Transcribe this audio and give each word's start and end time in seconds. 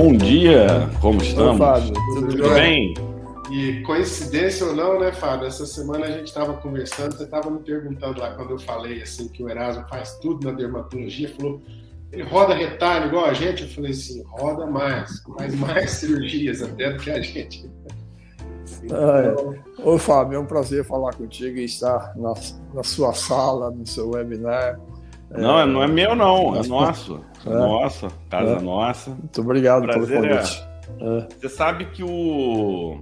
Bom 0.00 0.16
dia, 0.16 0.88
como 1.00 1.20
estamos? 1.20 1.60
Oi, 1.60 1.66
Fábio, 1.66 1.92
tudo, 2.14 2.28
tudo 2.28 2.50
bem? 2.50 2.94
E 3.50 3.82
coincidência 3.82 4.64
ou 4.64 4.72
não, 4.72 5.00
né, 5.00 5.10
Fábio? 5.10 5.48
Essa 5.48 5.66
semana 5.66 6.06
a 6.06 6.10
gente 6.12 6.28
estava 6.28 6.54
conversando, 6.54 7.16
você 7.16 7.24
estava 7.24 7.50
me 7.50 7.58
perguntando 7.58 8.20
lá 8.20 8.32
quando 8.36 8.50
eu 8.52 8.60
falei 8.60 9.02
assim 9.02 9.26
que 9.26 9.42
o 9.42 9.50
Erasmo 9.50 9.84
faz 9.88 10.16
tudo 10.18 10.46
na 10.46 10.56
dermatologia, 10.56 11.34
falou 11.36 11.60
ele 12.12 12.22
roda 12.22 12.54
retalho 12.54 13.08
igual 13.08 13.24
a 13.24 13.32
gente. 13.32 13.64
Eu 13.64 13.70
falei 13.70 13.90
assim, 13.90 14.22
roda 14.24 14.66
mais, 14.66 15.20
faz 15.36 15.52
mais 15.56 15.90
cirurgias 15.98 16.62
até 16.62 16.92
do 16.92 17.02
que 17.02 17.10
a 17.10 17.20
gente. 17.20 17.68
Então... 18.84 19.56
Oi, 19.82 19.98
Fábio, 19.98 20.36
é 20.36 20.38
um 20.38 20.46
prazer 20.46 20.84
falar 20.84 21.12
contigo 21.16 21.58
e 21.58 21.64
estar 21.64 22.16
na, 22.16 22.34
na 22.72 22.84
sua 22.84 23.12
sala, 23.14 23.72
no 23.72 23.84
seu 23.84 24.10
webinar. 24.10 24.78
Não, 25.30 25.60
é, 25.60 25.66
não 25.66 25.82
é 25.82 25.86
meu, 25.86 26.14
não, 26.14 26.56
é 26.56 26.66
nosso. 26.66 27.22
É. 27.44 27.50
Nossa, 27.50 28.08
casa 28.30 28.56
é. 28.56 28.60
nossa. 28.60 29.10
Muito 29.10 29.40
obrigado 29.40 29.86
pelo 29.86 30.04
é 30.04 30.16
convite. 30.16 30.64
É. 31.00 31.28
Você 31.38 31.48
sabe 31.48 31.86
que 31.86 32.02
o. 32.02 33.00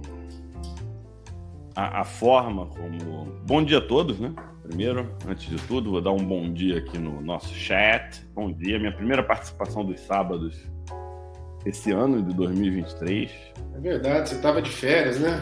A, 1.75 2.01
a, 2.01 2.03
forma 2.03 2.65
como. 2.65 3.31
Bom 3.45 3.63
dia 3.63 3.77
a 3.77 3.81
todos, 3.81 4.19
né? 4.19 4.33
Primeiro, 4.63 5.09
antes 5.27 5.49
de 5.49 5.55
tudo, 5.67 5.91
vou 5.91 6.01
dar 6.01 6.11
um 6.11 6.23
bom 6.23 6.51
dia 6.51 6.79
aqui 6.79 6.97
no 6.97 7.21
nosso 7.21 7.53
chat. 7.53 8.27
Bom 8.35 8.51
dia, 8.51 8.77
minha 8.77 8.91
primeira 8.91 9.23
participação 9.23 9.85
dos 9.85 9.99
sábados 10.01 10.67
esse 11.65 11.91
ano 11.91 12.21
de 12.21 12.33
2023. 12.35 13.31
É 13.75 13.79
verdade, 13.79 14.29
você 14.29 14.35
estava 14.35 14.61
de 14.61 14.69
férias, 14.69 15.19
né? 15.19 15.41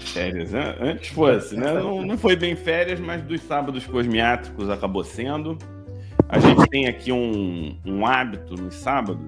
Férias, 0.00 0.50
né? 0.50 0.76
Antes 0.80 1.10
fosse, 1.10 1.56
né? 1.56 1.72
Não, 1.74 2.02
não 2.02 2.16
foi 2.16 2.34
bem 2.34 2.56
férias, 2.56 2.98
mas 2.98 3.22
dos 3.22 3.40
sábados 3.42 3.86
cosmiátricos 3.86 4.70
acabou 4.70 5.04
sendo. 5.04 5.58
A 6.34 6.40
gente 6.40 6.66
tem 6.68 6.88
aqui 6.88 7.12
um, 7.12 7.78
um 7.86 8.04
hábito 8.04 8.56
nos 8.56 8.74
sábados, 8.74 9.24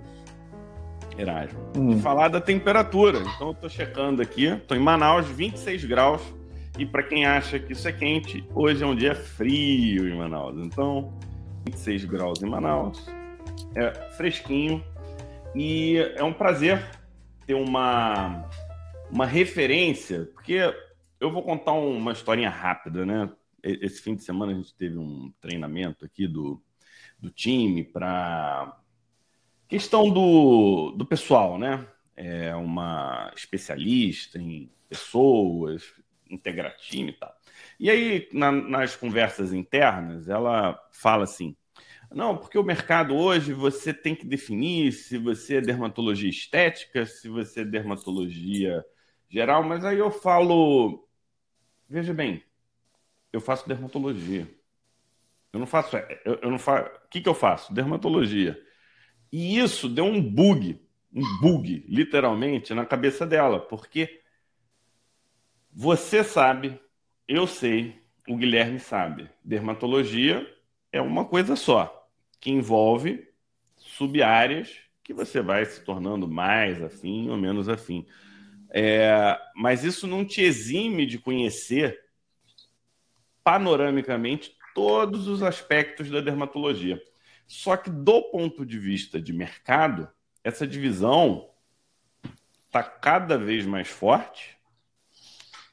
Erasmo, 1.16 1.56
hum. 1.76 1.94
de 1.94 2.02
falar 2.02 2.26
da 2.26 2.40
temperatura. 2.40 3.20
Então 3.20 3.50
eu 3.50 3.54
tô 3.54 3.68
checando 3.68 4.20
aqui, 4.20 4.56
tô 4.66 4.74
em 4.74 4.80
Manaus, 4.80 5.24
26 5.28 5.84
graus. 5.84 6.20
E 6.76 6.84
para 6.84 7.04
quem 7.04 7.24
acha 7.24 7.60
que 7.60 7.74
isso 7.74 7.86
é 7.86 7.92
quente, 7.92 8.44
hoje 8.52 8.82
é 8.82 8.86
um 8.86 8.96
dia 8.96 9.14
frio 9.14 10.08
em 10.08 10.16
Manaus. 10.16 10.58
Então, 10.58 11.16
26 11.66 12.06
graus 12.06 12.42
em 12.42 12.46
Manaus, 12.46 13.06
é 13.76 13.92
fresquinho. 14.16 14.82
E 15.54 15.98
é 16.16 16.24
um 16.24 16.32
prazer 16.32 16.84
ter 17.46 17.54
uma, 17.54 18.48
uma 19.12 19.26
referência, 19.26 20.28
porque 20.34 20.58
eu 21.20 21.30
vou 21.30 21.44
contar 21.44 21.70
uma 21.70 22.10
historinha 22.10 22.50
rápida, 22.50 23.06
né? 23.06 23.30
Esse 23.62 24.02
fim 24.02 24.16
de 24.16 24.24
semana 24.24 24.50
a 24.50 24.56
gente 24.56 24.74
teve 24.74 24.98
um 24.98 25.32
treinamento 25.40 26.04
aqui 26.04 26.26
do, 26.26 26.60
do 27.18 27.30
time 27.30 27.84
para 27.84 28.78
questão 29.68 30.10
do, 30.10 30.92
do 30.92 31.06
pessoal, 31.06 31.58
né? 31.58 31.86
É 32.16 32.54
uma 32.54 33.32
especialista 33.36 34.38
em 34.38 34.70
pessoas, 34.88 35.82
integrar 36.30 36.76
time 36.76 37.10
e 37.10 37.12
tal. 37.12 37.34
E 37.78 37.90
aí, 37.90 38.28
na, 38.32 38.50
nas 38.52 38.96
conversas 38.96 39.52
internas, 39.52 40.28
ela 40.28 40.78
fala 40.92 41.24
assim: 41.24 41.56
não, 42.10 42.36
porque 42.36 42.58
o 42.58 42.62
mercado 42.62 43.14
hoje 43.16 43.52
você 43.52 43.92
tem 43.92 44.14
que 44.14 44.26
definir 44.26 44.92
se 44.92 45.18
você 45.18 45.56
é 45.56 45.60
dermatologia 45.60 46.30
estética, 46.30 47.04
se 47.06 47.28
você 47.28 47.60
é 47.62 47.64
dermatologia 47.64 48.84
geral, 49.28 49.62
mas 49.62 49.84
aí 49.84 49.98
eu 49.98 50.10
falo: 50.10 51.08
veja 51.88 52.14
bem, 52.14 52.42
eu 53.32 53.40
faço 53.40 53.68
dermatologia. 53.68 54.48
Eu 55.56 55.60
não 55.60 55.66
faço. 55.66 55.96
Eu, 56.24 56.38
eu 56.42 56.50
não 56.50 56.58
faço. 56.58 56.90
O 56.90 57.08
que, 57.08 57.20
que 57.20 57.28
eu 57.28 57.34
faço? 57.34 57.72
Dermatologia. 57.72 58.62
E 59.32 59.58
isso 59.58 59.88
deu 59.88 60.04
um 60.04 60.22
bug, 60.22 60.80
um 61.12 61.40
bug, 61.40 61.84
literalmente, 61.88 62.74
na 62.74 62.84
cabeça 62.84 63.26
dela, 63.26 63.58
porque 63.58 64.20
você 65.72 66.22
sabe, 66.22 66.78
eu 67.26 67.46
sei, 67.46 68.00
o 68.28 68.36
Guilherme 68.36 68.78
sabe. 68.78 69.30
Dermatologia 69.42 70.46
é 70.92 71.00
uma 71.00 71.24
coisa 71.24 71.56
só, 71.56 72.06
que 72.38 72.50
envolve 72.50 73.26
sub-áreas 73.76 74.76
que 75.02 75.14
você 75.14 75.40
vai 75.40 75.64
se 75.64 75.82
tornando 75.84 76.28
mais 76.28 76.82
afim 76.82 77.30
ou 77.30 77.36
menos 77.36 77.68
afim. 77.68 78.06
É, 78.70 79.38
mas 79.54 79.84
isso 79.84 80.06
não 80.06 80.24
te 80.24 80.42
exime 80.42 81.06
de 81.06 81.18
conhecer 81.18 81.98
panoramicamente 83.42 84.55
todos 84.76 85.26
os 85.26 85.42
aspectos 85.42 86.10
da 86.10 86.20
dermatologia. 86.20 87.02
Só 87.46 87.78
que, 87.78 87.88
do 87.88 88.20
ponto 88.24 88.66
de 88.66 88.78
vista 88.78 89.18
de 89.18 89.32
mercado, 89.32 90.06
essa 90.44 90.66
divisão 90.66 91.48
está 92.66 92.82
cada 92.82 93.38
vez 93.38 93.64
mais 93.64 93.88
forte. 93.88 94.58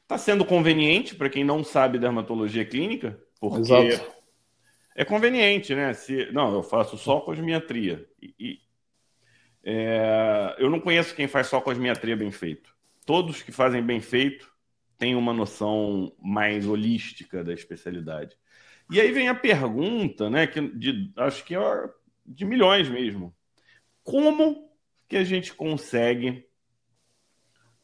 Está 0.04 0.18
sendo 0.18 0.46
conveniente 0.46 1.16
para 1.16 1.30
quem 1.30 1.44
não 1.44 1.66
sabe 1.66 2.00
dermatologia 2.00 2.64
clínica, 2.64 3.22
porque 3.42 3.74
Exato. 3.74 4.10
é 4.96 5.04
conveniente, 5.04 5.76
né? 5.76 5.92
Se, 5.94 6.32
não, 6.32 6.54
eu 6.54 6.64
faço 6.64 6.98
só 6.98 7.20
cosmiatria. 7.20 8.08
E, 8.22 8.34
e 8.40 8.60
é, 9.66 10.56
eu 10.60 10.70
não 10.70 10.80
conheço 10.80 11.14
quem 11.14 11.28
faz 11.28 11.48
só 11.48 11.60
cosmiatria 11.60 12.16
bem 12.16 12.32
feito. 12.32 12.74
Todos 13.06 13.42
que 13.42 13.52
fazem 13.52 13.84
bem 13.84 14.00
feito 14.00 14.50
têm 14.98 15.14
uma 15.14 15.34
noção 15.34 16.16
mais 16.22 16.66
holística 16.66 17.44
da 17.44 17.54
especialidade. 17.54 18.38
E 18.92 19.00
aí 19.00 19.12
vem 19.12 19.28
a 19.28 19.36
pergunta, 19.36 20.30
né, 20.30 20.46
que 20.48 20.62
de, 20.62 21.12
acho 21.18 21.44
que 21.44 21.56
é 21.56 21.90
de 22.26 22.46
milhões 22.46 22.90
mesmo. 22.90 23.36
Como 24.04 24.70
que 25.08 25.18
a 25.18 25.24
gente 25.24 25.54
consegue 25.54 26.48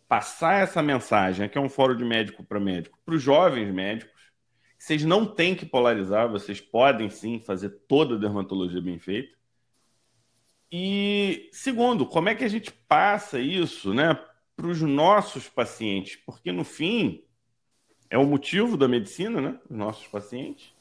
passar 0.07 0.63
essa 0.63 0.81
mensagem, 0.81 1.45
aqui 1.45 1.57
é 1.57 1.61
um 1.61 1.69
fórum 1.69 1.95
de 1.95 2.03
médico 2.03 2.43
para 2.43 2.59
médico, 2.59 2.99
para 3.05 3.15
os 3.15 3.21
jovens 3.21 3.71
médicos, 3.71 4.19
vocês 4.77 5.03
não 5.03 5.25
têm 5.25 5.55
que 5.55 5.65
polarizar, 5.65 6.29
vocês 6.29 6.59
podem 6.59 7.09
sim 7.09 7.39
fazer 7.39 7.69
toda 7.87 8.15
a 8.15 8.17
dermatologia 8.17 8.81
bem 8.81 8.97
feita. 8.97 9.37
E 10.71 11.49
segundo, 11.51 12.05
como 12.05 12.29
é 12.29 12.35
que 12.35 12.43
a 12.43 12.47
gente 12.47 12.71
passa 12.71 13.39
isso, 13.39 13.93
né, 13.93 14.19
para 14.55 14.67
os 14.67 14.81
nossos 14.81 15.47
pacientes? 15.49 16.15
Porque 16.17 16.51
no 16.51 16.63
fim 16.63 17.23
é 18.09 18.17
o 18.17 18.25
motivo 18.25 18.77
da 18.77 18.87
medicina, 18.87 19.41
né, 19.41 19.59
os 19.69 19.77
nossos 19.77 20.07
pacientes 20.07 20.73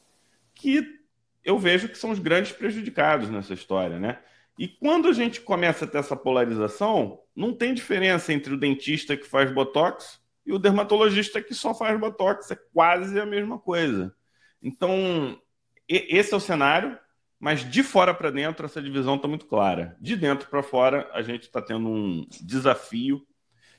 que 0.59 0.99
eu 1.43 1.57
vejo 1.57 1.87
que 1.89 1.97
são 1.97 2.11
os 2.11 2.19
grandes 2.19 2.51
prejudicados 2.51 3.29
nessa 3.29 3.53
história, 3.53 3.97
né? 3.97 4.19
E 4.57 4.67
quando 4.67 5.07
a 5.07 5.13
gente 5.13 5.39
começa 5.39 5.85
a 5.85 5.87
ter 5.87 5.99
essa 5.99 6.15
polarização, 6.15 7.21
não 7.33 7.53
tem 7.53 7.73
diferença 7.73 8.33
entre 8.33 8.53
o 8.53 8.59
dentista 8.59 9.15
que 9.15 9.25
faz 9.25 9.49
botox 9.51 10.19
e 10.45 10.51
o 10.51 10.59
dermatologista 10.59 11.41
que 11.41 11.53
só 11.53 11.73
faz 11.73 11.97
botox, 11.97 12.51
é 12.51 12.57
quase 12.73 13.17
a 13.19 13.25
mesma 13.25 13.57
coisa. 13.57 14.13
Então, 14.61 15.39
esse 15.87 16.33
é 16.33 16.37
o 16.37 16.41
cenário, 16.41 16.99
mas 17.39 17.63
de 17.69 17.81
fora 17.83 18.13
para 18.13 18.31
dentro 18.31 18.65
essa 18.65 18.81
divisão 18.81 19.15
está 19.15 19.29
muito 19.29 19.45
clara. 19.45 19.95
De 20.01 20.17
dentro 20.17 20.49
para 20.49 20.61
fora, 20.61 21.09
a 21.13 21.21
gente 21.21 21.43
está 21.43 21.61
tendo 21.61 21.87
um 21.87 22.27
desafio 22.41 23.25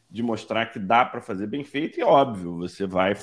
de 0.09 0.23
mostrar 0.23 0.67
que 0.67 0.79
dá 0.79 1.05
para 1.05 1.21
fazer 1.21 1.47
bem 1.47 1.63
feito, 1.63 2.01
e 2.01 2.03
óbvio, 2.03 2.57
você 2.57 2.87
vai 2.87 3.15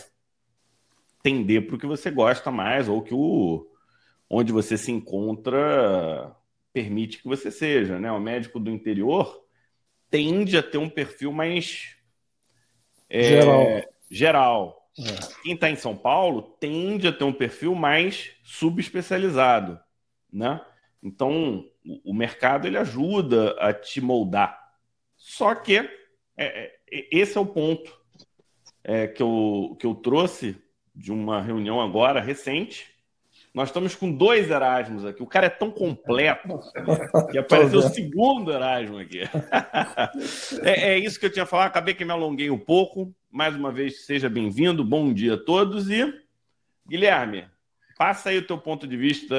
tender 1.22 1.66
para 1.66 1.76
o 1.76 1.80
que 1.80 1.86
você 1.86 2.10
gosta 2.12 2.52
mais 2.52 2.88
ou 2.88 3.02
que 3.02 3.14
o 3.14 3.68
onde 4.30 4.52
você 4.52 4.78
se 4.78 4.92
encontra 4.92 6.36
permite 6.74 7.22
que 7.22 7.28
você 7.28 7.50
seja, 7.50 8.00
né? 8.00 8.12
O 8.12 8.20
médico 8.20 8.60
do 8.60 8.70
interior 8.70 9.44
tende 10.10 10.58
a 10.58 10.64
ter 10.64 10.78
um 10.78 10.90
perfil 10.90 11.32
mais 11.32 11.96
é, 13.10 13.24
geral. 13.24 13.66
geral. 14.12 14.92
É. 15.00 15.44
Quem 15.44 15.54
está 15.54 15.70
em 15.70 15.76
São 15.76 15.96
Paulo 15.96 16.56
tende 16.60 17.08
a 17.08 17.12
ter 17.12 17.24
um 17.24 17.34
perfil 17.34 17.74
mais 17.74 18.32
subespecializado, 18.44 19.80
né? 20.32 20.62
Então 21.02 21.66
o 22.04 22.14
mercado 22.14 22.68
ele 22.68 22.78
ajuda 22.78 23.52
a 23.60 23.74
te 23.74 24.02
moldar. 24.02 24.60
Só 25.16 25.56
que 25.56 25.78
é, 25.78 25.90
é, 26.38 26.78
esse 26.92 27.38
é 27.38 27.42
o 27.42 27.46
ponto 27.46 27.96
é, 28.84 29.08
que, 29.08 29.22
eu, 29.22 29.76
que 29.80 29.86
eu 29.86 29.96
trouxe 29.96 30.62
de 30.98 31.12
uma 31.12 31.42
reunião 31.42 31.80
agora 31.80 32.20
recente. 32.20 32.88
Nós 33.54 33.70
estamos 33.70 33.96
com 33.96 34.12
dois 34.12 34.50
Erasmus 34.50 35.06
aqui. 35.06 35.22
O 35.22 35.28
cara 35.28 35.46
é 35.46 35.50
tão 35.50 35.72
completo 35.72 36.60
que 37.32 37.38
apareceu 37.38 37.80
o 37.80 37.90
segundo 37.90 38.52
Erasmo 38.52 38.98
aqui. 38.98 39.22
é, 40.64 40.94
é, 40.94 41.00
isso 41.00 41.20
que 41.20 41.28
eu 41.28 41.32
tinha 41.32 41.46
falado. 41.46 41.68
Acabei 41.68 41.94
que 41.94 42.04
me 42.04 42.12
alonguei 42.12 42.50
um 42.50 42.58
pouco. 42.58 43.14
Mais 43.32 43.56
uma 43.56 43.72
vez, 43.72 44.06
seja 44.06 44.30
bem-vindo. 44.30 44.84
Bom 44.84 45.14
dia 45.14 45.36
a 45.36 45.38
todos. 45.38 45.90
E, 45.90 46.12
Guilherme, 46.88 47.48
passa 47.98 48.30
aí 48.30 48.40
o 48.40 48.46
teu 48.46 48.58
ponto 48.58 48.88
de 48.88 48.98
vista. 48.98 49.36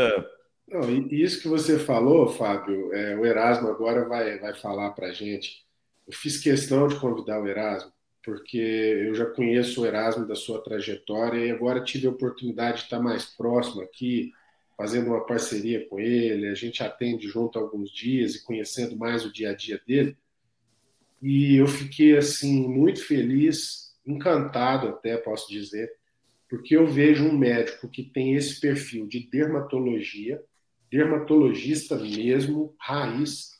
Não, 0.69 0.89
e 0.91 1.23
isso 1.23 1.43
que 1.43 1.49
você 1.49 1.79
falou, 1.79 2.29
Fábio, 2.29 2.93
é, 2.93 3.17
o 3.17 3.25
Erasmo 3.25 3.69
agora 3.69 4.07
vai, 4.09 4.39
vai 4.39 4.55
falar 4.55 4.91
para 4.91 5.09
a 5.09 5.13
gente. 5.13 5.65
Eu 6.07 6.13
fiz 6.13 6.39
questão 6.39 6.87
de 6.87 6.97
convidar 6.97 7.41
o 7.41 7.47
Erasmo 7.47 7.93
porque 8.29 8.59
eu 8.59 9.15
já 9.15 9.25
conheço 9.25 9.81
o 9.81 9.87
Erasmo 9.87 10.27
da 10.27 10.35
sua 10.35 10.63
trajetória 10.63 11.47
e 11.47 11.51
agora 11.51 11.83
tive 11.83 12.07
a 12.07 12.11
oportunidade 12.11 12.77
de 12.77 12.83
estar 12.83 13.01
mais 13.01 13.25
próximo 13.25 13.81
aqui, 13.81 14.33
fazendo 14.77 15.07
uma 15.07 15.25
parceria 15.25 15.89
com 15.89 15.99
ele. 15.99 16.47
A 16.47 16.55
gente 16.55 16.83
atende 16.83 17.27
junto 17.27 17.59
alguns 17.59 17.91
dias 17.91 18.35
e 18.35 18.45
conhecendo 18.45 18.99
mais 18.99 19.25
o 19.25 19.33
dia 19.33 19.53
a 19.53 19.55
dia 19.55 19.81
dele. 19.87 20.15
e 21.23 21.57
eu 21.57 21.67
fiquei 21.67 22.19
assim 22.19 22.69
muito 22.69 23.03
feliz, 23.03 23.97
encantado 24.07 24.89
até 24.89 25.17
posso 25.17 25.49
dizer, 25.49 25.91
porque 26.51 26.77
eu 26.77 26.87
vejo 26.87 27.25
um 27.25 27.37
médico 27.37 27.89
que 27.89 28.03
tem 28.03 28.35
esse 28.35 28.61
perfil 28.61 29.07
de 29.07 29.21
dermatologia, 29.21 30.39
dermatologista 30.91 31.97
mesmo, 31.97 32.75
raiz, 32.79 33.57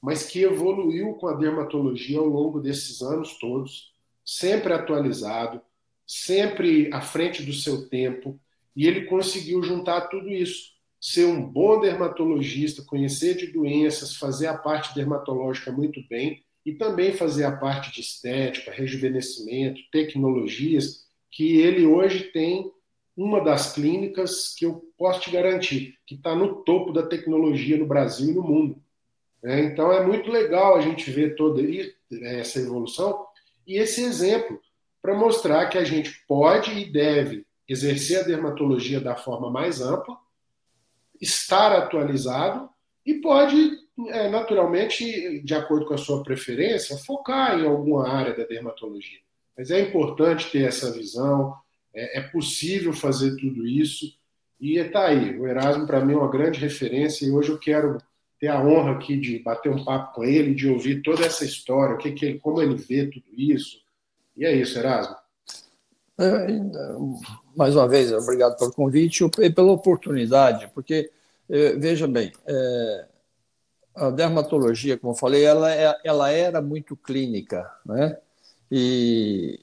mas 0.00 0.22
que 0.26 0.42
evoluiu 0.42 1.14
com 1.14 1.26
a 1.26 1.34
dermatologia 1.34 2.20
ao 2.20 2.26
longo 2.26 2.60
desses 2.60 3.02
anos 3.02 3.36
todos, 3.40 3.91
sempre 4.24 4.72
atualizado, 4.72 5.60
sempre 6.06 6.90
à 6.92 7.00
frente 7.00 7.42
do 7.42 7.52
seu 7.52 7.88
tempo, 7.88 8.38
e 8.74 8.86
ele 8.86 9.06
conseguiu 9.06 9.62
juntar 9.62 10.02
tudo 10.02 10.30
isso. 10.30 10.72
Ser 11.00 11.24
um 11.24 11.42
bom 11.42 11.80
dermatologista, 11.80 12.84
conhecer 12.84 13.36
de 13.36 13.48
doenças, 13.48 14.16
fazer 14.16 14.46
a 14.46 14.56
parte 14.56 14.94
dermatológica 14.94 15.72
muito 15.72 16.00
bem 16.08 16.42
e 16.64 16.74
também 16.74 17.12
fazer 17.12 17.44
a 17.44 17.56
parte 17.56 17.92
de 17.92 18.00
estética, 18.00 18.70
rejuvenescimento, 18.70 19.80
tecnologias, 19.90 21.06
que 21.30 21.58
ele 21.58 21.84
hoje 21.84 22.24
tem 22.24 22.70
uma 23.16 23.42
das 23.42 23.72
clínicas 23.74 24.54
que 24.54 24.64
eu 24.64 24.84
posso 24.96 25.20
te 25.22 25.30
garantir 25.30 25.98
que 26.06 26.14
está 26.14 26.34
no 26.34 26.62
topo 26.62 26.92
da 26.92 27.02
tecnologia 27.02 27.76
no 27.76 27.86
Brasil 27.86 28.30
e 28.30 28.34
no 28.34 28.42
mundo. 28.42 28.82
É, 29.42 29.60
então 29.60 29.92
é 29.92 30.06
muito 30.06 30.30
legal 30.30 30.76
a 30.76 30.80
gente 30.80 31.10
ver 31.10 31.34
toda 31.34 31.60
essa 32.22 32.60
evolução 32.60 33.26
e 33.66 33.78
esse 33.78 34.02
exemplo 34.02 34.60
para 35.00 35.14
mostrar 35.14 35.66
que 35.66 35.78
a 35.78 35.84
gente 35.84 36.24
pode 36.28 36.70
e 36.72 36.90
deve 36.90 37.44
exercer 37.68 38.20
a 38.20 38.22
dermatologia 38.22 39.00
da 39.00 39.16
forma 39.16 39.50
mais 39.50 39.80
ampla, 39.80 40.16
estar 41.20 41.72
atualizado 41.72 42.68
e 43.04 43.14
pode, 43.14 43.78
é, 44.08 44.28
naturalmente, 44.28 45.40
de 45.40 45.54
acordo 45.54 45.86
com 45.86 45.94
a 45.94 45.98
sua 45.98 46.22
preferência, 46.22 46.96
focar 46.98 47.58
em 47.58 47.66
alguma 47.66 48.08
área 48.08 48.36
da 48.36 48.44
dermatologia. 48.44 49.18
Mas 49.56 49.70
é 49.70 49.80
importante 49.80 50.50
ter 50.50 50.66
essa 50.66 50.92
visão, 50.92 51.54
é, 51.94 52.20
é 52.20 52.22
possível 52.22 52.92
fazer 52.92 53.36
tudo 53.36 53.66
isso. 53.66 54.06
E 54.60 54.78
está 54.78 55.06
aí, 55.06 55.38
o 55.38 55.46
Erasmo 55.46 55.86
para 55.86 56.04
mim 56.04 56.14
é 56.14 56.16
uma 56.16 56.30
grande 56.30 56.60
referência 56.60 57.26
e 57.26 57.30
hoje 57.30 57.50
eu 57.50 57.58
quero 57.58 57.98
ter 58.42 58.48
a 58.48 58.60
honra 58.60 58.96
aqui 58.96 59.16
de 59.16 59.38
bater 59.38 59.70
um 59.70 59.84
papo 59.84 60.16
com 60.16 60.24
ele, 60.24 60.52
de 60.52 60.68
ouvir 60.68 61.00
toda 61.00 61.24
essa 61.24 61.44
história, 61.44 61.94
o 61.94 61.98
que, 61.98 62.10
que 62.10 62.40
como 62.40 62.60
ele 62.60 62.74
vê 62.74 63.06
tudo 63.06 63.24
isso. 63.38 63.78
E 64.36 64.44
é 64.44 64.52
isso, 64.52 64.76
Erasmo. 64.76 65.14
É, 66.18 66.48
mais 67.56 67.76
uma 67.76 67.86
vez, 67.86 68.10
obrigado 68.10 68.58
pelo 68.58 68.72
convite 68.72 69.24
e 69.38 69.48
pela 69.48 69.70
oportunidade, 69.70 70.68
porque, 70.74 71.08
é, 71.48 71.74
veja 71.76 72.08
bem, 72.08 72.32
é, 72.44 73.06
a 73.94 74.10
dermatologia, 74.10 74.98
como 74.98 75.12
eu 75.12 75.16
falei, 75.16 75.44
ela, 75.44 75.72
é, 75.72 75.96
ela 76.02 76.28
era 76.28 76.60
muito 76.60 76.96
clínica, 76.96 77.70
né? 77.86 78.18
E, 78.68 79.60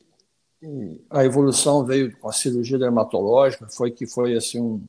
e, 0.63 1.01
a 1.09 1.25
evolução 1.25 1.83
veio 1.83 2.17
com 2.17 2.29
a 2.29 2.33
cirurgia 2.33 2.79
dermatológica, 2.79 3.67
foi 3.67 3.91
que 3.91 4.07
foi 4.07 4.37
assim 4.37 4.61
um, 4.61 4.81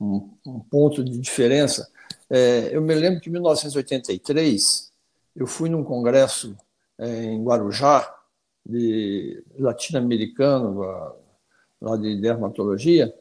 um, 0.00 0.30
um 0.46 0.60
ponto 0.60 1.04
de 1.04 1.18
diferença. 1.18 1.86
É, 2.30 2.70
eu 2.72 2.82
me 2.82 2.94
lembro 2.94 3.20
que 3.20 3.28
em 3.28 3.32
1983 3.32 4.92
eu 5.34 5.46
fui 5.46 5.68
num 5.68 5.84
congresso 5.84 6.56
é, 6.98 7.24
em 7.24 7.42
Guarujá 7.42 8.14
de 8.66 9.42
latino-americano 9.58 10.80
lá 11.80 11.96
de 11.96 12.20
dermatologia 12.20 13.14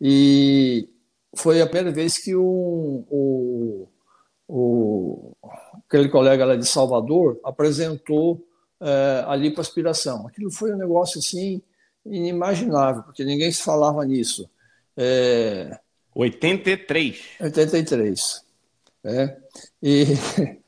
e 0.00 0.88
foi 1.34 1.60
a 1.60 1.66
primeira 1.66 1.90
vez 1.90 2.18
que 2.18 2.36
o, 2.36 3.04
o, 3.10 3.88
o 4.46 5.36
aquele 5.88 6.08
colega 6.08 6.44
lá 6.44 6.56
de 6.56 6.66
Salvador 6.66 7.40
apresentou 7.42 8.46
é, 8.80 9.24
a 9.26 9.34
lipoaspiração. 9.34 10.26
Aquilo 10.26 10.50
foi 10.50 10.72
um 10.72 10.78
negócio 10.78 11.18
assim 11.18 11.62
inimaginável, 12.04 13.02
porque 13.02 13.24
ninguém 13.24 13.50
se 13.50 13.62
falava 13.62 14.04
nisso. 14.04 14.48
É, 14.96 15.78
83. 16.14 17.22
83. 17.40 18.44
É, 19.04 19.36
e, 19.82 20.04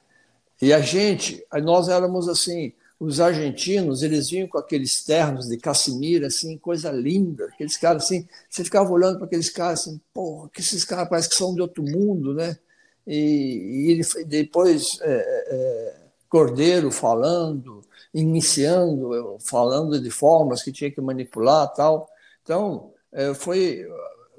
e 0.61 0.73
a 0.73 0.81
gente, 0.81 1.45
nós 1.63 1.89
éramos 1.89 2.29
assim, 2.29 2.73
os 2.99 3.21
argentinos, 3.21 4.03
eles 4.03 4.31
vinham 4.31 4.49
com 4.49 4.59
aqueles 4.59 5.05
ternos 5.05 5.49
de 5.49 5.57
Casimira, 5.59 6.29
assim, 6.29 6.57
coisa 6.57 6.91
linda. 6.91 7.47
Aqueles 7.47 7.77
caras 7.77 8.05
assim, 8.05 8.27
você 8.49 8.65
ficava 8.65 8.91
olhando 8.91 9.19
para 9.19 9.27
aqueles 9.27 9.51
caras 9.51 9.81
assim, 9.81 10.01
porra, 10.13 10.49
que 10.51 10.61
esses 10.61 10.85
caras 10.85 11.09
parecem 11.09 11.31
que 11.31 11.37
são 11.37 11.55
de 11.55 11.61
outro 11.61 11.83
mundo, 11.83 12.35
né? 12.35 12.57
E, 13.07 13.87
e 13.87 13.91
ele, 13.91 14.03
depois 14.27 14.99
é, 15.03 15.13
é, 15.49 15.95
Cordeiro 16.29 16.91
falando, 16.91 17.83
iniciando, 18.13 19.37
falando 19.41 20.01
de 20.01 20.11
formas 20.11 20.63
que 20.63 20.73
tinha 20.73 20.91
que 20.91 21.01
manipular 21.01 21.73
tal. 21.75 22.09
Então, 22.43 22.93
é, 23.13 23.35
foi 23.35 23.87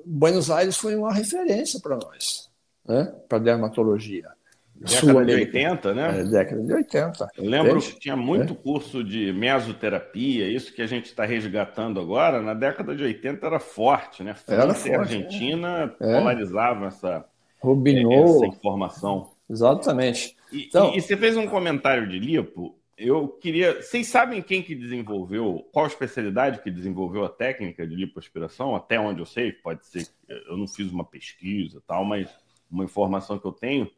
Buenos 0.06 0.50
Aires 0.50 0.78
foi 0.78 0.96
uma 0.96 1.14
referência 1.14 1.80
para 1.80 1.98
nós, 1.98 2.50
né? 2.88 3.14
para 3.28 3.40
dermatologia. 3.40 4.30
Década 4.76 5.26
de 5.26 5.34
80, 5.34 5.94
né? 5.94 6.20
É, 6.20 6.24
década 6.26 6.62
de 6.62 6.74
80. 6.74 7.28
Eu 7.38 7.46
lembro 7.46 7.80
que 7.80 7.98
tinha 7.98 8.16
muito 8.16 8.54
é. 8.54 8.56
curso 8.56 9.04
de 9.04 9.32
mesoterapia, 9.32 10.50
isso 10.50 10.74
que 10.74 10.82
a 10.82 10.88
gente 10.88 11.06
está 11.06 11.24
resgatando 11.24 12.00
agora, 12.00 12.42
na 12.42 12.54
década 12.54 12.94
de 12.94 13.02
80 13.02 13.46
era 13.46 13.60
forte, 13.60 14.22
né? 14.22 14.34
França 14.34 14.62
era 14.62 14.74
forte, 14.74 14.90
e 14.90 14.96
Argentina 14.96 15.96
é. 15.98 16.18
polarizavam 16.18 16.88
essa, 16.88 17.26
Rubinot. 17.62 18.36
essa 18.36 18.48
informação. 18.48 19.32
Exatamente. 19.50 20.36
E, 20.52 20.66
então, 20.66 20.94
e, 20.94 20.98
e 20.98 21.02
você 21.02 21.16
fez 21.16 21.38
um 21.38 21.48
comentário 21.48 22.08
de 22.10 22.20
lipo, 22.20 22.76
eu 22.98 23.30
queria. 23.30 23.82
Vocês 23.82 24.08
sabem 24.08 24.42
quem 24.42 24.62
que 24.62 24.76
desenvolveu, 24.76 25.66
qual 25.72 25.88
especialidade 25.88 26.62
que 26.62 26.70
desenvolveu 26.70 27.24
a 27.24 27.30
técnica 27.30 27.88
de 27.88 27.96
lipoaspiração? 27.96 28.76
Até 28.76 29.00
onde 29.00 29.22
eu 29.22 29.26
sei, 29.26 29.54
pode 29.54 29.86
ser. 29.86 30.08
Eu 30.28 30.58
não 30.58 30.68
fiz 30.68 30.92
uma 30.92 31.06
pesquisa 31.06 31.82
tal, 31.88 32.04
mas 32.04 32.30
uma 32.70 32.84
informação 32.84 33.38
que 33.40 33.46
eu 33.46 33.52
tenho 33.52 33.90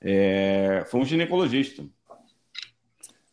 é, 0.00 0.84
foi 0.86 1.00
um 1.00 1.04
ginecologista. 1.04 1.82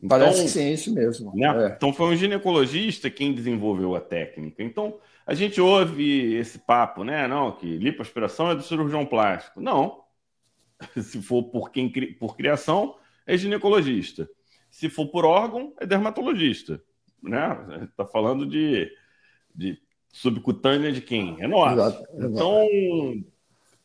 Então, 0.04 0.18
Parece 0.18 0.44
que 0.44 0.50
sim, 0.50 0.64
é 0.64 0.74
isso 0.74 0.94
mesmo. 0.94 1.36
Né? 1.36 1.66
É. 1.66 1.76
Então 1.76 1.94
foi 1.94 2.08
um 2.08 2.16
ginecologista 2.16 3.10
quem 3.10 3.34
desenvolveu 3.34 3.96
a 3.96 4.02
técnica. 4.02 4.64
Então 4.64 4.98
a 5.26 5.34
gente 5.36 5.62
ouve 5.62 6.34
esse 6.34 6.58
papo, 6.58 7.04
né? 7.04 7.28
Não, 7.28 7.52
que 7.52 7.78
lipoaspiração 7.78 8.50
é 8.50 8.56
do 8.56 8.64
cirurgião 8.64 9.06
plástico. 9.06 9.62
Não. 9.62 10.02
Se 11.00 11.22
for 11.22 11.44
por 11.44 11.70
quem 11.70 11.92
por 12.14 12.36
criação, 12.36 12.96
é 13.28 13.38
ginecologista. 13.38 14.28
Se 14.72 14.90
for 14.90 15.08
por 15.08 15.26
órgão, 15.26 15.74
é 15.80 15.86
dermatologista. 15.86 16.82
Né? 17.22 17.84
Está 17.84 18.06
falando 18.06 18.48
de, 18.48 18.92
de 19.54 19.78
subcutânea 20.12 20.92
de 20.92 21.02
quem? 21.02 21.38
É 21.40 21.48
nosso. 21.48 21.74
Exato, 21.74 22.08
Então, 22.16 22.68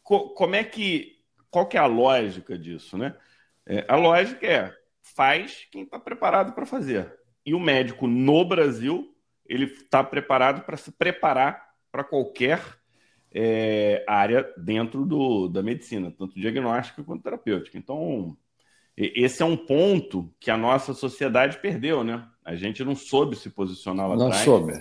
co 0.06 0.30
como 0.30 0.54
é 0.54 0.62
que. 0.62 1.16
Qual 1.50 1.66
que 1.66 1.76
é 1.76 1.80
a 1.80 1.86
lógica 1.86 2.56
disso, 2.56 2.96
né? 2.96 3.14
É, 3.66 3.84
a 3.88 3.96
lógica 3.96 4.46
é 4.46 4.72
faz 5.02 5.66
quem 5.70 5.82
está 5.82 5.98
preparado 5.98 6.52
para 6.52 6.64
fazer. 6.64 7.12
E 7.44 7.54
o 7.54 7.60
médico 7.60 8.06
no 8.06 8.44
Brasil, 8.44 9.12
ele 9.44 9.64
está 9.64 10.04
preparado 10.04 10.64
para 10.64 10.76
se 10.76 10.92
preparar 10.92 11.70
para 11.90 12.04
qualquer 12.04 12.60
é, 13.32 14.04
área 14.06 14.48
dentro 14.56 15.04
do, 15.04 15.48
da 15.48 15.62
medicina, 15.62 16.12
tanto 16.16 16.38
diagnóstica 16.38 17.02
quanto 17.02 17.22
terapêutica. 17.22 17.78
Então, 17.78 18.36
esse 18.96 19.42
é 19.42 19.44
um 19.44 19.56
ponto 19.56 20.32
que 20.38 20.50
a 20.50 20.56
nossa 20.56 20.94
sociedade 20.94 21.58
perdeu, 21.58 22.04
né? 22.04 22.26
A 22.44 22.54
gente 22.54 22.84
não 22.84 22.94
soube 22.94 23.34
se 23.34 23.50
posicionar 23.50 24.08
lá 24.08 24.16
não 24.16 24.26
atrás. 24.26 24.44
Soube. 24.44 24.72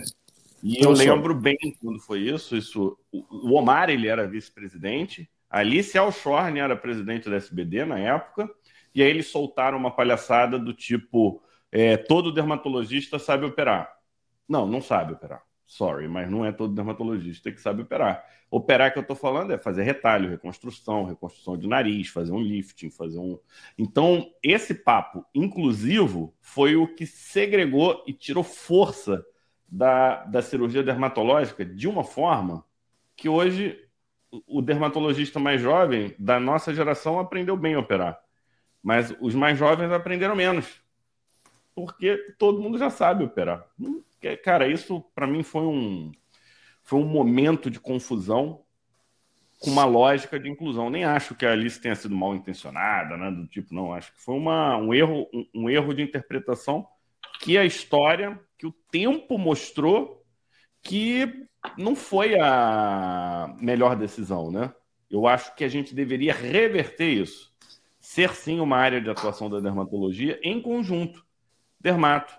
E 0.68 0.82
não 0.82 0.90
eu 0.90 0.96
soube. 0.96 1.10
lembro 1.10 1.32
bem 1.32 1.56
quando 1.80 2.00
foi 2.00 2.22
isso. 2.22 2.56
Isso, 2.56 2.98
o 3.12 3.52
Omar 3.54 3.88
ele 3.88 4.08
era 4.08 4.26
vice-presidente, 4.26 5.30
Alice 5.48 5.96
Alshorn 5.96 6.58
era 6.58 6.74
presidente 6.74 7.30
da 7.30 7.36
SBD 7.36 7.84
na 7.84 8.00
época, 8.00 8.50
e 8.92 9.00
aí 9.00 9.08
eles 9.08 9.28
soltaram 9.28 9.78
uma 9.78 9.92
palhaçada 9.92 10.58
do 10.58 10.74
tipo: 10.74 11.40
é, 11.70 11.96
todo 11.96 12.32
dermatologista 12.32 13.16
sabe 13.16 13.46
operar. 13.46 13.96
Não, 14.48 14.66
não 14.66 14.80
sabe 14.80 15.12
operar. 15.12 15.40
Sorry, 15.64 16.08
mas 16.08 16.28
não 16.28 16.44
é 16.44 16.50
todo 16.50 16.74
dermatologista 16.74 17.52
que 17.52 17.60
sabe 17.60 17.82
operar. 17.82 18.24
Operar 18.50 18.92
que 18.92 18.98
eu 18.98 19.02
estou 19.02 19.16
falando 19.16 19.52
é 19.52 19.58
fazer 19.58 19.84
retalho, 19.84 20.30
reconstrução, 20.30 21.04
reconstrução 21.04 21.56
de 21.56 21.68
nariz, 21.68 22.08
fazer 22.08 22.32
um 22.32 22.40
lifting, 22.40 22.90
fazer 22.90 23.20
um. 23.20 23.38
Então, 23.78 24.32
esse 24.42 24.74
papo 24.74 25.24
inclusivo 25.32 26.34
foi 26.40 26.74
o 26.74 26.92
que 26.92 27.06
segregou 27.06 28.02
e 28.04 28.12
tirou 28.12 28.42
força 28.42 29.24
da, 29.68 30.24
da 30.24 30.42
cirurgia 30.42 30.82
dermatológica 30.82 31.64
de 31.64 31.88
uma 31.88 32.04
forma 32.04 32.64
que 33.16 33.28
hoje 33.28 33.80
o 34.46 34.60
dermatologista 34.60 35.38
mais 35.38 35.60
jovem 35.60 36.14
da 36.18 36.38
nossa 36.38 36.74
geração 36.74 37.18
aprendeu 37.18 37.56
bem 37.56 37.74
a 37.74 37.80
operar. 37.80 38.18
Mas 38.82 39.14
os 39.20 39.34
mais 39.34 39.58
jovens 39.58 39.90
aprenderam 39.90 40.36
menos. 40.36 40.80
Porque 41.74 42.16
todo 42.38 42.60
mundo 42.60 42.78
já 42.78 42.90
sabe 42.90 43.24
operar. 43.24 43.66
Cara, 44.42 44.68
isso 44.68 45.00
para 45.14 45.26
mim 45.26 45.42
foi 45.42 45.62
um, 45.62 46.12
foi 46.82 46.98
um 46.98 47.06
momento 47.06 47.70
de 47.70 47.80
confusão 47.80 48.62
com 49.60 49.70
uma 49.70 49.84
lógica 49.84 50.38
de 50.38 50.48
inclusão. 50.48 50.90
Nem 50.90 51.04
acho 51.04 51.34
que 51.34 51.44
a 51.46 51.52
Alice 51.52 51.80
tenha 51.80 51.94
sido 51.94 52.14
mal 52.14 52.34
intencionada, 52.34 53.16
né? 53.16 53.30
Do 53.30 53.46
tipo, 53.46 53.74
não. 53.74 53.92
Acho 53.92 54.12
que 54.12 54.20
foi 54.20 54.34
uma, 54.34 54.76
um, 54.76 54.92
erro, 54.92 55.28
um, 55.32 55.46
um 55.54 55.70
erro 55.70 55.94
de 55.94 56.02
interpretação 56.02 56.86
que 57.46 57.56
a 57.56 57.64
história, 57.64 58.40
que 58.58 58.66
o 58.66 58.72
tempo 58.90 59.38
mostrou 59.38 60.26
que 60.82 61.46
não 61.78 61.94
foi 61.94 62.36
a 62.40 63.54
melhor 63.60 63.94
decisão, 63.94 64.50
né? 64.50 64.74
Eu 65.08 65.28
acho 65.28 65.54
que 65.54 65.62
a 65.62 65.68
gente 65.68 65.94
deveria 65.94 66.34
reverter 66.34 67.08
isso. 67.08 67.54
Ser 68.00 68.34
sim 68.34 68.58
uma 68.58 68.76
área 68.76 69.00
de 69.00 69.08
atuação 69.08 69.48
da 69.48 69.60
dermatologia 69.60 70.40
em 70.42 70.60
conjunto. 70.60 71.24
Dermato, 71.78 72.34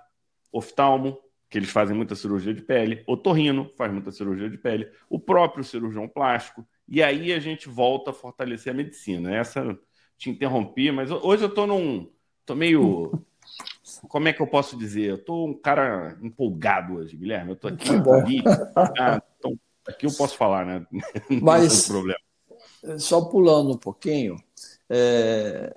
oftalmo, 0.51 1.17
que 1.49 1.57
eles 1.57 1.69
fazem 1.69 1.95
muita 1.95 2.13
cirurgia 2.13 2.53
de 2.53 2.61
pele, 2.61 3.01
otorrino 3.07 3.71
faz 3.77 3.93
muita 3.93 4.11
cirurgia 4.11 4.49
de 4.49 4.57
pele, 4.57 4.91
o 5.09 5.17
próprio 5.17 5.63
cirurgião 5.63 6.05
plástico, 6.05 6.67
e 6.85 7.01
aí 7.01 7.31
a 7.31 7.39
gente 7.39 7.69
volta 7.69 8.11
a 8.11 8.13
fortalecer 8.13 8.73
a 8.73 8.75
medicina. 8.75 9.33
Essa 9.33 9.79
te 10.17 10.29
interrompi, 10.29 10.91
mas 10.91 11.09
hoje 11.09 11.45
eu 11.45 11.49
estou 11.49 11.65
num. 11.65 12.11
tô 12.45 12.55
meio. 12.55 13.25
Como 14.07 14.27
é 14.27 14.33
que 14.33 14.41
eu 14.41 14.47
posso 14.47 14.77
dizer? 14.77 15.09
Eu 15.09 15.17
tô 15.17 15.45
um 15.45 15.53
cara 15.53 16.17
empolgado 16.21 16.95
hoje, 16.95 17.15
Guilherme. 17.15 17.51
Eu 17.51 17.55
tô 17.55 17.67
aqui. 17.67 17.89
aqui, 17.89 18.43
ah, 18.75 19.21
então, 19.37 19.59
aqui 19.87 20.05
eu 20.05 20.11
posso 20.13 20.37
falar, 20.37 20.65
né? 20.65 20.85
Mas, 21.41 21.87
problema. 21.87 22.19
só 22.97 23.21
pulando 23.21 23.71
um 23.71 23.77
pouquinho, 23.77 24.37
é, 24.89 25.73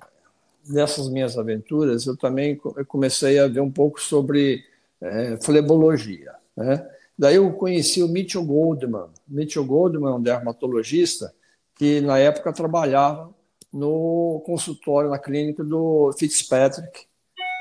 nessas 0.67 1.09
minhas 1.09 1.37
aventuras, 1.37 2.05
eu 2.05 2.15
também 2.15 2.55
comecei 2.87 3.39
a 3.39 3.47
ver 3.47 3.61
um 3.61 3.71
pouco 3.71 4.01
sobre 4.01 4.63
é, 5.01 5.37
flebologia. 5.41 6.33
Né? 6.55 6.87
Daí 7.17 7.35
eu 7.35 7.51
conheci 7.53 8.01
o 8.01 8.07
Mitchell 8.07 8.43
Goldman. 8.43 9.09
Mitchell 9.27 9.65
Goldman 9.65 10.11
é 10.11 10.15
um 10.15 10.21
dermatologista 10.21 11.33
que, 11.75 12.01
na 12.01 12.17
época, 12.17 12.53
trabalhava 12.53 13.33
no 13.71 14.41
consultório, 14.45 15.09
na 15.09 15.19
clínica 15.19 15.63
do 15.63 16.11
Fitzpatrick, 16.17 17.05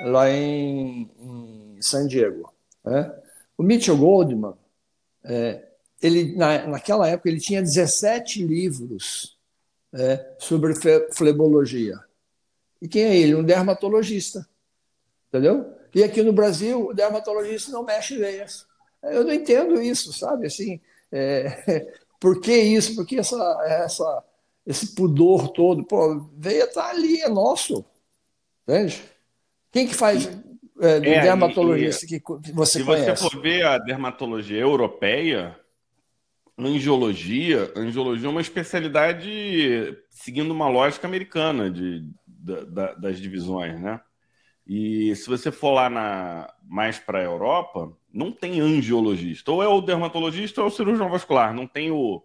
lá 0.04 0.30
em, 0.30 1.11
em 1.19 1.83
San 1.83 2.07
Diego. 2.07 2.52
Né? 2.85 3.12
O 3.57 3.62
Mitchell 3.62 3.97
Goldman, 3.97 4.54
é, 5.25 5.64
ele, 6.00 6.35
na, 6.37 6.66
naquela 6.66 7.09
época, 7.09 7.28
ele 7.28 7.40
tinha 7.40 7.62
17 7.62 8.45
livros 8.45 9.38
é, 9.92 10.35
sobre 10.38 10.75
flebologia. 11.12 11.99
E 12.80 12.88
quem 12.88 13.04
é 13.04 13.16
ele? 13.16 13.35
Um 13.35 13.45
dermatologista. 13.45 14.49
Entendeu? 15.28 15.75
E 15.95 16.02
aqui 16.02 16.23
no 16.23 16.33
Brasil, 16.33 16.88
o 16.88 16.95
dermatologista 16.95 17.71
não 17.71 17.85
mexe 17.85 18.16
veias. 18.16 18.66
Eu 19.02 19.25
não 19.25 19.33
entendo 19.33 19.80
isso, 19.80 20.12
sabe? 20.12 20.47
Assim, 20.47 20.80
é, 21.12 21.92
por 22.19 22.40
que 22.40 22.54
isso? 22.54 22.95
Por 22.95 23.07
que 23.07 23.19
essa, 23.19 23.37
essa, 23.64 24.25
esse 24.66 24.95
pudor 24.95 25.49
todo? 25.49 25.85
Pô, 25.85 26.28
veia 26.37 26.64
está 26.64 26.88
ali, 26.88 27.21
é 27.21 27.28
nosso. 27.28 27.85
Entende? 28.62 29.02
Quem 29.72 29.86
que 29.86 29.94
faz 29.94 30.26
é, 30.80 30.96
é, 30.96 31.00
dermatologista 31.00 32.04
e, 32.06 32.08
que, 32.08 32.52
você 32.52 32.78
se 32.78 32.84
conhece? 32.84 33.16
Se 33.16 33.22
você 33.22 33.30
for 33.30 33.42
ver 33.42 33.64
a 33.64 33.78
dermatologia 33.78 34.58
europeia, 34.58 35.56
angiologia, 36.58 37.72
angiologia 37.76 38.26
é 38.26 38.30
uma 38.30 38.40
especialidade 38.40 39.96
seguindo 40.10 40.50
uma 40.50 40.68
lógica 40.68 41.06
americana 41.06 41.70
de, 41.70 42.04
da, 42.26 42.94
das 42.94 43.20
divisões, 43.20 43.80
né? 43.80 44.00
E 44.66 45.14
se 45.16 45.28
você 45.28 45.50
for 45.50 45.72
lá 45.72 45.90
na, 45.90 46.52
mais 46.62 46.98
para 46.98 47.18
a 47.18 47.24
Europa, 47.24 47.92
não 48.12 48.30
tem 48.30 48.60
angiologista. 48.60 49.50
Ou 49.50 49.62
é 49.62 49.66
o 49.66 49.80
dermatologista 49.80 50.60
ou 50.60 50.68
é 50.68 50.70
o 50.70 50.72
cirurgião 50.72 51.10
vascular. 51.10 51.52
Não 51.52 51.66
tem, 51.66 51.90
o, 51.90 52.22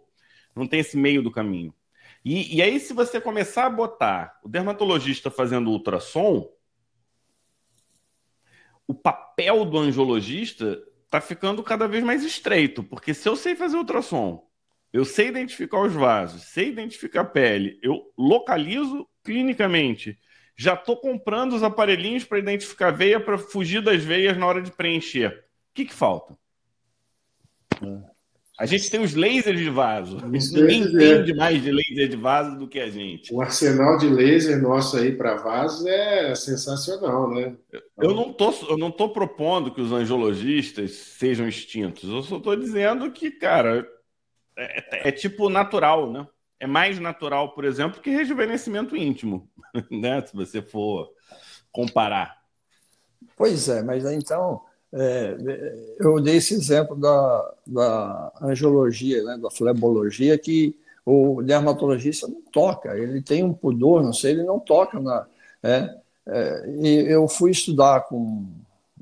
não 0.55 0.67
tem 0.67 0.79
esse 0.79 0.95
meio 0.95 1.23
do 1.23 1.31
caminho. 1.31 1.73
E, 2.23 2.55
e 2.55 2.61
aí, 2.61 2.79
se 2.79 2.93
você 2.93 3.19
começar 3.19 3.65
a 3.65 3.69
botar 3.69 4.39
o 4.43 4.49
dermatologista 4.49 5.31
fazendo 5.31 5.71
ultrassom, 5.71 6.47
o 8.88 8.94
papel 8.94 9.65
do 9.65 9.77
angiologista 9.77 10.82
está 11.06 11.20
ficando 11.22 11.63
cada 11.63 11.88
vez 11.88 12.04
mais 12.04 12.24
estreito. 12.24 12.84
Porque 12.84 13.13
se 13.13 13.27
eu 13.27 13.36
sei 13.36 13.56
fazer 13.56 13.77
ultrassom, 13.77 14.48
eu 14.92 15.06
sei 15.06 15.27
identificar 15.27 15.82
os 15.82 15.94
vasos, 15.94 16.44
sei 16.44 16.70
identificar 16.70 17.22
a 17.22 17.25
pele, 17.25 17.80
eu 17.82 18.12
localizo 18.18 19.08
clinicamente 19.24 20.18
já 20.58 20.74
estou 20.74 20.98
comprando 20.98 21.54
os 21.54 21.63
aparelhinhos 21.63 22.24
para 22.24 22.39
identificar 22.39 22.92
veia 22.92 23.20
para 23.20 23.38
fugir 23.38 23.82
das 23.82 24.04
veias 24.04 24.38
na 24.38 24.46
hora 24.46 24.62
de 24.62 24.72
preencher. 24.72 25.30
O 25.30 25.74
que, 25.74 25.86
que 25.86 25.94
falta? 25.94 26.38
É. 27.82 28.14
A 28.57 28.65
gente 28.65 28.89
tem 28.89 29.01
os 29.01 29.13
lasers 29.13 29.59
de 29.59 29.69
vaso. 29.69 30.17
Ninguém 30.25 30.83
entende 30.83 31.33
mais 31.33 31.62
de 31.62 31.71
laser 31.71 32.07
de 32.07 32.15
vaso 32.15 32.57
do 32.57 32.67
que 32.67 32.79
a 32.79 32.89
gente. 32.89 33.33
O 33.33 33.41
arsenal 33.41 33.97
de 33.97 34.07
laser 34.07 34.62
nosso 34.62 34.95
aí 34.97 35.12
para 35.12 35.35
vaso 35.35 35.88
é 35.88 36.33
sensacional, 36.35 37.29
né? 37.29 37.55
Eu 37.97 38.15
não 38.15 38.31
tô, 38.31 38.53
eu 38.69 38.77
não 38.77 38.91
tô 38.91 39.09
propondo 39.09 39.74
que 39.74 39.81
os 39.81 39.91
angiologistas 39.91 40.91
sejam 40.91 41.47
extintos. 41.47 42.09
Eu 42.09 42.24
só 42.24 42.38
estou 42.38 42.55
dizendo 42.55 43.12
que, 43.12 43.29
cara, 43.29 43.85
é, 44.57 45.07
é, 45.07 45.09
é 45.09 45.12
tipo 45.12 45.50
natural, 45.50 46.12
né? 46.12 46.25
é 46.59 46.67
mais 46.67 47.00
natural, 47.00 47.53
por 47.53 47.65
exemplo, 47.65 48.01
que 48.01 48.09
rejuvenescimento 48.09 48.95
íntimo, 48.95 49.50
né? 49.91 50.25
Se 50.25 50.35
você 50.35 50.62
for 50.62 51.09
comparar. 51.71 52.38
Pois 53.38 53.67
é, 53.69 53.81
mas 53.83 54.05
então 54.05 54.64
é, 54.95 55.95
eu 55.99 56.21
dei 56.21 56.37
esse 56.37 56.53
exemplo 56.53 56.95
da, 56.95 57.53
da 57.67 58.31
angiologia, 58.41 59.23
né, 59.23 59.37
da 59.37 59.51
flebologia, 59.51 60.37
que 60.37 60.77
o 61.05 61.41
dermatologista 61.43 62.27
não 62.27 62.41
toca, 62.51 62.97
ele 62.97 63.21
tem 63.21 63.43
um 63.43 63.53
pudor, 63.53 64.01
não 64.01 64.13
sei, 64.13 64.31
ele 64.31 64.43
não 64.43 64.59
toca 64.59 64.99
na. 64.99 65.27
É, 65.61 65.97
é, 66.27 66.69
e 66.81 67.11
eu 67.11 67.27
fui 67.27 67.51
estudar 67.51 68.01
com 68.01 68.45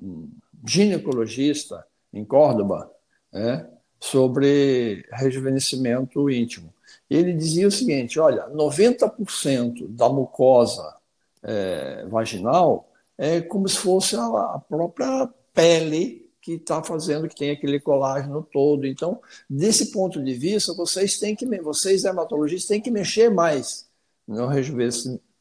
um 0.01 0.29
ginecologista 0.65 1.85
em 2.13 2.25
Córdoba 2.25 2.91
é, 3.31 3.65
sobre 4.00 5.05
rejuvenescimento 5.12 6.29
íntimo 6.29 6.73
ele 7.09 7.33
dizia 7.33 7.67
o 7.67 7.71
seguinte: 7.71 8.19
olha, 8.19 8.47
90% 8.50 9.88
da 9.88 10.09
mucosa 10.09 10.95
é, 11.41 12.05
vaginal 12.07 12.89
é 13.17 13.41
como 13.41 13.67
se 13.67 13.77
fosse 13.77 14.15
a, 14.15 14.25
a 14.25 14.62
própria 14.67 15.29
pele 15.53 16.24
que 16.41 16.53
está 16.55 16.83
fazendo 16.83 17.29
que 17.29 17.36
tem 17.36 17.51
aquele 17.51 17.79
colágeno 17.79 18.45
todo. 18.51 18.86
Então, 18.86 19.22
desse 19.50 19.91
ponto 19.91 20.22
de 20.22 20.33
vista, 20.33 20.74
vocês 20.74 21.17
têm 21.17 21.36
que, 21.36 21.45
vocês 21.62 22.03
dermatologistas 22.03 22.67
têm 22.67 22.81
que 22.81 22.91
mexer 22.91 23.29
mais 23.29 23.88
no 24.27 24.48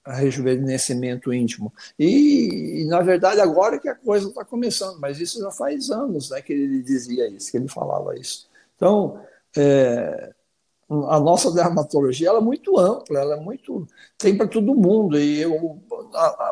rejuvenescimento 0.06 1.32
íntimo. 1.32 1.72
E, 1.98 2.84
na 2.88 3.00
verdade, 3.00 3.40
agora 3.40 3.80
que 3.80 3.88
a 3.88 3.94
coisa 3.94 4.28
está 4.28 4.44
começando, 4.44 5.00
mas 5.00 5.20
isso 5.20 5.40
já 5.40 5.50
faz 5.50 5.90
anos 5.90 6.30
né, 6.30 6.40
que 6.40 6.52
ele 6.52 6.82
dizia 6.82 7.28
isso, 7.28 7.50
que 7.50 7.56
ele 7.56 7.68
falava 7.68 8.16
isso. 8.16 8.48
Então, 8.76 9.20
é, 9.56 10.32
a 11.08 11.18
nossa 11.20 11.50
dermatologia 11.50 12.28
ela 12.28 12.38
é 12.38 12.42
muito 12.42 12.78
ampla, 12.78 13.20
ela 13.20 13.36
é 13.36 13.40
muito 13.40 13.86
tem 14.18 14.36
para 14.36 14.46
todo 14.46 14.74
mundo 14.74 15.18
e 15.18 15.40
eu, 15.40 15.80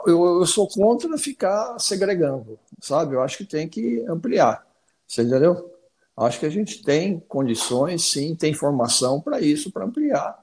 eu, 0.07 0.41
eu 0.41 0.47
sou 0.47 0.67
contra 0.69 1.17
ficar 1.19 1.79
segregando, 1.79 2.59
sabe? 2.81 3.15
Eu 3.15 3.23
acho 3.23 3.39
que 3.39 3.45
tem 3.45 3.69
que 3.69 4.05
ampliar, 4.09 4.67
você 5.07 5.23
entendeu? 5.23 5.71
Acho 6.17 6.41
que 6.41 6.47
a 6.47 6.51
gente 6.51 6.83
tem 6.83 7.19
condições, 7.21 8.05
sim, 8.05 8.35
tem 8.35 8.53
formação 8.53 9.21
para 9.21 9.41
isso, 9.41 9.73
para 9.73 9.87
ampliar. 9.87 10.39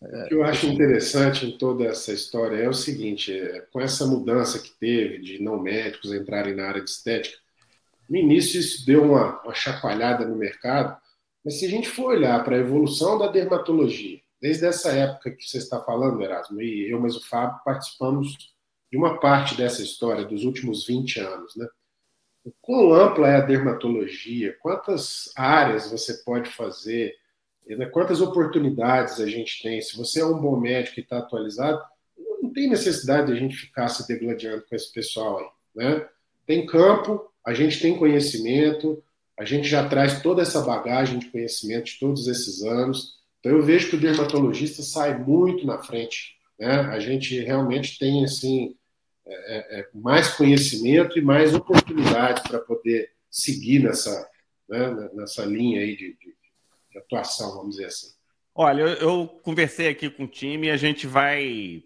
O 0.00 0.28
que 0.28 0.34
eu 0.34 0.44
acho 0.44 0.66
interessante 0.66 1.46
em 1.46 1.56
toda 1.56 1.84
essa 1.84 2.12
história 2.12 2.56
é 2.56 2.68
o 2.68 2.74
seguinte: 2.74 3.36
é, 3.36 3.60
com 3.72 3.80
essa 3.80 4.06
mudança 4.06 4.58
que 4.58 4.70
teve 4.78 5.18
de 5.18 5.42
não 5.42 5.58
médicos 5.58 6.12
entrarem 6.12 6.54
na 6.54 6.68
área 6.68 6.84
de 6.84 6.90
estética, 6.90 7.36
no 8.08 8.16
início 8.16 8.60
isso 8.60 8.86
deu 8.86 9.02
uma, 9.02 9.42
uma 9.42 9.54
chacoalhada 9.54 10.26
no 10.26 10.36
mercado 10.36 10.96
mas 11.46 11.60
se 11.60 11.66
a 11.66 11.68
gente 11.68 11.88
for 11.88 12.06
olhar 12.06 12.42
para 12.42 12.56
a 12.56 12.58
evolução 12.58 13.16
da 13.16 13.28
dermatologia, 13.28 14.18
desde 14.42 14.66
essa 14.66 14.90
época 14.90 15.30
que 15.30 15.44
você 15.44 15.58
está 15.58 15.80
falando, 15.80 16.20
Erasmo, 16.20 16.60
e 16.60 16.90
eu, 16.90 17.00
mas 17.00 17.14
o 17.14 17.24
Fábio, 17.24 17.60
participamos 17.64 18.55
uma 18.96 19.18
parte 19.18 19.56
dessa 19.56 19.82
história 19.82 20.24
dos 20.24 20.44
últimos 20.44 20.86
20 20.86 21.20
anos, 21.20 21.56
né? 21.56 21.66
Quão 22.60 22.92
ampla 22.92 23.28
é 23.28 23.36
a 23.36 23.40
dermatologia? 23.40 24.56
Quantas 24.60 25.32
áreas 25.36 25.90
você 25.90 26.14
pode 26.24 26.48
fazer? 26.50 27.14
Né? 27.66 27.86
Quantas 27.86 28.20
oportunidades 28.20 29.20
a 29.20 29.26
gente 29.26 29.60
tem? 29.62 29.80
Se 29.80 29.96
você 29.96 30.20
é 30.20 30.24
um 30.24 30.40
bom 30.40 30.56
médico 30.56 31.00
e 31.00 31.02
está 31.02 31.18
atualizado, 31.18 31.82
não 32.40 32.52
tem 32.52 32.68
necessidade 32.68 33.26
de 33.26 33.32
a 33.32 33.36
gente 33.36 33.56
ficar 33.56 33.88
se 33.88 34.06
degladiando 34.06 34.64
com 34.68 34.76
esse 34.76 34.92
pessoal 34.92 35.38
aí, 35.38 35.46
né? 35.74 36.08
Tem 36.46 36.64
campo, 36.64 37.28
a 37.44 37.52
gente 37.52 37.80
tem 37.80 37.98
conhecimento, 37.98 39.02
a 39.38 39.44
gente 39.44 39.68
já 39.68 39.88
traz 39.88 40.22
toda 40.22 40.42
essa 40.42 40.62
bagagem 40.62 41.18
de 41.18 41.30
conhecimento 41.30 41.86
de 41.86 41.98
todos 41.98 42.28
esses 42.28 42.62
anos. 42.62 43.16
Então 43.40 43.52
eu 43.52 43.62
vejo 43.62 43.90
que 43.90 43.96
o 43.96 44.00
dermatologista 44.00 44.82
sai 44.82 45.18
muito 45.18 45.66
na 45.66 45.78
frente. 45.78 46.36
Né? 46.58 46.70
A 46.70 46.98
gente 47.00 47.38
realmente 47.40 47.98
tem 47.98 48.24
assim 48.24 48.74
é, 49.26 49.78
é, 49.78 49.80
é 49.80 49.88
mais 49.92 50.28
conhecimento 50.28 51.18
e 51.18 51.22
mais 51.22 51.54
oportunidades 51.54 52.42
para 52.44 52.60
poder 52.60 53.10
seguir 53.30 53.80
nessa, 53.80 54.28
né, 54.68 55.10
nessa 55.14 55.44
linha 55.44 55.80
aí 55.80 55.96
de, 55.96 56.12
de, 56.14 56.36
de, 56.90 56.98
atuação, 56.98 57.56
vamos 57.56 57.76
dizer 57.76 57.86
assim. 57.86 58.08
Olha, 58.54 58.82
eu, 58.82 58.88
eu 58.88 59.28
conversei 59.42 59.88
aqui 59.88 60.08
com 60.08 60.24
o 60.24 60.28
time 60.28 60.68
e 60.68 60.70
a 60.70 60.76
gente 60.76 61.06
vai 61.06 61.82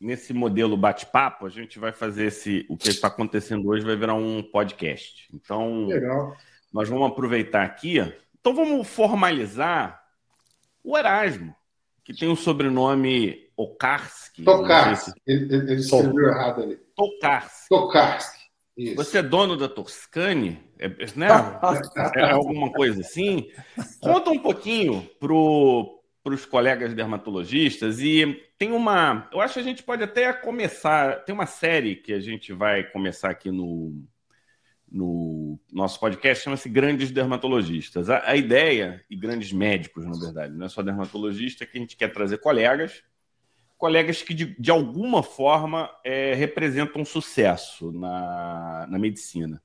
nesse 0.00 0.32
modelo 0.32 0.76
bate-papo, 0.76 1.44
a 1.44 1.50
gente 1.50 1.78
vai 1.78 1.92
fazer 1.92 2.26
esse 2.26 2.64
o 2.70 2.76
que 2.76 2.88
está 2.88 3.08
acontecendo 3.08 3.68
hoje 3.68 3.84
vai 3.84 3.96
virar 3.96 4.14
um 4.14 4.42
podcast. 4.42 5.28
Então, 5.34 5.88
Legal. 5.88 6.34
nós 6.72 6.88
vamos 6.88 7.10
aproveitar 7.10 7.64
aqui. 7.64 7.98
Então, 8.40 8.54
vamos 8.54 8.88
formalizar 8.88 10.02
o 10.82 10.96
Erasmo, 10.96 11.54
que 12.02 12.14
tem 12.14 12.28
o 12.28 12.36
sobrenome 12.36 13.49
Okarski. 13.60 14.42
Tokarski. 14.42 15.10
Se... 15.10 15.22
Ele, 15.26 15.54
ele 15.54 15.74
escreveu 15.74 16.28
errado 16.28 16.62
ali. 16.62 16.76
Tokarski. 16.96 17.68
Tokarski. 17.68 18.40
Isso. 18.76 18.94
Você 18.94 19.18
é 19.18 19.22
dono 19.22 19.56
da 19.56 19.68
Toscane? 19.68 20.58
É, 20.78 20.88
né? 21.14 21.28
é 22.16 22.30
alguma 22.30 22.72
coisa 22.72 23.02
assim? 23.02 23.50
Conta 24.00 24.30
um 24.30 24.38
pouquinho 24.38 25.06
para 25.18 26.32
os 26.32 26.46
colegas 26.46 26.94
dermatologistas 26.94 28.00
e 28.00 28.42
tem 28.56 28.72
uma. 28.72 29.28
Eu 29.30 29.42
acho 29.42 29.54
que 29.54 29.60
a 29.60 29.64
gente 29.64 29.82
pode 29.82 30.02
até 30.02 30.32
começar. 30.32 31.22
Tem 31.24 31.34
uma 31.34 31.46
série 31.46 31.96
que 31.96 32.14
a 32.14 32.20
gente 32.20 32.54
vai 32.54 32.84
começar 32.84 33.28
aqui 33.28 33.50
no, 33.50 34.02
no 34.90 35.60
nosso 35.70 36.00
podcast, 36.00 36.44
chama-se 36.44 36.70
Grandes 36.70 37.10
Dermatologistas. 37.10 38.08
A, 38.08 38.30
a, 38.30 38.36
ideia, 38.36 39.04
e 39.10 39.16
grandes 39.16 39.52
médicos, 39.52 40.06
na 40.06 40.18
verdade, 40.18 40.54
não 40.54 40.64
é 40.64 40.68
só 40.70 40.80
dermatologista, 40.80 41.64
é 41.64 41.66
que 41.66 41.76
a 41.76 41.80
gente 41.80 41.98
quer 41.98 42.10
trazer 42.10 42.38
colegas 42.38 43.02
colegas 43.80 44.22
que, 44.22 44.34
de, 44.34 44.54
de 44.60 44.70
alguma 44.70 45.22
forma, 45.22 45.90
é, 46.04 46.34
representam 46.34 47.02
sucesso 47.02 47.90
na, 47.90 48.86
na 48.86 48.98
medicina. 48.98 49.60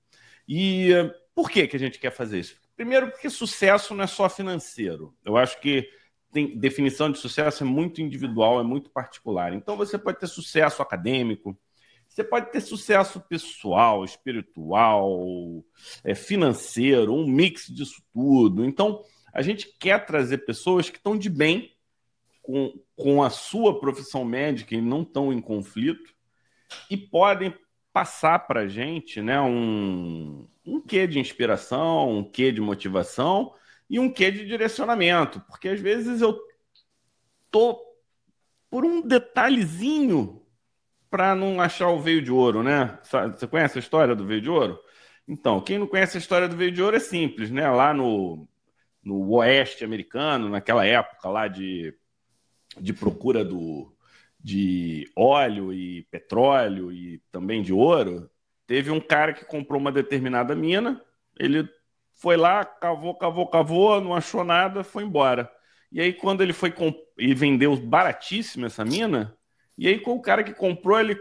E 0.48 0.90
por 1.36 1.50
que, 1.50 1.68
que 1.68 1.76
a 1.76 1.80
gente 1.80 2.00
quer 2.00 2.12
fazer 2.12 2.40
isso? 2.40 2.56
Primeiro, 2.78 3.12
porque 3.12 3.30
sucesso 3.30 3.94
não 3.94 4.06
é 4.06 4.08
só 4.08 4.30
financeiro. 4.30 5.14
Eu 5.24 5.36
acho 5.36 5.60
que 5.60 5.90
tem, 6.32 6.58
definição 6.58 7.12
de 7.12 7.20
sucesso 7.20 7.64
é 7.64 7.68
muito 7.68 8.02
individual, 8.02 8.62
é 8.62 8.64
muito 8.64 8.90
particular. 8.90 9.54
Então, 9.54 9.76
você 9.76 9.98
pode 9.98 10.18
ter 10.18 10.28
sucesso 10.28 10.82
acadêmico, 10.82 11.58
você 12.08 12.24
pode 12.24 12.54
ter 12.54 12.62
sucesso 12.62 13.20
pessoal, 13.20 14.06
espiritual, 14.06 15.20
é, 16.06 16.16
financeiro, 16.16 17.14
um 17.14 17.28
mix 17.28 17.68
disso 17.68 18.02
tudo. 18.14 18.64
Então, 18.64 19.04
a 19.34 19.42
gente 19.42 19.76
quer 19.78 20.06
trazer 20.06 20.46
pessoas 20.46 20.90
que 20.90 20.96
estão 20.96 21.18
de 21.18 21.30
bem 21.30 21.75
com, 22.46 22.74
com 22.96 23.24
a 23.24 23.30
sua 23.30 23.80
profissão 23.80 24.24
médica 24.24 24.76
e 24.76 24.82
não 24.82 25.02
estão 25.02 25.34
em 25.34 25.42
conflito 25.42 26.14
e 26.90 26.96
podem 26.96 27.54
passar 27.92 28.40
para 28.40 28.62
a 28.62 28.68
gente 28.68 29.22
né, 29.22 29.42
um, 29.42 30.48
um 30.66 30.80
quê 30.80 31.08
de 31.08 31.20
inspiração, 31.20 32.12
um 32.12 32.24
quê 32.24 32.52
de 32.52 32.62
motivação 32.62 33.54
e 33.90 34.00
um 34.00 34.12
quê 34.12 34.32
de 34.32 34.46
direcionamento, 34.46 35.40
porque 35.48 35.70
às 35.70 35.80
vezes 35.80 36.22
eu 36.22 36.38
tô 37.50 37.82
por 38.70 38.86
um 38.86 39.02
detalhezinho 39.02 40.46
para 41.10 41.34
não 41.34 41.62
achar 41.62 41.90
o 41.90 42.00
veio 42.00 42.22
de 42.22 42.32
ouro, 42.32 42.62
né? 42.62 43.00
Você 43.36 43.48
conhece 43.48 43.78
a 43.78 43.82
história 43.82 44.16
do 44.16 44.26
veio 44.26 44.42
de 44.42 44.50
ouro? 44.50 44.78
Então, 45.28 45.62
quem 45.62 45.80
não 45.80 45.88
conhece 45.88 46.18
a 46.18 46.20
história 46.20 46.48
do 46.48 46.58
veio 46.58 46.72
de 46.72 46.84
ouro 46.84 46.98
é 46.98 47.00
simples, 47.00 47.50
né? 47.50 47.70
Lá 47.70 47.94
no, 47.94 48.48
no 49.02 49.30
oeste 49.36 49.86
americano, 49.86 50.50
naquela 50.50 50.86
época 50.86 51.30
lá 51.30 51.48
de 51.48 51.96
de 52.80 52.94
procura 52.94 53.44
do, 53.44 53.94
de 54.40 55.10
óleo 55.16 55.74
e 55.74 56.04
petróleo 56.12 56.92
e 56.92 57.22
também 57.32 57.62
de 57.62 57.74
ouro, 57.74 58.30
teve 58.68 58.92
um 58.92 59.00
cara 59.00 59.34
que 59.34 59.46
comprou 59.46 59.80
uma 59.80 59.92
determinada 59.92 60.56
mina, 60.56 61.02
ele 61.40 61.68
foi 62.14 62.38
lá, 62.38 62.64
cavou, 62.64 63.16
cavou, 63.16 63.48
cavou, 63.48 64.02
não 64.02 64.14
achou 64.14 64.44
nada, 64.44 64.84
foi 64.84 65.04
embora. 65.04 65.52
E 65.92 66.02
aí, 66.02 66.14
quando 66.14 66.42
ele 66.42 66.54
foi 66.54 66.74
e 67.18 67.34
vendeu 67.34 67.76
baratíssimo 67.76 68.66
essa 68.66 68.84
mina, 68.84 69.38
e 69.78 69.88
aí, 69.88 70.00
com 70.00 70.14
o 70.14 70.22
cara 70.22 70.44
que 70.44 70.54
comprou, 70.54 71.00
ele 71.00 71.18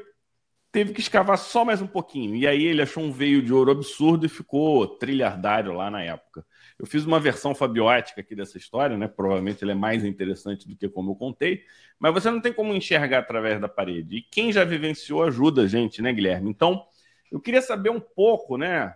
teve 0.75 0.93
que 0.93 1.00
escavar 1.00 1.38
só 1.38 1.64
mais 1.64 1.81
um 1.81 1.87
pouquinho. 1.87 2.35
E 2.35 2.49
aí, 2.49 2.64
ele 2.64 2.83
achou 2.83 3.00
um 3.00 3.12
veio 3.12 3.40
de 3.40 3.52
ouro 3.52 3.71
absurdo 3.71 4.26
e 4.26 4.28
ficou 4.28 4.88
trilhardário 4.88 5.72
lá 5.72 5.88
na 5.88 6.03
época. 6.03 6.44
Eu 6.77 6.85
fiz 6.85 7.05
uma 7.05 7.20
versão 7.20 7.55
fabiótica 7.55 8.20
aqui 8.20 8.35
dessa 8.35 8.59
história, 8.59 8.99
né? 8.99 9.07
Provavelmente 9.07 9.62
ela 9.62 9.70
é 9.70 9.77
mais 9.77 10.05
interessante 10.05 10.66
do 10.66 10.77
que 10.77 10.88
como 10.88 11.12
eu 11.12 11.14
contei, 11.14 11.62
mas 11.96 12.12
você 12.12 12.29
não 12.29 12.40
tem 12.40 12.53
como 12.53 12.75
enxergar 12.75 13.20
através 13.20 13.61
da 13.61 13.68
parede. 13.68 14.16
E 14.16 14.22
quem 14.22 14.53
já 14.53 14.64
vivenciou 14.64 15.22
ajuda 15.22 15.62
a 15.62 15.66
gente, 15.68 16.03
né, 16.03 16.12
Guilherme? 16.12 16.51
Então, 16.51 16.85
eu 17.31 17.38
queria 17.38 17.62
saber 17.62 17.90
um 17.90 18.01
pouco, 18.01 18.59
né? 18.59 18.92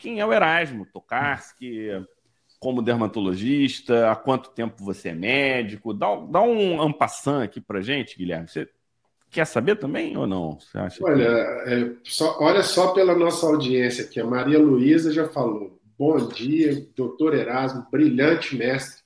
Quem 0.00 0.18
é 0.18 0.26
o 0.26 0.32
Erasmo 0.32 0.84
Tokarski, 0.84 1.90
como 2.58 2.82
dermatologista, 2.82 4.10
há 4.10 4.16
quanto 4.16 4.50
tempo 4.50 4.82
você 4.82 5.10
é 5.10 5.14
médico? 5.14 5.94
Dá, 5.94 6.08
dá 6.16 6.42
um 6.42 6.82
ampassan 6.82 7.44
aqui 7.44 7.60
pra 7.60 7.80
gente, 7.80 8.18
Guilherme. 8.18 8.48
Você 8.48 8.68
quer 9.34 9.44
saber 9.46 9.76
também 9.76 10.16
ou 10.16 10.26
não? 10.26 10.58
Você 10.60 10.78
acha 10.78 11.04
olha, 11.04 11.64
que... 11.64 11.70
é, 11.70 11.92
só, 12.04 12.38
olha 12.40 12.62
só 12.62 12.92
pela 12.92 13.14
nossa 13.14 13.44
audiência 13.46 14.04
aqui. 14.04 14.20
A 14.20 14.24
Maria 14.24 14.58
Luísa 14.58 15.12
já 15.12 15.28
falou. 15.28 15.78
Bom 15.98 16.28
dia, 16.28 16.86
doutor 16.94 17.34
Erasmo, 17.34 17.86
brilhante 17.90 18.56
mestre. 18.56 19.02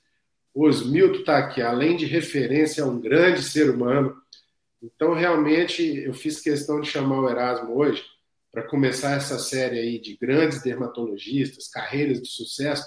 Osmildo 0.55 1.21
está 1.21 1.39
aqui, 1.39 1.63
além 1.63 1.97
de 1.97 2.05
referência, 2.05 2.83
é 2.83 2.85
um 2.85 3.01
grande 3.01 3.43
ser 3.43 3.71
humano. 3.71 4.17
Então, 4.83 5.15
realmente, 5.15 5.83
eu 5.83 6.13
fiz 6.13 6.41
questão 6.41 6.81
de 6.81 6.89
chamar 6.89 7.21
o 7.21 7.29
Erasmo 7.29 7.77
hoje 7.77 8.05
para 8.53 8.63
começar 8.63 9.13
essa 9.13 9.39
série 9.39 9.79
aí 9.79 9.99
de 9.99 10.17
grandes 10.17 10.63
dermatologistas, 10.63 11.69
carreiras 11.69 12.21
de 12.21 12.29
sucesso, 12.29 12.85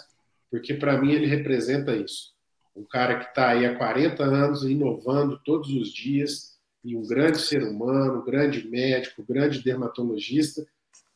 porque 0.50 0.74
para 0.74 1.00
mim 1.00 1.14
ele 1.14 1.26
representa 1.26 1.96
isso. 1.96 2.34
Um 2.76 2.84
cara 2.84 3.20
que 3.20 3.30
está 3.30 3.50
aí 3.50 3.66
há 3.66 3.76
40 3.76 4.24
anos 4.24 4.64
inovando 4.64 5.40
todos 5.44 5.70
os 5.70 5.94
dias, 5.94 6.51
e 6.84 6.96
um 6.96 7.06
grande 7.06 7.40
ser 7.40 7.64
humano, 7.64 8.20
um 8.20 8.26
grande 8.26 8.68
médico, 8.68 9.22
um 9.22 9.26
grande 9.26 9.64
dermatologista, 9.64 10.66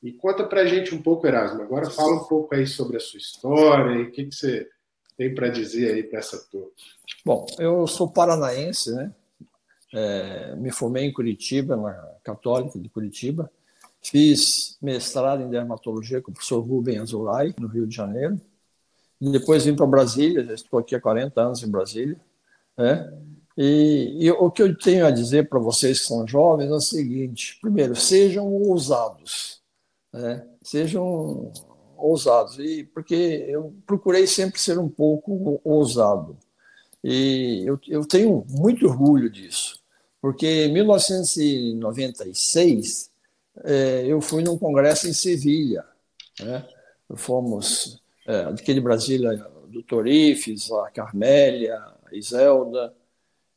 e 0.01 0.11
conta 0.13 0.43
para 0.43 0.61
a 0.61 0.65
gente 0.65 0.93
um 0.93 1.01
pouco, 1.01 1.25
Erasmo. 1.25 1.61
Agora 1.61 1.89
fala 1.89 2.15
um 2.15 2.25
pouco 2.25 2.53
aí 2.53 2.67
sobre 2.67 2.97
a 2.97 2.99
sua 2.99 3.17
história 3.17 3.95
e 3.95 4.03
o 4.03 4.11
que, 4.11 4.25
que 4.25 4.35
você 4.35 4.67
tem 5.17 5.33
para 5.33 5.49
dizer 5.49 5.93
aí 5.93 6.03
para 6.03 6.19
essa 6.19 6.37
turma. 6.51 6.69
Bom, 7.25 7.45
eu 7.57 7.87
sou 7.87 8.07
paranaense, 8.07 8.93
né? 8.93 9.11
É, 9.93 10.55
me 10.57 10.71
formei 10.71 11.05
em 11.05 11.13
Curitiba, 11.13 11.75
na 11.75 11.93
Católica 12.23 12.77
de 12.77 12.89
Curitiba. 12.89 13.49
Fiz 14.01 14.77
mestrado 14.81 15.41
em 15.41 15.49
dermatologia 15.49 16.21
com 16.21 16.29
o 16.29 16.33
professor 16.33 16.59
Rubem 16.59 16.99
Azulay, 16.99 17.55
no 17.59 17.67
Rio 17.67 17.87
de 17.87 17.95
Janeiro. 17.95 18.39
Depois 19.19 19.65
vim 19.65 19.75
para 19.75 19.87
Brasília, 19.87 20.45
já 20.45 20.53
estou 20.53 20.79
aqui 20.79 20.95
há 20.95 21.01
40 21.01 21.41
anos 21.41 21.63
em 21.63 21.71
Brasília. 21.71 22.19
Né? 22.77 23.11
E, 23.57 24.17
e 24.19 24.31
o 24.31 24.51
que 24.51 24.61
eu 24.61 24.77
tenho 24.77 25.05
a 25.05 25.11
dizer 25.11 25.47
para 25.47 25.59
vocês 25.59 26.01
que 26.01 26.07
são 26.07 26.27
jovens 26.27 26.69
é 26.69 26.73
o 26.73 26.81
seguinte: 26.81 27.57
primeiro, 27.61 27.95
sejam 27.95 28.51
ousados 28.51 29.55
né? 30.15 30.43
sejam 30.63 31.51
ousados. 31.97 32.57
E 32.59 32.85
porque 32.85 33.45
eu 33.47 33.75
procurei 33.85 34.25
sempre 34.25 34.59
ser 34.59 34.79
um 34.79 34.89
pouco 34.89 35.61
ousado. 35.63 36.35
E 37.03 37.61
eu, 37.65 37.79
eu 37.87 38.03
tenho 38.05 38.43
muito 38.49 38.87
orgulho 38.87 39.29
disso, 39.29 39.79
porque 40.19 40.65
em 40.65 40.73
1996 40.73 43.11
é, 43.63 44.03
eu 44.07 44.19
fui 44.21 44.43
num 44.43 44.57
congresso 44.57 45.07
em 45.07 45.13
Sevilha. 45.13 45.85
Né? 46.39 46.67
Fomos 47.15 48.01
é, 48.25 48.45
aqui 48.45 48.73
de 48.73 48.81
Brasília, 48.81 49.37
doutor 49.67 50.07
Ifes, 50.07 50.71
a 50.71 50.89
Carmélia, 50.89 51.77
a 51.77 52.15
Iselda, 52.15 52.91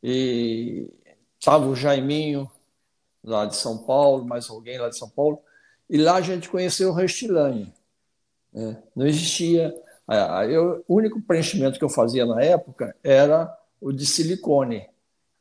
e 0.03 0.89
estava 1.39 1.67
o 1.67 1.77
Jaiminho, 1.77 2.51
lá 3.23 3.45
de 3.45 3.57
São 3.57 3.79
Paulo, 3.79 4.25
mais 4.25 4.49
alguém 4.49 4.79
lá 4.79 4.89
de 4.89 4.97
São 4.97 5.09
Paulo, 5.09 5.41
e 5.89 5.97
lá 5.97 6.17
a 6.17 6.21
gente 6.21 6.49
conheceu 6.49 6.91
o 6.91 6.93
Restylane. 6.93 7.73
Né? 8.53 8.83
Não 8.95 9.07
existia. 9.07 9.75
Eu, 10.51 10.85
o 10.87 10.95
único 10.95 11.21
preenchimento 11.21 11.79
que 11.79 11.85
eu 11.85 11.89
fazia 11.89 12.25
na 12.27 12.43
época 12.43 12.95
era 13.03 13.55
o 13.81 13.93
de 13.93 14.07
silicone, 14.07 14.89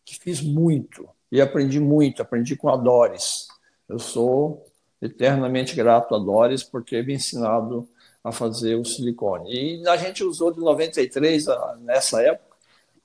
que 0.05 0.19
fiz 0.19 0.41
muito 0.41 1.09
e 1.31 1.41
aprendi 1.41 1.79
muito. 1.79 2.21
Aprendi 2.21 2.55
com 2.55 2.69
a 2.69 2.77
Doris. 2.77 3.47
Eu 3.87 3.99
sou 3.99 4.65
eternamente 5.01 5.75
grato 5.75 6.15
a 6.15 6.19
Doris 6.19 6.63
por 6.63 6.83
ter 6.83 7.05
me 7.05 7.13
ensinado 7.13 7.87
a 8.23 8.31
fazer 8.31 8.75
o 8.75 8.85
silicone. 8.85 9.81
E 9.81 9.87
a 9.87 9.95
gente 9.95 10.23
usou 10.23 10.51
de 10.51 10.59
93 10.59 11.45
nessa 11.79 12.21
época 12.21 12.46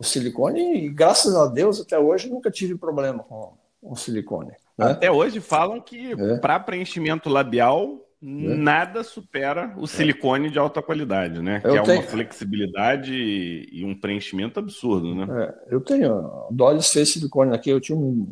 o 0.03 0.05
silicone 0.05 0.85
e 0.85 0.88
graças 0.88 1.37
a 1.37 1.47
Deus 1.47 1.81
até 1.81 1.97
hoje 1.97 2.29
nunca 2.29 2.51
tive 2.51 2.75
problema 2.75 3.23
com 3.23 3.53
o 3.81 3.95
silicone. 3.95 4.51
Né? 4.77 4.91
Até 4.91 5.11
hoje 5.12 5.38
falam 5.41 5.81
que 5.81 6.12
é. 6.12 6.37
para 6.38 6.59
preenchimento 6.59 7.29
labial 7.29 8.05
é. 8.21 8.27
nada 8.27 9.05
supera 9.05 9.73
o 9.79 9.87
silicone 9.87 10.51
de 10.51 10.59
alta 10.59 10.83
qualidade, 10.83 11.41
né? 11.41 11.61
Eu 11.62 11.73
que 11.73 11.79
é 11.79 11.83
tenho... 11.83 12.01
uma 12.01 12.09
flexibilidade 12.09 13.15
e 13.15 13.85
um 13.85 13.95
preenchimento 13.95 14.59
absurdo, 14.59 15.15
né? 15.15 15.27
É, 15.45 15.75
eu 15.75 15.81
tenho. 15.81 16.49
Doris 16.51 16.91
fez 16.91 17.12
silicone 17.12 17.55
aqui, 17.55 17.71
eu 17.71 17.81
tinha 17.81 17.97
um, 17.97 18.27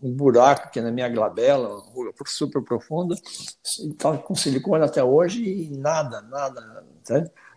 um 0.00 0.12
buraco 0.12 0.68
aqui 0.68 0.80
na 0.80 0.92
minha 0.92 1.08
glabela, 1.08 1.82
super 2.24 2.62
profunda, 2.62 3.16
estava 3.64 4.18
com 4.18 4.34
silicone 4.36 4.84
até 4.84 5.02
hoje 5.02 5.42
e 5.42 5.76
nada, 5.76 6.22
nada. 6.22 6.84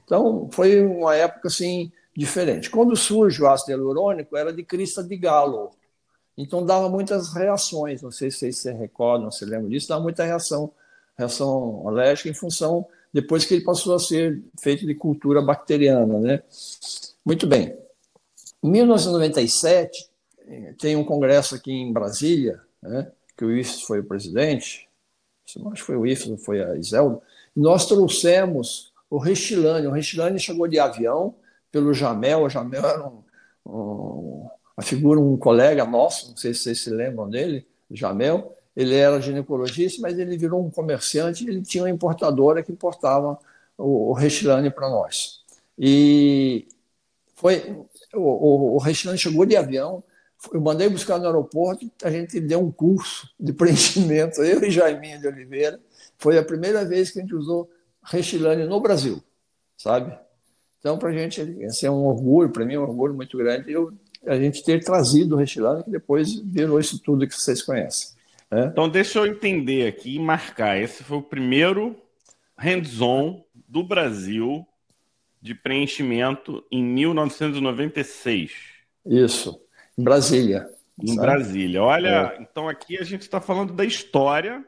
Então 0.03 0.49
foi 0.51 0.83
uma 0.83 1.15
época 1.15 1.49
assim 1.49 1.91
diferente. 2.19 2.69
Quando 2.69 2.97
surge 2.97 3.41
o 3.41 3.47
ácido 3.47 3.71
hialurônico, 3.71 4.35
era 4.35 4.51
de 4.51 4.61
crista 4.61 5.01
de 5.01 5.15
galo. 5.15 5.71
Então 6.37 6.65
dava 6.65 6.89
muitas 6.89 7.33
reações, 7.33 8.01
não 8.01 8.11
sei 8.11 8.29
se 8.29 8.39
vocês 8.39 8.57
se 8.57 8.71
recordam, 8.73 9.31
se 9.31 9.45
lembram 9.45 9.69
disso, 9.69 9.87
dava 9.87 10.03
muita 10.03 10.25
reação, 10.25 10.69
reação 11.17 11.87
alérgica 11.87 12.27
em 12.27 12.33
função, 12.33 12.85
depois 13.13 13.45
que 13.45 13.53
ele 13.53 13.63
passou 13.63 13.95
a 13.95 13.99
ser 13.99 14.41
feito 14.61 14.85
de 14.85 14.93
cultura 14.93 15.41
bacteriana. 15.41 16.19
Né? 16.19 16.43
Muito 17.25 17.47
bem. 17.47 17.77
Em 18.61 18.69
1997, 18.69 20.09
tem 20.77 20.97
um 20.97 21.05
congresso 21.05 21.55
aqui 21.55 21.71
em 21.71 21.93
Brasília, 21.93 22.59
né, 22.81 23.09
que 23.37 23.45
o 23.45 23.51
IFES 23.55 23.83
foi 23.83 23.99
o 23.99 24.03
presidente, 24.03 24.89
acho 25.47 25.73
que 25.73 25.81
foi 25.81 25.95
o 25.95 26.05
IFES, 26.05 26.27
não 26.27 26.37
foi 26.37 26.61
a 26.61 26.75
Iselda, 26.75 27.21
nós 27.55 27.85
trouxemos 27.85 28.91
o 29.09 29.17
Rechilane. 29.17 29.87
O 29.87 29.91
Rechilane 29.91 30.37
chegou 30.37 30.67
de 30.67 30.79
avião 30.79 31.35
pelo 31.71 31.93
Jamel, 31.93 32.43
o 32.43 32.49
Jamel 32.49 32.85
era 32.85 33.07
um, 33.07 33.23
um, 33.65 34.49
uma 34.77 34.83
figura, 34.83 35.19
um 35.19 35.37
colega 35.37 35.85
nosso, 35.85 36.29
não 36.29 36.37
sei 36.37 36.53
se 36.53 36.61
vocês 36.61 36.81
se 36.81 36.89
lembram 36.89 37.29
dele, 37.29 37.67
Jamel, 37.91 38.55
ele 38.75 38.95
era 38.95 39.19
ginecologista, 39.19 40.01
mas 40.01 40.17
ele 40.17 40.37
virou 40.37 40.63
um 40.63 40.69
comerciante, 40.69 41.47
ele 41.47 41.61
tinha 41.61 41.83
uma 41.83 41.89
importadora 41.89 42.63
que 42.63 42.71
importava 42.71 43.37
o, 43.77 44.11
o 44.11 44.13
Rechilane 44.13 44.69
para 44.69 44.89
nós. 44.89 45.41
E 45.77 46.67
foi 47.35 47.75
o, 48.13 48.19
o, 48.19 48.75
o 48.75 48.77
Rechilane 48.77 49.17
chegou 49.17 49.45
de 49.45 49.55
avião, 49.55 50.03
eu 50.53 50.61
mandei 50.61 50.87
buscar 50.87 51.19
no 51.19 51.25
aeroporto, 51.25 51.89
a 52.03 52.09
gente 52.09 52.39
deu 52.39 52.61
um 52.61 52.71
curso 52.71 53.29
de 53.37 53.51
preenchimento, 53.51 54.41
eu 54.43 54.63
e 54.63 54.71
Jaiminha 54.71 55.19
de 55.19 55.27
Oliveira. 55.27 55.79
Foi 56.17 56.37
a 56.37 56.43
primeira 56.43 56.85
vez 56.85 57.11
que 57.11 57.19
a 57.19 57.21
gente 57.21 57.35
usou 57.35 57.69
Rechilane 58.03 58.65
no 58.65 58.79
Brasil, 58.79 59.21
sabe? 59.77 60.17
Então, 60.79 60.97
para 60.97 61.09
a 61.09 61.11
gente, 61.11 61.41
esse 61.61 61.85
é 61.85 61.91
um 61.91 62.05
orgulho, 62.05 62.49
para 62.49 62.65
mim 62.65 62.75
é 62.75 62.79
um 62.79 62.83
orgulho 62.83 63.13
muito 63.13 63.37
grande, 63.37 63.71
eu, 63.71 63.91
a 64.25 64.37
gente 64.37 64.63
ter 64.63 64.83
trazido 64.83 65.35
o 65.35 65.37
Rechilane, 65.37 65.83
que 65.83 65.91
depois 65.91 66.35
virou 66.35 66.79
isso 66.79 66.99
tudo 66.99 67.27
que 67.27 67.35
vocês 67.35 67.61
conhecem. 67.61 68.17
Né? 68.49 68.69
Então, 68.71 68.89
deixa 68.89 69.19
eu 69.19 69.25
entender 69.25 69.87
aqui 69.87 70.15
e 70.15 70.19
marcar. 70.19 70.79
Esse 70.79 71.03
foi 71.03 71.17
o 71.17 71.21
primeiro 71.21 71.95
hands-on 72.57 73.43
do 73.67 73.83
Brasil 73.83 74.65
de 75.41 75.53
preenchimento 75.55 76.63
em 76.71 76.83
1996. 76.83 78.51
Isso. 79.05 79.61
Em 79.97 80.03
Brasília. 80.03 80.69
Em 81.01 81.07
sabe? 81.07 81.21
Brasília. 81.21 81.83
Olha, 81.83 82.33
é. 82.37 82.41
então 82.41 82.67
aqui 82.67 82.97
a 82.97 83.03
gente 83.03 83.21
está 83.21 83.39
falando 83.39 83.73
da 83.73 83.85
história 83.85 84.63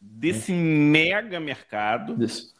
desse 0.00 0.52
é. 0.52 0.56
mega 0.56 1.40
mercado. 1.40 2.22
Isso. 2.22 2.54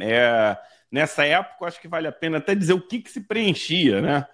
É, 0.00 0.56
nessa 0.90 1.24
época, 1.24 1.66
acho 1.66 1.80
que 1.80 1.88
vale 1.88 2.06
a 2.06 2.12
pena 2.12 2.38
até 2.38 2.54
dizer 2.54 2.72
o 2.72 2.80
que, 2.80 3.00
que 3.00 3.10
se 3.10 3.20
preenchia, 3.20 4.00
né? 4.00 4.26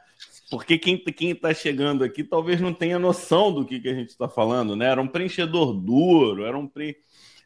Porque 0.51 0.79
quem 0.79 1.03
está 1.31 1.53
chegando 1.53 2.05
aqui 2.05 2.23
talvez 2.23 2.61
não 2.61 2.73
tenha 2.73 2.99
noção 2.99 3.53
do 3.53 3.65
que, 3.65 3.81
que 3.81 3.89
a 3.89 3.95
gente 3.95 4.11
está 4.11 4.29
falando, 4.29 4.77
né? 4.77 4.87
Era 4.87 5.01
um 5.01 5.09
preenchedor 5.09 5.73
duro, 5.73 6.45
era 6.45 6.57
um 6.57 6.67
pre... 6.67 6.97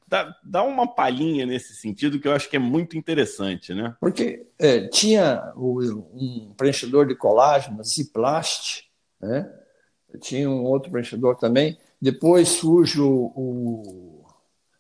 Dá, 0.07 0.35
dá, 0.43 0.63
uma 0.63 0.87
palhinha 0.87 1.45
nesse 1.45 1.75
sentido 1.75 2.19
que 2.19 2.27
eu 2.27 2.33
acho 2.33 2.49
que 2.49 2.57
é 2.57 2.59
muito 2.59 2.97
interessante, 2.97 3.75
né? 3.75 3.95
Porque 4.01 4.47
é, 4.59 4.89
tinha 4.89 5.53
um 5.55 6.53
preenchedor 6.57 7.07
de 7.07 7.15
colágeno, 7.15 7.85
Ziplast, 7.85 8.85
né? 9.21 9.51
Tinha 10.21 10.49
um 10.49 10.65
outro 10.65 10.91
preenchedor 10.91 11.37
também. 11.37 11.79
Depois 12.01 12.49
surge 12.49 13.01
o, 13.01 13.33
o 13.37 14.25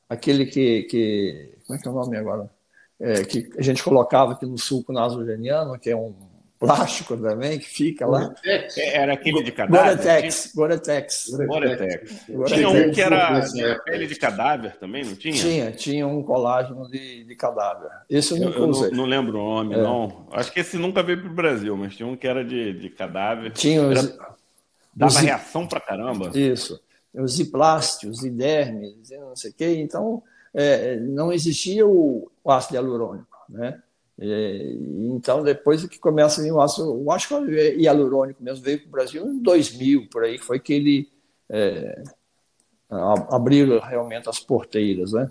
aquele 0.09 0.47
que, 0.47 0.85
que. 0.85 1.59
Como 1.67 1.79
é 1.79 1.83
que 1.83 1.87
é 1.87 1.91
o 1.91 1.95
nome 1.95 2.17
agora? 2.17 2.51
É, 3.01 3.25
que 3.25 3.49
a 3.57 3.63
gente 3.63 3.83
colocava 3.83 4.33
aqui 4.33 4.45
no 4.45 4.59
suco 4.59 4.93
nasogeniano, 4.93 5.79
que 5.79 5.89
é 5.89 5.97
um 5.97 6.13
plástico 6.59 7.17
também, 7.17 7.59
que 7.59 7.67
fica 7.67 8.05
lá. 8.07 8.35
É, 8.45 8.97
era 8.97 9.13
aquele 9.13 9.43
de 9.43 9.53
cadáver? 9.53 9.97
Goretex. 9.97 10.53
Goretex. 10.55 11.31
Goretex. 11.31 12.25
Tinha 12.47 12.69
um 12.69 12.91
que 12.91 13.01
era 13.01 13.41
pele 13.85 14.07
de 14.07 14.17
cadáver 14.17 14.77
também, 14.77 15.05
não 15.05 15.15
tinha? 15.15 15.35
Tinha, 15.35 15.73
tinha 15.73 16.07
um 16.07 16.23
colágeno 16.23 16.89
de, 16.91 17.25
de 17.25 17.37
cadáver. 17.37 17.89
Esse 18.11 18.33
eu 18.33 18.39
nunca 18.39 18.59
eu, 18.59 18.69
usei. 18.69 18.91
Não, 18.91 18.99
não, 18.99 19.05
lembro 19.05 19.39
o 19.39 19.55
nome, 19.55 19.75
é. 19.75 19.83
não. 19.83 20.27
Acho 20.33 20.53
que 20.53 20.61
esse 20.61 20.77
nunca 20.77 21.03
veio 21.03 21.21
para 21.21 21.31
o 21.31 21.35
Brasil, 21.35 21.77
mas 21.77 21.95
tinha 21.95 22.07
um 22.07 22.17
que 22.17 22.27
era 22.27 22.45
de, 22.45 22.73
de 22.73 22.91
cadáver. 22.91 23.53
Tinha 23.53 23.87
os... 23.87 23.99
Era... 23.99 24.19
Dava 24.95 25.13
os... 25.13 25.17
reação 25.19 25.67
para 25.67 25.81
caramba. 25.81 26.37
Isso. 26.37 26.81
Os 27.15 27.37
ziplástios, 27.37 28.19
os 28.19 28.25
idermes, 28.25 29.11
não 29.11 29.37
sei 29.37 29.51
o 29.53 29.55
quê. 29.55 29.77
Então, 29.79 30.23
é, 30.55 30.97
não 30.97 31.33
existia 31.33 31.87
o, 31.87 32.31
ácido 32.47 32.77
hialurônico, 32.77 33.37
né? 33.49 33.83
É, 34.21 34.73
então, 35.15 35.45
depois 35.45 35.87
que 35.87 35.99
começa 35.99 36.43
o 36.43 36.61
ácido, 36.61 36.91
eu 36.91 37.11
acho 37.13 37.29
que 37.29 37.35
o 37.35 37.51
hialurônico 37.51 38.43
mesmo 38.43 38.65
veio 38.65 38.81
para 38.81 38.89
o 38.89 38.91
Brasil 38.91 39.27
em 39.27 39.41
2000, 39.41 40.09
por 40.11 40.25
aí, 40.25 40.39
foi 40.39 40.59
que 40.59 40.73
ele 40.73 41.09
é, 41.49 42.03
abriu 43.31 43.79
realmente 43.79 44.29
as 44.29 44.41
porteiras, 44.41 45.13
né? 45.13 45.31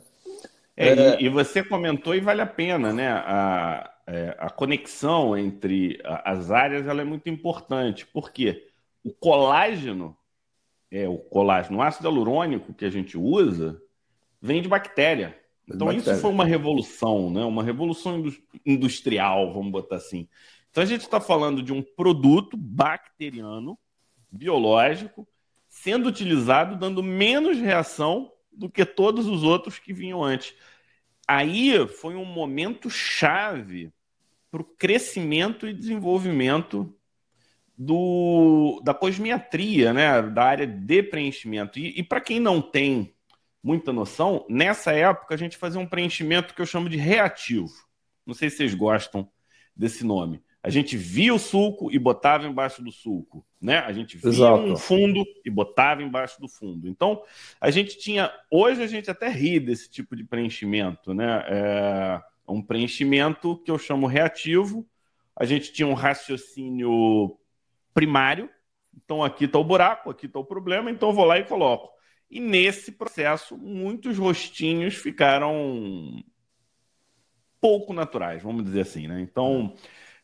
É, 0.76 0.90
é, 0.90 1.22
e, 1.22 1.28
você 1.28 1.64
comentou 1.64 2.14
e 2.14 2.20
vale 2.20 2.42
a 2.42 2.46
pena, 2.46 2.94
né? 2.94 3.10
A, 3.10 3.92
é, 4.06 4.36
a 4.38 4.50
conexão 4.50 5.36
entre 5.36 6.00
as 6.06 6.52
áreas 6.52 6.88
ela 6.88 7.02
é 7.02 7.06
muito 7.06 7.30
importante, 7.30 8.06
porque 8.06 8.68
o 9.04 9.12
colágeno, 9.12 10.16
é 10.92 11.08
o 11.10 11.18
colágeno, 11.18 11.80
o 11.80 11.82
ácido 11.82 12.08
hialurônico 12.08 12.74
que 12.74 12.86
a 12.86 12.90
gente 12.90 13.18
usa, 13.18 13.82
vem 14.48 14.62
de 14.62 14.70
bactéria. 14.70 15.38
Então, 15.70 15.92
isso 15.92 16.16
foi 16.16 16.32
uma 16.32 16.46
revolução, 16.46 17.30
né? 17.30 17.44
uma 17.44 17.62
revolução 17.62 18.24
industrial, 18.66 19.54
vamos 19.54 19.72
botar 19.72 19.98
assim. 19.98 20.28
Então, 20.72 20.82
a 20.82 20.88
gente 20.88 21.02
está 21.02 21.20
falando 21.20 21.62
de 21.62 21.74
um 21.74 21.82
produto 21.82 22.56
bacteriano, 22.56 23.78
biológico, 24.32 25.28
sendo 25.68 26.08
utilizado, 26.08 26.78
dando 26.78 27.04
menos 27.04 27.58
reação 27.58 28.32
do 28.50 28.70
que 28.70 28.86
todos 28.86 29.28
os 29.28 29.44
outros 29.44 29.78
que 29.78 29.92
vinham 29.92 30.24
antes. 30.24 30.56
Aí 31.28 31.86
foi 31.88 32.16
um 32.16 32.24
momento 32.24 32.90
chave 32.90 33.92
para 34.50 34.62
o 34.62 34.66
crescimento 34.66 35.68
e 35.68 35.74
desenvolvimento 35.74 36.96
do, 37.78 38.82
da 38.86 38.94
cosmiatria, 38.94 39.92
né? 39.92 40.22
da 40.22 40.44
área 40.44 40.66
de 40.66 41.04
preenchimento. 41.04 41.78
E, 41.78 42.00
e 42.00 42.04
para 42.04 42.22
quem 42.22 42.40
não 42.40 42.62
tem 42.62 43.14
muita 43.68 43.92
noção, 43.92 44.46
nessa 44.48 44.94
época 44.94 45.36
a 45.36 45.38
gente 45.38 45.58
fazia 45.58 45.82
um 45.82 45.86
preenchimento 45.86 46.54
que 46.54 46.62
eu 46.62 46.66
chamo 46.66 46.88
de 46.88 46.96
reativo. 46.96 47.68
Não 48.26 48.34
sei 48.34 48.50
se 48.50 48.56
vocês 48.56 48.74
gostam 48.74 49.30
desse 49.76 50.06
nome. 50.06 50.42
A 50.64 50.70
gente 50.70 50.96
via 50.96 51.34
o 51.34 51.40
sulco 51.40 51.92
e 51.92 52.00
botava 52.00 52.48
embaixo 52.48 52.82
do 52.82 52.94
sulco, 52.94 53.46
né? 53.62 53.80
A 53.80 53.92
gente 53.92 54.16
via 54.16 54.30
Exato. 54.30 54.64
um 54.64 54.78
fundo 54.78 55.22
e 55.44 55.50
botava 55.50 56.02
embaixo 56.02 56.40
do 56.40 56.48
fundo. 56.48 56.88
Então, 56.88 57.22
a 57.60 57.70
gente 57.70 57.98
tinha. 57.98 58.32
Hoje 58.50 58.82
a 58.82 58.88
gente 58.88 59.12
até 59.12 59.28
ri 59.28 59.60
desse 59.60 59.90
tipo 59.90 60.16
de 60.16 60.24
preenchimento, 60.24 61.14
né? 61.14 61.44
É 61.48 62.22
um 62.48 62.62
preenchimento 62.62 63.58
que 63.66 63.72
eu 63.72 63.78
chamo 63.78 64.08
reativo. 64.08 64.88
A 65.36 65.44
gente 65.44 65.74
tinha 65.74 65.88
um 65.88 65.94
raciocínio 65.94 67.38
primário. 67.94 68.50
Então, 68.96 69.24
aqui 69.24 69.44
está 69.44 69.60
o 69.60 69.64
buraco, 69.64 70.10
aqui 70.10 70.26
está 70.26 70.40
o 70.40 70.46
problema, 70.46 70.90
então 70.90 71.10
eu 71.10 71.16
vou 71.16 71.26
lá 71.26 71.38
e 71.38 71.44
coloco. 71.44 71.97
E 72.30 72.40
nesse 72.40 72.92
processo, 72.92 73.58
muitos 73.58 74.18
rostinhos 74.18 74.96
ficaram 74.96 76.24
pouco 77.60 77.94
naturais, 77.94 78.44
vamos 78.44 78.63
dizer 78.63 78.82
assim, 78.82 79.08
né? 79.08 79.22
Então, 79.22 79.74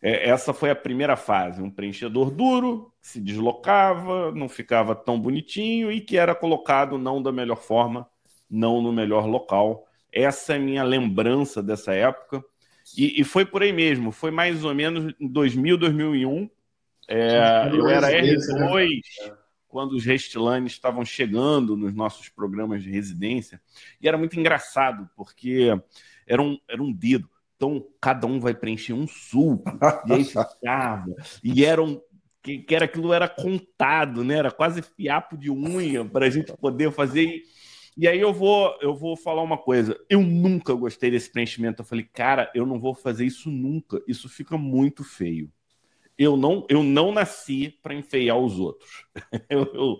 é, 0.01 0.29
essa 0.29 0.53
foi 0.53 0.69
a 0.69 0.75
primeira 0.75 1.15
fase, 1.15 1.61
um 1.61 1.69
preenchedor 1.69 2.29
duro, 2.29 2.93
que 3.01 3.07
se 3.07 3.21
deslocava, 3.21 4.31
não 4.33 4.49
ficava 4.49 4.93
tão 4.93 5.19
bonitinho 5.19 5.91
e 5.91 6.01
que 6.01 6.17
era 6.17 6.35
colocado 6.35 6.97
não 6.97 7.21
da 7.21 7.31
melhor 7.31 7.57
forma, 7.57 8.07
não 8.49 8.81
no 8.81 8.91
melhor 8.91 9.25
local. 9.25 9.87
Essa 10.11 10.53
é 10.53 10.55
a 10.57 10.59
minha 10.59 10.83
lembrança 10.83 11.63
dessa 11.63 11.93
época. 11.93 12.43
E, 12.97 13.21
e 13.21 13.23
foi 13.23 13.45
por 13.45 13.63
aí 13.63 13.71
mesmo, 13.71 14.11
foi 14.11 14.29
mais 14.29 14.65
ou 14.65 14.75
menos 14.75 15.13
em 15.19 15.27
2000, 15.27 15.77
2001. 15.77 16.49
É, 17.07 17.69
eu 17.73 17.87
era 17.87 18.11
R2, 18.11 18.99
quando 19.73 19.93
os 19.93 20.05
Restlanes 20.05 20.73
estavam 20.73 21.03
chegando 21.03 21.75
nos 21.75 21.95
nossos 21.95 22.29
programas 22.29 22.83
de 22.83 22.91
residência. 22.91 23.59
E 23.99 24.07
era 24.07 24.19
muito 24.19 24.39
engraçado, 24.39 25.09
porque 25.17 25.69
era 26.27 26.39
um, 26.39 26.59
era 26.69 26.83
um 26.83 26.93
dedo. 26.93 27.27
Então, 27.55 27.83
cada 27.99 28.27
um 28.27 28.39
vai 28.39 28.53
preencher 28.53 28.93
um 28.93 29.07
sulco, 29.07 29.71
e 30.05 30.13
aí 30.13 30.23
ficava. 30.23 31.15
E 31.43 31.65
era 31.65 31.81
um, 31.81 31.99
que, 32.43 32.59
que 32.59 32.75
era 32.75 32.85
aquilo 32.85 33.11
era 33.11 33.27
contado, 33.27 34.23
né? 34.23 34.35
Era 34.35 34.51
quase 34.51 34.83
fiapo 34.83 35.35
de 35.35 35.49
unha 35.49 36.05
para 36.05 36.27
a 36.27 36.29
gente 36.29 36.53
poder 36.53 36.91
fazer. 36.91 37.23
E, 37.23 37.43
e 37.97 38.07
aí 38.07 38.19
eu 38.19 38.31
vou, 38.31 38.77
eu 38.79 38.93
vou 38.93 39.17
falar 39.17 39.41
uma 39.41 39.57
coisa. 39.57 39.99
Eu 40.07 40.21
nunca 40.21 40.75
gostei 40.75 41.09
desse 41.09 41.31
preenchimento. 41.31 41.81
Eu 41.81 41.85
falei, 41.85 42.07
cara, 42.13 42.51
eu 42.53 42.63
não 42.63 42.79
vou 42.79 42.93
fazer 42.93 43.25
isso 43.25 43.49
nunca. 43.49 43.99
Isso 44.07 44.29
fica 44.29 44.55
muito 44.55 45.03
feio 45.03 45.51
eu 46.17 46.37
não, 46.37 46.65
eu 46.69 46.83
não 46.83 47.11
nasci 47.11 47.77
para 47.81 47.93
enfeiar 47.93 48.37
os 48.37 48.59
outros. 48.59 49.05
eu, 49.49 49.65
eu 49.73 49.99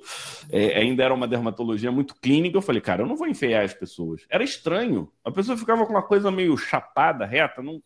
é, 0.52 0.80
ainda 0.80 1.04
era 1.04 1.14
uma 1.14 1.28
dermatologia 1.28 1.92
muito 1.92 2.16
clínica. 2.16 2.58
Eu 2.58 2.62
falei, 2.62 2.82
cara, 2.82 3.02
eu 3.02 3.08
não 3.08 3.16
vou 3.16 3.28
enfeiar 3.28 3.64
as 3.64 3.74
pessoas. 3.74 4.26
Era 4.30 4.44
estranho. 4.44 5.12
A 5.24 5.32
pessoa 5.32 5.58
ficava 5.58 5.86
com 5.86 5.94
uma 5.94 6.04
coisa 6.04 6.30
meio 6.30 6.56
chapada, 6.58 7.26
reta. 7.26 7.62
Não... 7.62 7.82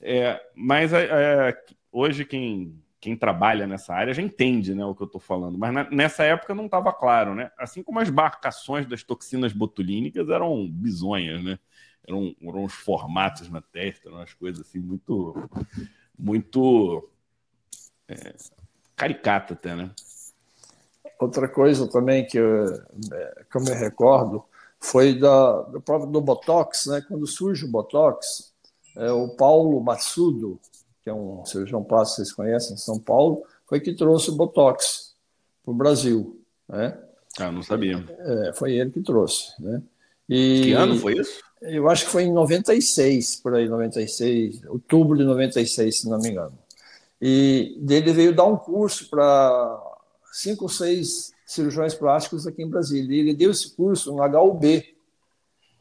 É, 0.00 0.40
mas 0.54 0.92
é, 0.92 1.54
hoje 1.92 2.24
quem, 2.24 2.82
quem 2.98 3.16
trabalha 3.16 3.66
nessa 3.66 3.92
área 3.92 4.14
já 4.14 4.22
entende 4.22 4.74
né, 4.74 4.84
o 4.84 4.94
que 4.94 5.02
eu 5.02 5.06
estou 5.06 5.20
falando, 5.20 5.58
mas 5.58 5.74
na, 5.74 5.90
nessa 5.90 6.22
época 6.24 6.54
não 6.54 6.66
estava 6.66 6.92
claro, 6.92 7.34
né? 7.34 7.50
Assim 7.58 7.82
como 7.82 7.98
as 7.98 8.08
marcações 8.08 8.86
das 8.86 9.02
toxinas 9.02 9.52
botulínicas 9.52 10.28
eram 10.28 10.68
bizonhas, 10.70 11.42
né? 11.44 11.58
Eram, 12.06 12.34
eram 12.40 12.64
uns 12.64 12.72
formatos 12.72 13.48
na 13.50 13.60
testa, 13.60 14.08
eram 14.08 14.18
umas 14.18 14.32
coisas 14.34 14.66
assim 14.66 14.80
muito, 14.80 15.48
muito 16.18 17.08
é, 18.12 18.34
caricata 18.96 19.54
até, 19.54 19.74
né? 19.74 19.90
Outra 21.20 21.48
coisa 21.48 21.86
também 21.88 22.26
que 22.26 22.38
eu, 22.38 22.66
é, 23.12 23.44
que 23.50 23.56
eu 23.56 23.60
me 23.60 23.70
recordo 23.72 24.44
foi 24.80 25.18
da, 25.18 25.62
do 25.62 25.80
próprio 25.80 26.10
do 26.10 26.20
Botox, 26.20 26.86
né? 26.86 27.04
Quando 27.06 27.26
surge 27.26 27.64
o 27.64 27.70
Botox, 27.70 28.52
é, 28.96 29.10
o 29.12 29.28
Paulo 29.28 29.80
Matsudo, 29.80 30.60
que 31.02 31.10
é 31.10 31.14
um 31.14 31.44
cirurgião 31.44 31.82
plástico 31.82 32.16
que 32.16 32.26
vocês 32.26 32.32
conhecem, 32.32 32.74
em 32.74 32.78
São 32.78 32.98
Paulo, 32.98 33.44
foi 33.66 33.80
que 33.80 33.94
trouxe 33.94 34.30
o 34.30 34.34
Botox 34.34 35.14
para 35.64 35.72
o 35.72 35.74
Brasil, 35.74 36.40
né? 36.68 36.98
Ah, 37.38 37.50
não 37.50 37.62
sabia. 37.62 38.04
É, 38.18 38.52
foi 38.54 38.74
ele 38.74 38.90
que 38.90 39.00
trouxe, 39.00 39.52
né? 39.60 39.82
E, 40.28 40.62
que 40.62 40.72
ano 40.72 40.98
foi 40.98 41.14
isso? 41.18 41.40
Eu 41.62 41.88
acho 41.88 42.04
que 42.06 42.10
foi 42.10 42.24
em 42.24 42.32
96, 42.32 43.36
por 43.36 43.54
aí, 43.54 43.68
96, 43.68 44.64
outubro 44.66 45.16
de 45.16 45.24
96, 45.24 46.00
se 46.00 46.08
não 46.08 46.18
me 46.18 46.30
engano. 46.30 46.58
E 47.24 47.78
dele 47.80 48.12
veio 48.12 48.34
dar 48.34 48.46
um 48.46 48.56
curso 48.56 49.08
para 49.08 49.80
cinco 50.32 50.64
ou 50.64 50.68
seis 50.68 51.32
cirurgiões 51.46 51.94
plásticos 51.94 52.48
aqui 52.48 52.64
em 52.64 52.68
Brasília. 52.68 53.16
E 53.16 53.20
ele 53.20 53.34
deu 53.34 53.52
esse 53.52 53.70
curso 53.76 54.12
no 54.12 54.24
HUB. 54.24 54.84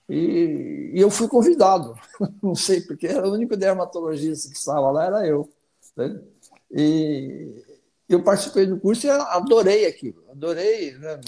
E, 0.07 0.91
e 0.93 0.99
eu 1.01 1.09
fui 1.09 1.27
convidado, 1.27 1.97
não 2.43 2.53
sei, 2.53 2.81
porque 2.81 3.07
era 3.07 3.27
o 3.27 3.31
único 3.31 3.57
dermatologista 3.57 4.51
que 4.51 4.57
estava 4.57 4.91
lá, 4.91 5.05
era 5.05 5.25
eu. 5.25 5.49
Né? 5.95 6.21
E 6.69 7.63
eu 8.07 8.21
participei 8.21 8.67
do 8.67 8.79
curso 8.79 9.07
e 9.07 9.09
adorei 9.09 9.85
aquilo, 9.87 10.21
adorei 10.29 10.91
né? 10.97 11.19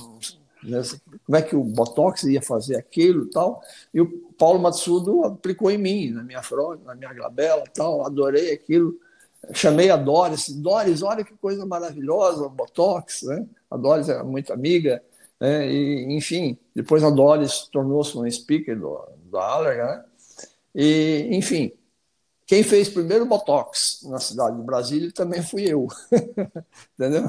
como 1.25 1.37
é 1.37 1.41
que 1.41 1.55
o 1.55 1.63
Botox 1.63 2.23
ia 2.23 2.41
fazer 2.41 2.75
aquilo 2.75 3.29
tal. 3.29 3.61
E 3.93 4.01
o 4.01 4.05
Paulo 4.37 4.59
Matsudo 4.59 5.23
aplicou 5.23 5.71
em 5.71 5.77
mim, 5.77 6.11
na 6.11 6.23
minha 6.23 6.43
fronte, 6.43 6.83
na 6.83 6.93
minha 6.93 7.13
glabela 7.13 7.63
tal, 7.73 8.05
adorei 8.05 8.51
aquilo. 8.51 8.99
Chamei 9.51 9.89
a 9.89 9.97
Doris, 9.97 10.49
Doris, 10.49 11.01
olha 11.01 11.23
que 11.23 11.35
coisa 11.35 11.65
maravilhosa, 11.65 12.47
Botox, 12.47 13.23
né? 13.23 13.45
A 13.69 13.75
Doris 13.75 14.07
era 14.07 14.23
muito 14.23 14.53
amiga, 14.53 15.03
né? 15.39 15.69
E, 15.69 16.15
enfim, 16.15 16.57
depois 16.73 17.03
a 17.03 17.09
Doris 17.09 17.67
tornou-se 17.71 18.17
um 18.17 18.29
speaker 18.29 18.79
do, 18.79 19.05
do 19.25 19.37
Allerga, 19.37 19.85
né? 19.85 20.05
E, 20.73 21.27
enfim, 21.31 21.71
quem 22.45 22.63
fez 22.63 22.87
primeiro 22.87 23.25
Botox 23.25 24.01
na 24.03 24.19
cidade 24.19 24.57
de 24.57 24.63
Brasília 24.63 25.11
também 25.11 25.41
fui 25.41 25.63
eu, 25.63 25.87
entendeu? 26.97 27.27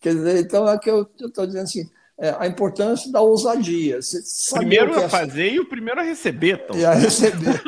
Quer 0.00 0.14
dizer, 0.14 0.40
então 0.40 0.68
é 0.68 0.78
que 0.78 0.90
eu 0.90 1.08
estou 1.18 1.46
dizendo 1.46 1.64
assim, 1.64 1.88
é, 2.18 2.34
a 2.38 2.46
importância 2.46 3.10
da 3.10 3.20
ousadia. 3.20 3.98
primeiro 4.52 4.94
a 4.98 5.02
é... 5.02 5.08
fazer 5.08 5.52
e 5.52 5.60
o 5.60 5.68
primeiro 5.68 6.00
a 6.00 6.02
receber. 6.02 6.60
Então. 6.64 6.76
E 6.76 6.84
a 6.84 6.92
receber. 6.92 7.62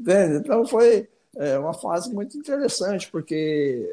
então 0.36 0.66
foi 0.66 1.08
é, 1.36 1.58
uma 1.58 1.74
fase 1.74 2.12
muito 2.12 2.36
interessante, 2.36 3.10
porque 3.10 3.88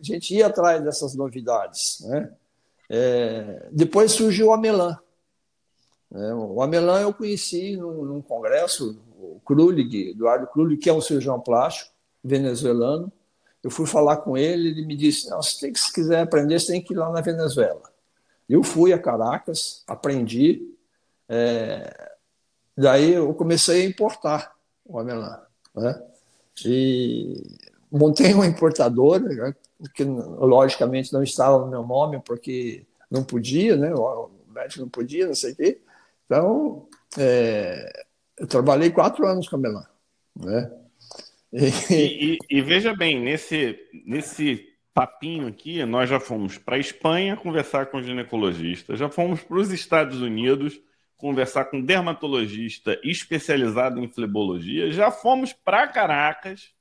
a 0.00 0.02
gente 0.02 0.34
ia 0.34 0.46
atrás 0.46 0.82
dessas 0.82 1.14
novidades. 1.14 2.00
Né? 2.06 2.32
É, 2.88 3.68
depois 3.72 4.12
surgiu 4.12 4.48
o 4.48 4.52
Amelan. 4.52 4.98
É, 6.14 6.34
o 6.34 6.62
Amelan 6.62 7.00
eu 7.00 7.12
conheci 7.12 7.76
num, 7.76 8.04
num 8.04 8.22
congresso, 8.22 8.96
o 9.18 9.40
Krulig, 9.44 10.10
Eduardo 10.10 10.46
Krulig, 10.46 10.78
que 10.78 10.88
é 10.88 10.92
um 10.92 11.00
cirurgião 11.00 11.40
plástico 11.40 11.92
venezuelano, 12.22 13.12
eu 13.64 13.70
fui 13.70 13.86
falar 13.86 14.18
com 14.18 14.36
ele, 14.36 14.68
ele 14.68 14.86
me 14.86 14.96
disse: 14.96 15.28
Não, 15.30 15.42
você 15.42 15.58
tem 15.58 15.72
que, 15.72 15.80
se 15.80 15.92
quiser 15.92 16.20
aprender, 16.20 16.60
você 16.60 16.72
tem 16.72 16.82
que 16.82 16.92
ir 16.92 16.96
lá 16.96 17.10
na 17.10 17.20
Venezuela. 17.22 17.82
Eu 18.48 18.62
fui 18.62 18.92
a 18.92 18.98
Caracas, 18.98 19.82
aprendi, 19.86 20.74
é, 21.28 22.12
daí 22.76 23.14
eu 23.14 23.32
comecei 23.34 23.82
a 23.82 23.88
importar 23.88 24.54
o 24.84 24.98
amelã. 24.98 25.40
Né? 25.74 26.02
E 26.64 27.42
montei 27.90 28.34
uma 28.34 28.46
importadora, 28.46 29.20
né, 29.20 29.54
que 29.94 30.04
logicamente 30.04 31.12
não 31.12 31.22
estava 31.22 31.58
no 31.58 31.70
meu 31.70 31.86
nome, 31.86 32.20
porque 32.24 32.84
não 33.10 33.24
podia, 33.24 33.76
né? 33.76 33.94
o 33.94 34.30
médico 34.48 34.82
não 34.82 34.88
podia, 34.88 35.26
não 35.26 35.34
sei 35.34 35.52
o 35.52 35.56
quê. 35.56 35.80
Então, 36.26 36.86
é, 37.18 38.04
eu 38.36 38.46
trabalhei 38.46 38.90
quatro 38.90 39.26
anos 39.26 39.48
com 39.48 39.56
amelã. 39.56 39.86
Né? 40.36 40.70
E, 41.54 42.38
e, 42.50 42.58
e, 42.58 42.60
veja 42.60 42.94
bem, 42.94 43.20
nesse, 43.20 43.78
nesse 44.04 44.66
papinho 44.92 45.46
aqui, 45.46 45.84
nós 45.84 46.10
já 46.10 46.18
fomos 46.18 46.58
para 46.58 46.76
a 46.76 46.80
Espanha 46.80 47.36
conversar 47.36 47.86
com 47.86 48.02
ginecologista, 48.02 48.96
já 48.96 49.08
fomos 49.08 49.40
para 49.40 49.58
os 49.58 49.70
Estados 49.70 50.20
Unidos 50.20 50.80
conversar 51.16 51.66
com 51.66 51.80
dermatologista 51.80 53.00
especializado 53.04 54.00
em 54.00 54.08
flebologia, 54.08 54.90
já 54.90 55.10
fomos 55.10 55.52
para 55.52 55.86
Caracas 55.86 56.72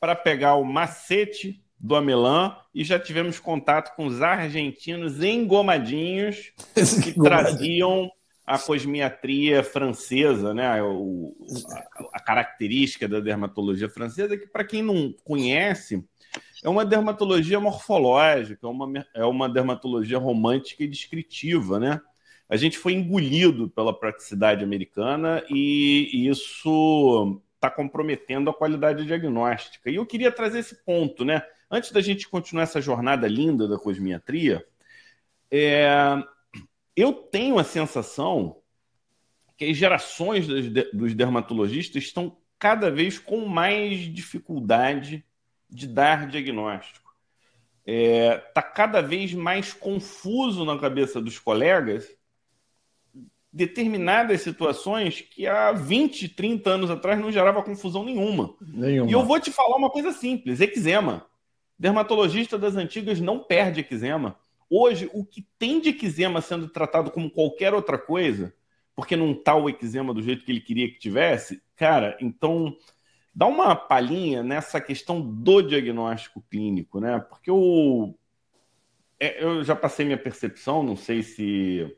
para 0.00 0.14
pegar 0.14 0.56
o 0.56 0.64
macete 0.64 1.62
do 1.78 1.94
Amelã 1.94 2.56
e 2.74 2.82
já 2.82 2.98
tivemos 2.98 3.38
contato 3.38 3.94
com 3.94 4.06
os 4.06 4.20
argentinos 4.20 5.22
engomadinhos 5.22 6.52
que 7.02 7.14
traziam 7.14 8.10
a 8.48 8.58
cosmiatria 8.58 9.62
francesa, 9.62 10.54
né? 10.54 10.82
O, 10.82 11.36
a, 11.70 12.16
a, 12.16 12.20
característica 12.20 13.06
da 13.06 13.20
dermatologia 13.20 13.90
francesa, 13.90 14.38
que, 14.38 14.46
para 14.46 14.64
quem 14.64 14.82
não 14.82 15.14
conhece, 15.22 16.02
é 16.64 16.68
uma 16.68 16.82
dermatologia 16.84 17.60
morfológica, 17.60 18.66
é 18.66 18.70
uma, 18.70 19.06
é 19.14 19.24
uma 19.24 19.48
dermatologia 19.50 20.16
romântica 20.16 20.82
e 20.82 20.88
descritiva, 20.88 21.78
né? 21.78 22.00
A 22.48 22.56
gente 22.56 22.78
foi 22.78 22.94
engolido 22.94 23.68
pela 23.68 23.92
praticidade 23.92 24.64
americana 24.64 25.44
e, 25.50 26.08
e 26.14 26.28
isso 26.28 27.42
está 27.54 27.68
comprometendo 27.68 28.48
a 28.48 28.54
qualidade 28.54 29.04
diagnóstica. 29.04 29.90
E 29.90 29.96
eu 29.96 30.06
queria 30.06 30.32
trazer 30.32 30.60
esse 30.60 30.82
ponto, 30.86 31.22
né? 31.22 31.42
Antes 31.70 31.92
da 31.92 32.00
gente 32.00 32.26
continuar 32.26 32.62
essa 32.62 32.80
jornada 32.80 33.28
linda 33.28 33.68
da 33.68 33.76
cosmiatria, 33.76 34.64
é, 35.50 35.86
eu 37.00 37.12
tenho 37.12 37.58
a 37.58 37.64
sensação 37.64 38.60
que 39.56 39.64
as 39.66 39.76
gerações 39.76 40.46
dos 40.92 41.14
dermatologistas 41.14 42.04
estão 42.04 42.36
cada 42.58 42.90
vez 42.90 43.18
com 43.18 43.46
mais 43.46 44.00
dificuldade 44.12 45.24
de 45.70 45.86
dar 45.86 46.26
diagnóstico. 46.26 47.08
Está 47.86 47.92
é, 47.92 48.36
tá 48.36 48.62
cada 48.62 49.00
vez 49.00 49.32
mais 49.32 49.72
confuso 49.72 50.64
na 50.64 50.78
cabeça 50.78 51.20
dos 51.20 51.38
colegas 51.38 52.08
determinadas 53.52 54.42
situações 54.42 55.20
que 55.20 55.46
há 55.46 55.72
20, 55.72 56.28
30 56.28 56.70
anos 56.70 56.90
atrás 56.90 57.18
não 57.18 57.32
gerava 57.32 57.62
confusão 57.62 58.04
nenhuma. 58.04 58.54
nenhuma. 58.60 59.08
E 59.08 59.12
eu 59.12 59.24
vou 59.24 59.40
te 59.40 59.50
falar 59.50 59.76
uma 59.76 59.90
coisa 59.90 60.12
simples: 60.12 60.60
eczema. 60.60 61.26
Dermatologista 61.78 62.58
das 62.58 62.76
antigas 62.76 63.20
não 63.20 63.38
perde 63.38 63.80
eczema. 63.80 64.36
Hoje, 64.70 65.10
o 65.12 65.24
que 65.24 65.46
tem 65.58 65.80
de 65.80 65.90
eczema 65.90 66.40
sendo 66.40 66.68
tratado 66.68 67.10
como 67.10 67.30
qualquer 67.30 67.72
outra 67.72 67.98
coisa, 67.98 68.54
porque 68.94 69.16
não 69.16 69.32
está 69.32 69.54
o 69.54 69.68
eczema 69.68 70.12
do 70.12 70.22
jeito 70.22 70.44
que 70.44 70.52
ele 70.52 70.60
queria 70.60 70.90
que 70.90 70.98
tivesse, 70.98 71.62
cara, 71.76 72.16
então 72.20 72.76
dá 73.34 73.46
uma 73.46 73.76
palhinha 73.76 74.42
nessa 74.42 74.80
questão 74.80 75.20
do 75.20 75.62
diagnóstico 75.62 76.42
clínico, 76.50 77.00
né? 77.00 77.18
Porque 77.20 77.48
eu, 77.48 78.18
é, 79.18 79.42
eu 79.42 79.62
já 79.62 79.76
passei 79.76 80.04
minha 80.04 80.18
percepção, 80.18 80.82
não 80.82 80.96
sei 80.96 81.22
se 81.22 81.96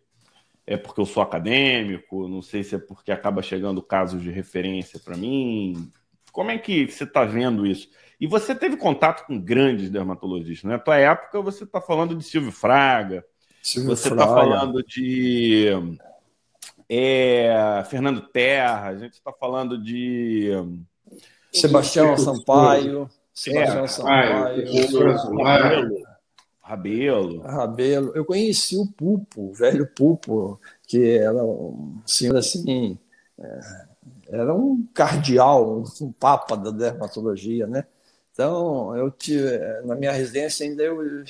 é 0.66 0.76
porque 0.76 1.00
eu 1.00 1.06
sou 1.06 1.22
acadêmico, 1.22 2.28
não 2.28 2.42
sei 2.42 2.62
se 2.62 2.74
é 2.76 2.78
porque 2.78 3.11
acaba 3.11 3.42
chegando 3.42 3.83
casos 3.83 4.22
de 4.22 4.30
referência 4.30 5.00
para 5.00 5.16
mim. 5.16 5.90
Como 6.30 6.50
é 6.50 6.59
que 6.59 6.87
você 6.87 7.04
está 7.04 7.24
vendo 7.24 7.66
isso? 7.66 7.88
E 8.20 8.26
você 8.26 8.54
teve 8.54 8.76
contato 8.76 9.26
com 9.26 9.40
grandes 9.40 9.88
dermatologistas, 9.88 10.68
né? 10.68 10.76
Na 10.76 10.78
tua 10.78 10.96
época, 10.96 11.40
você 11.40 11.64
está 11.64 11.80
falando 11.80 12.14
de 12.14 12.22
Silvio 12.22 12.52
Fraga, 12.52 13.24
Silvio 13.62 13.96
você 13.96 14.09
está 14.09 14.26
falando 14.26 14.83
de 14.83 15.68
é, 16.87 17.83
Fernando 17.88 18.20
Terra, 18.20 18.88
a 18.88 18.96
gente 18.96 19.14
está 19.14 19.33
falando 19.33 19.83
de 19.83 20.50
Sebastião 21.50 22.16
Sampaio, 22.18 23.09
Sebastião 23.33 23.85
é, 23.85 23.88
Sampaio, 23.88 24.66
Rabelo. 25.42 26.02
Rabelo. 26.61 27.40
Rabelo. 27.40 28.12
Eu 28.14 28.24
conheci 28.24 28.76
o 28.76 28.87
Pupo, 28.87 29.50
o 29.50 29.54
velho 29.54 29.87
Pupo, 29.94 30.61
que 30.87 31.16
era 31.16 31.42
um 31.42 32.00
senhor 32.04 32.37
assim, 32.37 32.98
é, 33.38 33.61
era 34.28 34.54
um 34.54 34.87
cardeal, 34.94 35.85
um 36.00 36.12
papa 36.12 36.56
da 36.56 36.70
dermatologia, 36.70 37.66
né? 37.66 37.87
Então, 38.40 38.96
eu 38.96 39.11
tive, 39.11 39.59
na 39.85 39.94
minha 39.94 40.12
residência 40.12 40.64
ainda 40.64 40.83
eu 40.83 41.22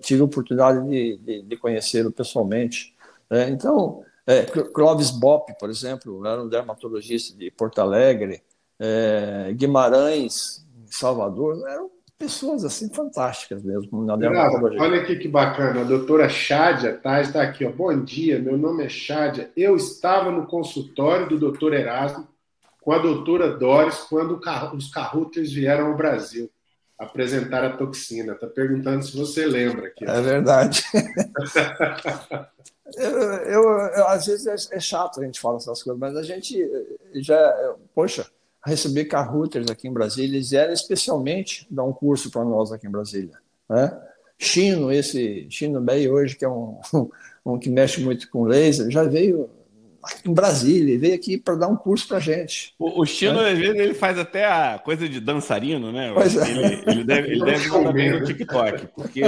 tive 0.00 0.20
a 0.20 0.24
oportunidade 0.24 0.84
de, 0.88 1.16
de, 1.18 1.42
de 1.42 1.56
conhecê-lo 1.56 2.10
pessoalmente. 2.10 2.92
Né? 3.30 3.50
Então, 3.50 4.02
é, 4.26 4.42
Clóvis 4.42 5.12
Bop, 5.12 5.54
por 5.60 5.70
exemplo, 5.70 6.26
era 6.26 6.42
um 6.42 6.48
dermatologista 6.48 7.38
de 7.38 7.52
Porto 7.52 7.80
Alegre, 7.80 8.42
é, 8.80 9.52
Guimarães, 9.52 10.66
Salvador, 10.86 11.62
eram 11.68 11.88
pessoas 12.18 12.64
assim 12.64 12.92
fantásticas 12.92 13.62
mesmo 13.62 14.04
na 14.04 14.16
dermatologia. 14.16 14.82
Olha 14.82 15.02
aqui 15.02 15.14
que 15.14 15.28
bacana, 15.28 15.82
a 15.82 15.84
doutora 15.84 16.28
Chádia 16.28 16.94
tá, 16.94 17.20
está 17.20 17.42
aqui. 17.42 17.64
Ó. 17.64 17.70
Bom 17.70 18.02
dia, 18.02 18.40
meu 18.40 18.58
nome 18.58 18.84
é 18.84 18.88
Chádia. 18.88 19.52
Eu 19.56 19.76
estava 19.76 20.32
no 20.32 20.48
consultório 20.48 21.28
do 21.28 21.38
doutor 21.38 21.72
Erasmo 21.74 22.26
com 22.90 22.94
a 22.94 22.98
doutora 22.98 23.56
Doris 23.56 23.98
quando 23.98 24.40
os 24.74 24.90
carruters 24.90 25.52
vieram 25.52 25.86
ao 25.86 25.96
Brasil 25.96 26.50
apresentar 26.98 27.62
a 27.62 27.76
toxina. 27.76 28.32
Está 28.32 28.48
perguntando 28.48 29.04
se 29.04 29.16
você 29.16 29.46
lembra. 29.46 29.86
Aqui. 29.86 30.04
É 30.04 30.20
verdade. 30.20 30.82
eu, 32.98 33.10
eu, 33.12 33.62
eu, 33.62 34.08
às 34.08 34.26
vezes 34.26 34.44
é, 34.48 34.76
é, 34.76 34.80
chato 34.80 35.20
a 35.20 35.24
gente 35.24 35.38
falar 35.38 35.58
essas 35.58 35.80
coisas, 35.84 36.00
mas 36.00 36.16
a 36.16 36.24
gente 36.24 36.68
já, 37.14 37.76
poxa, 37.94 38.26
receber 38.66 39.04
carrouters 39.04 39.70
aqui 39.70 39.86
em 39.86 39.92
Brasília, 39.92 40.36
eles 40.36 40.50
vieram 40.50 40.72
especialmente 40.72 41.68
dar 41.70 41.84
um 41.84 41.92
curso 41.92 42.28
para 42.28 42.44
nós 42.44 42.72
aqui 42.72 42.88
em 42.88 42.90
Brasília. 42.90 43.38
Né? 43.68 43.96
Chino, 44.36 44.90
esse 44.90 45.46
Chino 45.48 45.80
Bey 45.80 46.10
hoje, 46.10 46.34
que 46.34 46.44
é 46.44 46.48
um, 46.48 46.80
um 47.46 47.56
que 47.56 47.70
mexe 47.70 48.00
muito 48.00 48.28
com 48.28 48.42
laser, 48.42 48.90
já 48.90 49.04
veio 49.04 49.48
em 50.24 50.32
Brasília, 50.32 50.98
veio 50.98 51.14
aqui 51.14 51.36
para 51.36 51.54
dar 51.54 51.68
um 51.68 51.76
curso 51.76 52.08
para 52.08 52.20
gente. 52.20 52.74
O, 52.78 53.02
o 53.02 53.06
Chino, 53.06 53.42
né? 53.42 53.50
às 53.50 53.58
vezes, 53.58 53.80
ele 53.80 53.94
faz 53.94 54.18
até 54.18 54.46
a 54.46 54.78
coisa 54.78 55.08
de 55.08 55.20
dançarino, 55.20 55.92
né? 55.92 56.10
Pois 56.14 56.36
é. 56.36 56.50
ele, 56.50 56.82
ele 56.86 57.04
deve, 57.04 57.30
ele 57.32 57.44
deve 57.44 57.92
bem 57.92 58.10
no 58.10 58.24
TikTok, 58.24 58.88
porque 58.94 59.22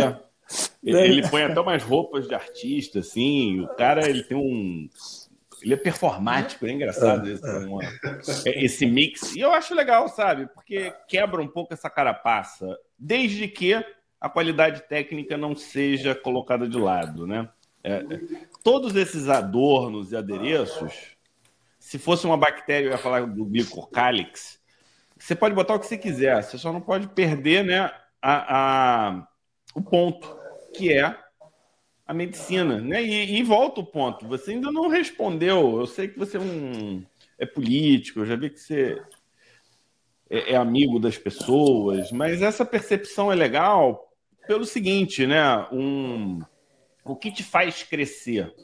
ele, 0.83 1.01
ele 1.01 1.29
põe 1.29 1.43
até 1.43 1.61
umas 1.61 1.83
roupas 1.83 2.27
de 2.27 2.35
artista, 2.35 3.01
assim, 3.01 3.61
o 3.61 3.69
cara, 3.69 4.09
ele 4.09 4.23
tem 4.23 4.37
um... 4.37 4.89
Ele 5.63 5.75
é 5.75 5.77
performático, 5.77 6.67
é 6.67 6.73
engraçado 6.73 7.31
é, 7.31 7.35
é. 7.35 7.59
Uma, 7.59 7.83
esse 8.47 8.85
mix. 8.85 9.37
E 9.37 9.41
eu 9.41 9.53
acho 9.53 9.77
legal, 9.77 10.09
sabe? 10.09 10.49
Porque 10.53 10.93
quebra 11.07 11.41
um 11.41 11.47
pouco 11.47 11.73
essa 11.73 11.89
carapaça, 11.89 12.77
desde 12.99 13.47
que 13.47 13.75
a 14.21 14.29
qualidade 14.29 14.83
técnica 14.89 15.37
não 15.37 15.55
seja 15.55 16.17
colocada 16.17 16.69
de 16.69 16.77
lado, 16.77 17.29
né? 17.29 17.49
É, 17.85 17.95
é, 17.95 18.21
todos 18.63 18.95
esses 18.95 19.29
adornos 19.29 20.13
e 20.13 20.17
adereços, 20.17 21.17
se 21.79 21.99
fosse 21.99 22.27
uma 22.27 22.37
bactéria, 22.37 22.87
eu 22.87 22.93
ia 22.93 22.99
falar 22.99 23.27
do 23.27 23.45
glicocálix, 23.45 24.61
você 25.19 25.35
pode 25.35 25.55
botar 25.55 25.75
o 25.75 25.81
que 25.81 25.87
você 25.87 25.99
quiser, 25.99 26.43
você 26.43 26.59
só 26.59 26.73
não 26.73 26.81
pode 26.81 27.09
perder 27.09 27.65
né, 27.65 27.93
a, 28.21 29.11
a 29.11 29.29
o 29.75 29.81
ponto, 29.81 30.37
que 30.75 30.93
é 30.93 31.17
a 32.07 32.13
medicina. 32.13 32.81
Né? 32.81 33.03
E, 33.03 33.39
e 33.39 33.43
volta 33.43 33.81
o 33.81 33.87
ponto, 33.87 34.27
você 34.27 34.53
ainda 34.53 34.71
não 34.71 34.89
respondeu. 34.89 35.79
Eu 35.79 35.87
sei 35.87 36.09
que 36.09 36.19
você 36.19 36.37
é 36.37 36.41
um 36.41 37.05
é 37.39 37.47
político, 37.47 38.21
eu 38.21 38.27
já 38.27 38.37
vi 38.37 38.51
que 38.51 38.61
você 38.61 39.03
é, 40.31 40.53
é 40.53 40.57
amigo 40.57 41.01
das 41.01 41.19
pessoas, 41.19 42.13
mas 42.13 42.41
essa 42.41 42.65
percepção 42.65 43.33
é 43.33 43.35
legal 43.35 44.13
pelo 44.47 44.65
seguinte, 44.65 45.27
né? 45.27 45.67
Um, 45.73 46.41
o 47.05 47.17
que 47.17 47.31
te 47.31 47.43
faz 47.43 47.83
crescer? 47.83 48.55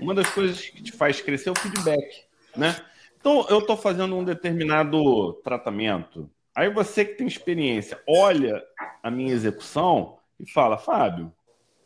Uma 0.00 0.14
das 0.14 0.28
coisas 0.30 0.60
que 0.60 0.82
te 0.82 0.92
faz 0.92 1.20
crescer 1.20 1.48
é 1.48 1.52
o 1.52 1.58
feedback, 1.58 2.24
né? 2.56 2.76
Então, 3.16 3.46
eu 3.48 3.58
estou 3.58 3.76
fazendo 3.76 4.16
um 4.16 4.24
determinado 4.24 5.34
tratamento. 5.44 6.30
Aí 6.54 6.70
você 6.70 7.04
que 7.04 7.14
tem 7.14 7.26
experiência, 7.26 8.00
olha 8.06 8.62
a 9.02 9.10
minha 9.10 9.32
execução 9.32 10.18
e 10.38 10.50
fala, 10.50 10.78
Fábio, 10.78 11.32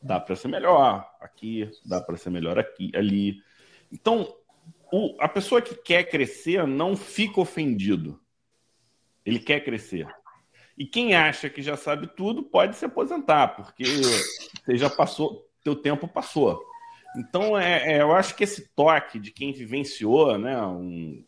dá 0.03 0.19
para 0.19 0.37
ser 0.37 0.49
melhor 0.49 1.09
aqui, 1.21 1.71
dá 1.85 2.01
para 2.01 2.17
ser 2.17 2.31
melhor 2.31 2.59
aqui, 2.59 2.91
ali. 2.95 3.43
Então, 3.91 4.35
o, 4.93 5.17
a 5.21 5.29
pessoa 5.29 5.63
que 5.63 5.75
quer 5.75 6.05
crescer 6.05 6.67
não 6.67 6.97
fica 6.97 7.41
ofendido. 7.41 8.21
Ele 9.25 9.39
quer 9.39 9.61
crescer. 9.61 10.07
E 10.77 10.87
quem 10.87 11.15
acha 11.15 11.49
que 11.49 11.63
já 11.63 11.77
sabe 11.77 12.09
tudo 12.09 12.43
pode 12.43 12.77
se 12.77 12.85
aposentar, 12.85 13.49
porque 13.49 13.85
você 13.85 14.77
já 14.77 14.91
passou, 14.91 15.49
teu 15.63 15.77
tempo 15.77 16.09
passou. 16.09 16.63
Então, 17.17 17.59
é, 17.59 17.95
é, 17.95 18.03
eu 18.03 18.13
acho 18.13 18.35
que 18.35 18.45
esse 18.45 18.69
toque 18.75 19.19
de 19.19 19.31
quem 19.31 19.53
vivenciou 19.53 20.39
né, 20.39 20.61
um, 20.63 21.25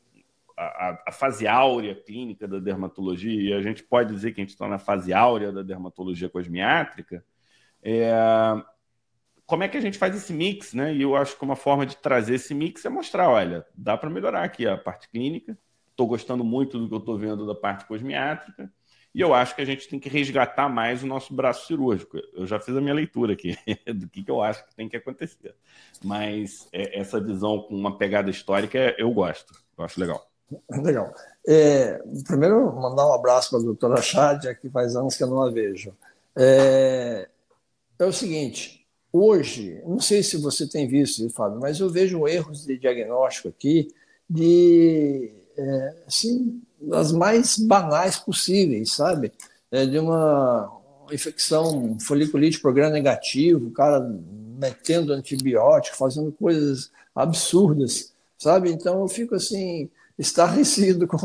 a, 0.56 1.02
a, 1.08 1.12
fase 1.12 1.46
áurea 1.46 1.94
clínica 1.94 2.48
da 2.48 2.58
dermatologia, 2.58 3.50
e 3.50 3.52
a 3.52 3.60
gente 3.60 3.82
pode 3.82 4.12
dizer 4.12 4.32
que 4.32 4.40
a 4.40 4.44
gente 4.44 4.52
está 4.54 4.66
na 4.66 4.78
fase 4.78 5.12
áurea 5.12 5.52
da 5.52 5.62
dermatologia 5.62 6.28
cosmiátrica, 6.28 7.24
é, 7.82 8.12
como 9.46 9.62
é 9.62 9.68
que 9.68 9.76
a 9.76 9.80
gente 9.80 9.98
faz 9.98 10.16
esse 10.16 10.32
mix, 10.32 10.72
né? 10.72 10.94
E 10.94 11.02
eu 11.02 11.14
acho 11.14 11.36
que 11.36 11.44
uma 11.44 11.56
forma 11.56 11.84
de 11.84 11.96
trazer 11.96 12.36
esse 12.36 12.54
mix 12.54 12.84
é 12.84 12.88
mostrar, 12.88 13.28
olha, 13.28 13.64
dá 13.74 13.96
para 13.96 14.08
melhorar 14.08 14.42
aqui 14.42 14.66
a 14.66 14.76
parte 14.76 15.08
clínica, 15.10 15.58
estou 15.90 16.06
gostando 16.06 16.42
muito 16.42 16.78
do 16.78 16.88
que 16.88 16.94
eu 16.94 16.98
estou 16.98 17.18
vendo 17.18 17.46
da 17.46 17.54
parte 17.54 17.84
cosmiátrica, 17.84 18.72
e 19.14 19.20
eu 19.20 19.32
acho 19.32 19.54
que 19.54 19.62
a 19.62 19.64
gente 19.64 19.88
tem 19.88 20.00
que 20.00 20.08
resgatar 20.08 20.68
mais 20.68 21.02
o 21.02 21.06
nosso 21.06 21.32
braço 21.32 21.66
cirúrgico. 21.68 22.18
Eu 22.32 22.46
já 22.46 22.58
fiz 22.58 22.76
a 22.76 22.80
minha 22.80 22.94
leitura 22.94 23.34
aqui 23.34 23.56
do 23.94 24.08
que, 24.08 24.24
que 24.24 24.30
eu 24.30 24.42
acho 24.42 24.66
que 24.66 24.74
tem 24.74 24.88
que 24.88 24.96
acontecer. 24.96 25.54
Mas 26.02 26.68
é, 26.72 26.98
essa 26.98 27.20
visão 27.20 27.60
com 27.60 27.76
uma 27.76 27.96
pegada 27.96 28.28
histórica 28.28 28.94
eu 28.98 29.10
gosto. 29.12 29.54
Eu 29.78 29.84
acho 29.84 30.00
legal. 30.00 30.26
Legal. 30.68 31.14
É, 31.46 32.02
primeiro, 32.26 32.74
mandar 32.74 33.06
um 33.06 33.14
abraço 33.14 33.50
para 33.50 33.60
a 33.60 33.62
doutora 33.62 34.02
Chádia, 34.02 34.54
que 34.54 34.68
faz 34.68 34.96
anos 34.96 35.16
que 35.16 35.22
eu 35.22 35.28
não 35.28 35.42
a 35.42 35.50
vejo. 35.50 35.94
É, 36.36 37.28
é 37.98 38.04
o 38.04 38.12
seguinte, 38.12 38.84
hoje, 39.12 39.80
não 39.86 40.00
sei 40.00 40.24
se 40.24 40.36
você 40.36 40.68
tem 40.68 40.88
visto, 40.88 41.28
Fábio, 41.30 41.60
mas 41.60 41.78
eu 41.78 41.88
vejo 41.88 42.26
erros 42.26 42.66
de 42.66 42.76
diagnóstico 42.76 43.48
aqui 43.48 43.94
de, 44.28 45.32
é, 45.56 45.94
assim, 46.06 46.60
das 46.88 47.12
mais 47.12 47.58
banais 47.58 48.16
possíveis, 48.16 48.92
sabe? 48.92 49.32
É, 49.70 49.86
de 49.86 49.98
uma 49.98 50.70
infecção 51.12 51.98
foliculite 52.00 52.60
por 52.60 52.72
gram 52.72 52.90
negativo, 52.90 53.68
o 53.68 53.72
cara 53.72 54.00
metendo 54.58 55.12
antibiótico, 55.12 55.96
fazendo 55.96 56.32
coisas 56.32 56.90
absurdas, 57.14 58.12
sabe? 58.38 58.70
Então 58.70 59.00
eu 59.00 59.08
fico 59.08 59.34
assim, 59.34 59.90
estarrecido 60.18 61.06
com, 61.08 61.18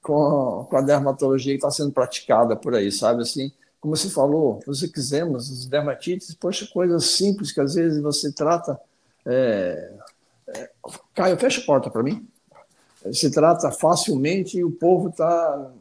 com, 0.00 0.66
com 0.70 0.76
a 0.76 0.80
dermatologia 0.80 1.52
que 1.52 1.58
está 1.58 1.70
sendo 1.70 1.92
praticada 1.92 2.56
por 2.56 2.74
aí, 2.74 2.90
sabe? 2.90 3.22
Assim, 3.22 3.52
como 3.80 3.96
você 3.96 4.08
falou, 4.08 4.60
os 4.66 4.82
eczemas, 4.82 5.50
os 5.50 5.66
dermatites, 5.66 6.34
poxa, 6.34 6.66
coisas 6.72 7.04
simples 7.10 7.52
que 7.52 7.60
às 7.60 7.74
vezes 7.74 8.00
você 8.00 8.32
trata. 8.32 8.80
É... 9.26 9.92
É... 10.48 10.70
Caio, 11.14 11.36
fecha 11.36 11.60
a 11.60 11.64
porta 11.64 11.90
para 11.90 12.02
mim 12.02 12.26
se 13.10 13.30
trata 13.30 13.70
facilmente 13.70 14.58
e 14.58 14.64
o 14.64 14.70
povo 14.70 15.08
está 15.08 15.72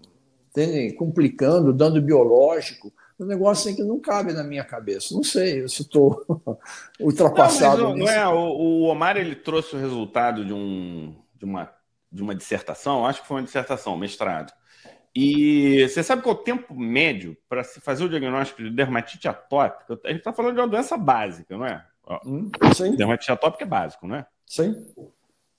complicando, 0.97 1.73
dando 1.73 2.01
biológico. 2.01 2.91
Um 3.19 3.25
negócio 3.25 3.69
assim 3.69 3.75
que 3.75 3.83
não 3.83 3.99
cabe 3.99 4.33
na 4.33 4.43
minha 4.43 4.63
cabeça. 4.63 5.13
Não 5.13 5.23
sei 5.23 5.67
se 5.67 5.83
estou 5.83 6.25
ultrapassado. 6.99 7.83
Não, 7.83 7.95
não 7.95 8.07
é, 8.07 8.27
o, 8.27 8.33
o, 8.33 8.83
Omar 8.85 9.15
ele 9.15 9.35
trouxe 9.35 9.75
o 9.75 9.79
resultado 9.79 10.43
de, 10.43 10.53
um, 10.53 11.15
de, 11.35 11.45
uma, 11.45 11.71
de 12.11 12.21
uma 12.23 12.33
dissertação, 12.33 13.05
acho 13.05 13.21
que 13.21 13.27
foi 13.27 13.37
uma 13.37 13.43
dissertação, 13.43 13.95
mestrado. 13.95 14.51
E 15.13 15.87
você 15.87 16.01
sabe 16.01 16.21
qual 16.21 16.35
é 16.35 16.39
o 16.39 16.41
tempo 16.41 16.73
médio 16.73 17.37
para 17.47 17.63
se 17.63 17.81
fazer 17.81 18.05
o 18.05 18.09
diagnóstico 18.09 18.63
de 18.63 18.71
dermatite 18.71 19.27
atópica? 19.27 19.99
A 20.05 20.07
gente 20.07 20.19
está 20.19 20.31
falando 20.31 20.55
de 20.55 20.61
uma 20.61 20.67
doença 20.67 20.97
básica, 20.97 21.57
não 21.57 21.65
é? 21.65 21.85
Hum, 22.25 22.49
dermatite 22.97 23.31
atópica 23.31 23.63
é 23.63 23.67
básico, 23.67 24.07
não 24.07 24.15
é? 24.15 24.25
Sim. 24.47 24.73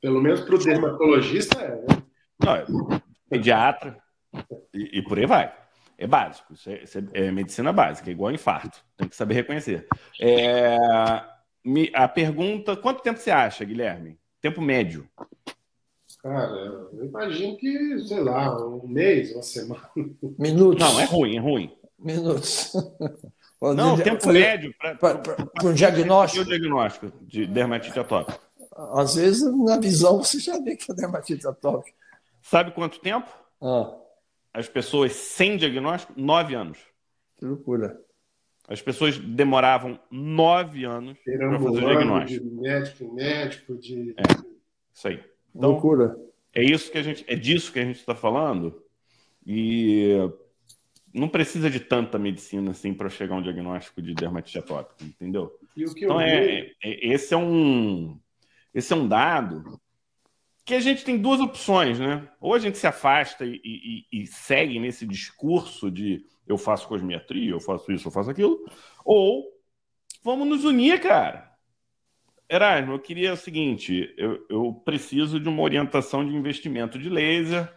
Pelo 0.02 0.20
menos 0.20 0.40
para 0.40 0.56
o 0.56 0.58
dermatologista 0.58 1.60
é. 1.60 1.76
Né? 1.76 2.02
Não, 2.44 2.56
é 2.56 2.64
pediatra 3.30 3.96
e, 4.74 4.98
e, 4.98 5.02
por 5.02 5.16
aí 5.16 5.26
vai. 5.26 5.54
É 5.96 6.06
básico, 6.08 6.52
isso 6.52 6.68
é, 6.68 6.82
isso 6.82 6.98
é, 7.12 7.30
medicina 7.30 7.72
básica, 7.72 8.10
é 8.10 8.12
igual 8.12 8.32
infarto, 8.32 8.84
tem 8.96 9.08
que 9.08 9.14
saber 9.14 9.34
reconhecer. 9.34 9.86
É, 10.20 10.76
me, 11.64 11.88
a 11.94 12.08
pergunta: 12.08 12.76
quanto 12.76 13.02
tempo 13.02 13.20
você 13.20 13.30
acha, 13.30 13.64
Guilherme? 13.64 14.18
Tempo 14.40 14.60
médio? 14.60 15.08
Cara, 16.20 16.50
eu 16.92 17.04
imagino 17.04 17.56
que, 17.56 18.00
sei 18.00 18.20
lá, 18.20 18.56
um 18.66 18.88
mês, 18.88 19.32
uma 19.32 19.42
semana. 19.42 19.88
Minutos. 20.36 20.80
Não, 20.80 21.00
é 21.00 21.04
ruim, 21.04 21.36
é 21.36 21.40
ruim. 21.40 21.76
Minutos. 21.96 22.72
Não, 23.76 23.96
tempo 23.96 24.32
médio 24.32 24.74
para 24.98 25.68
um 25.68 25.72
diagnóstico. 25.72 26.42
O 26.42 26.44
diagnóstico 26.44 27.12
de 27.22 27.46
dermatite 27.46 27.98
atópica. 27.98 28.40
Às 28.74 29.14
vezes, 29.14 29.42
na 29.64 29.78
visão, 29.78 30.18
você 30.18 30.38
já 30.38 30.58
vê 30.58 30.76
que 30.76 30.90
é 30.90 30.94
dermatite 30.94 31.46
atópica. 31.46 31.96
Sabe 32.42 32.72
quanto 32.72 33.00
tempo? 33.00 33.30
Ah. 33.60 33.94
As 34.52 34.68
pessoas 34.68 35.12
sem 35.12 35.56
diagnóstico, 35.56 36.12
nove 36.16 36.54
anos. 36.54 36.78
Que 37.38 37.44
loucura. 37.44 38.00
As 38.68 38.80
pessoas 38.80 39.18
demoravam 39.18 39.98
nove 40.10 40.84
anos 40.84 41.18
para 41.18 41.58
fazer 41.58 41.84
o 41.84 41.86
diagnóstico. 41.86 42.44
De 42.44 42.54
médico 42.54 43.04
em 43.04 43.14
médico, 43.14 43.76
de. 43.76 44.14
É, 44.16 44.22
isso 44.92 45.08
aí. 45.08 45.22
Então, 45.54 45.70
loucura. 45.72 46.16
É 46.54 46.62
isso 46.62 46.90
que 46.90 46.98
a 46.98 47.02
gente, 47.02 47.24
é 47.26 47.34
disso 47.34 47.72
que 47.72 47.78
a 47.78 47.84
gente 47.84 47.98
está 47.98 48.14
falando. 48.14 48.82
E 49.44 50.16
não 51.12 51.28
precisa 51.28 51.68
de 51.68 51.80
tanta 51.80 52.18
medicina 52.18 52.70
assim 52.70 52.94
para 52.94 53.08
chegar 53.08 53.34
a 53.34 53.38
um 53.38 53.42
diagnóstico 53.42 54.00
de 54.00 54.14
dermatite 54.14 54.58
atópica, 54.58 55.04
entendeu? 55.04 55.58
então 55.76 56.20
é, 56.20 56.70
é, 56.82 57.12
esse 57.12 57.34
é 57.34 57.36
um 57.36 58.18
esse 58.74 58.92
é 58.92 58.96
um 58.96 59.06
dado 59.06 59.80
que 60.64 60.74
a 60.74 60.80
gente 60.80 61.04
tem 61.04 61.18
duas 61.18 61.40
opções, 61.40 61.98
né? 61.98 62.28
Ou 62.40 62.54
a 62.54 62.58
gente 62.58 62.78
se 62.78 62.86
afasta 62.86 63.44
e, 63.44 63.60
e, 63.64 64.06
e 64.22 64.26
segue 64.26 64.78
nesse 64.78 65.06
discurso 65.06 65.90
de 65.90 66.24
eu 66.46 66.56
faço 66.56 66.88
cosmetria, 66.88 67.50
eu 67.50 67.60
faço 67.60 67.90
isso, 67.92 68.08
eu 68.08 68.12
faço 68.12 68.30
aquilo, 68.30 68.58
ou 69.04 69.44
vamos 70.22 70.46
nos 70.46 70.64
unir, 70.64 71.00
cara. 71.00 71.50
Erasmo, 72.48 72.92
eu 72.92 72.98
queria 72.98 73.32
o 73.32 73.36
seguinte: 73.36 74.14
eu, 74.16 74.44
eu 74.48 74.74
preciso 74.84 75.40
de 75.40 75.48
uma 75.48 75.62
orientação 75.62 76.24
de 76.26 76.36
investimento 76.36 76.98
de 76.98 77.08
laser, 77.08 77.72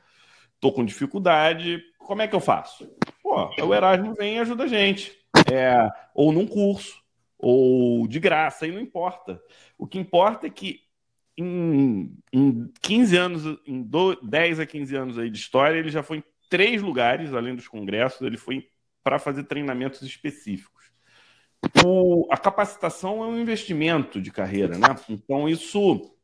estou 0.53 0.71
com 0.73 0.85
dificuldade, 0.85 1.81
como 1.97 2.21
é 2.21 2.27
que 2.27 2.35
eu 2.35 2.41
faço? 2.41 2.87
Pô, 3.23 3.49
o 3.63 3.73
Erasmo 3.73 4.13
vem 4.13 4.35
e 4.35 4.39
ajuda 4.39 4.65
a 4.65 4.67
gente. 4.67 5.17
É, 5.51 5.89
ou 6.13 6.31
num 6.31 6.45
curso, 6.45 7.01
ou 7.37 8.07
de 8.07 8.19
graça, 8.19 8.65
aí 8.65 8.71
não 8.71 8.79
importa. 8.79 9.41
O 9.77 9.87
que 9.87 9.97
importa 9.97 10.47
é 10.47 10.49
que 10.49 10.84
em, 11.37 12.17
em 12.31 12.71
15 12.81 13.17
anos, 13.17 13.59
em 13.65 13.81
do, 13.81 14.15
10 14.21 14.59
a 14.59 14.65
15 14.65 14.95
anos 14.95 15.19
aí 15.19 15.29
de 15.29 15.37
história, 15.37 15.77
ele 15.77 15.89
já 15.89 16.01
foi 16.01 16.17
em 16.17 16.23
três 16.49 16.81
lugares, 16.81 17.33
além 17.33 17.55
dos 17.55 17.67
congressos, 17.67 18.21
ele 18.21 18.37
foi 18.37 18.67
para 19.03 19.19
fazer 19.19 19.43
treinamentos 19.43 20.01
específicos. 20.01 20.91
O, 21.85 22.27
a 22.31 22.37
capacitação 22.37 23.23
é 23.23 23.27
um 23.27 23.39
investimento 23.39 24.21
de 24.21 24.31
carreira, 24.31 24.77
né? 24.77 24.87
Então, 25.09 25.49
isso, 25.49 26.15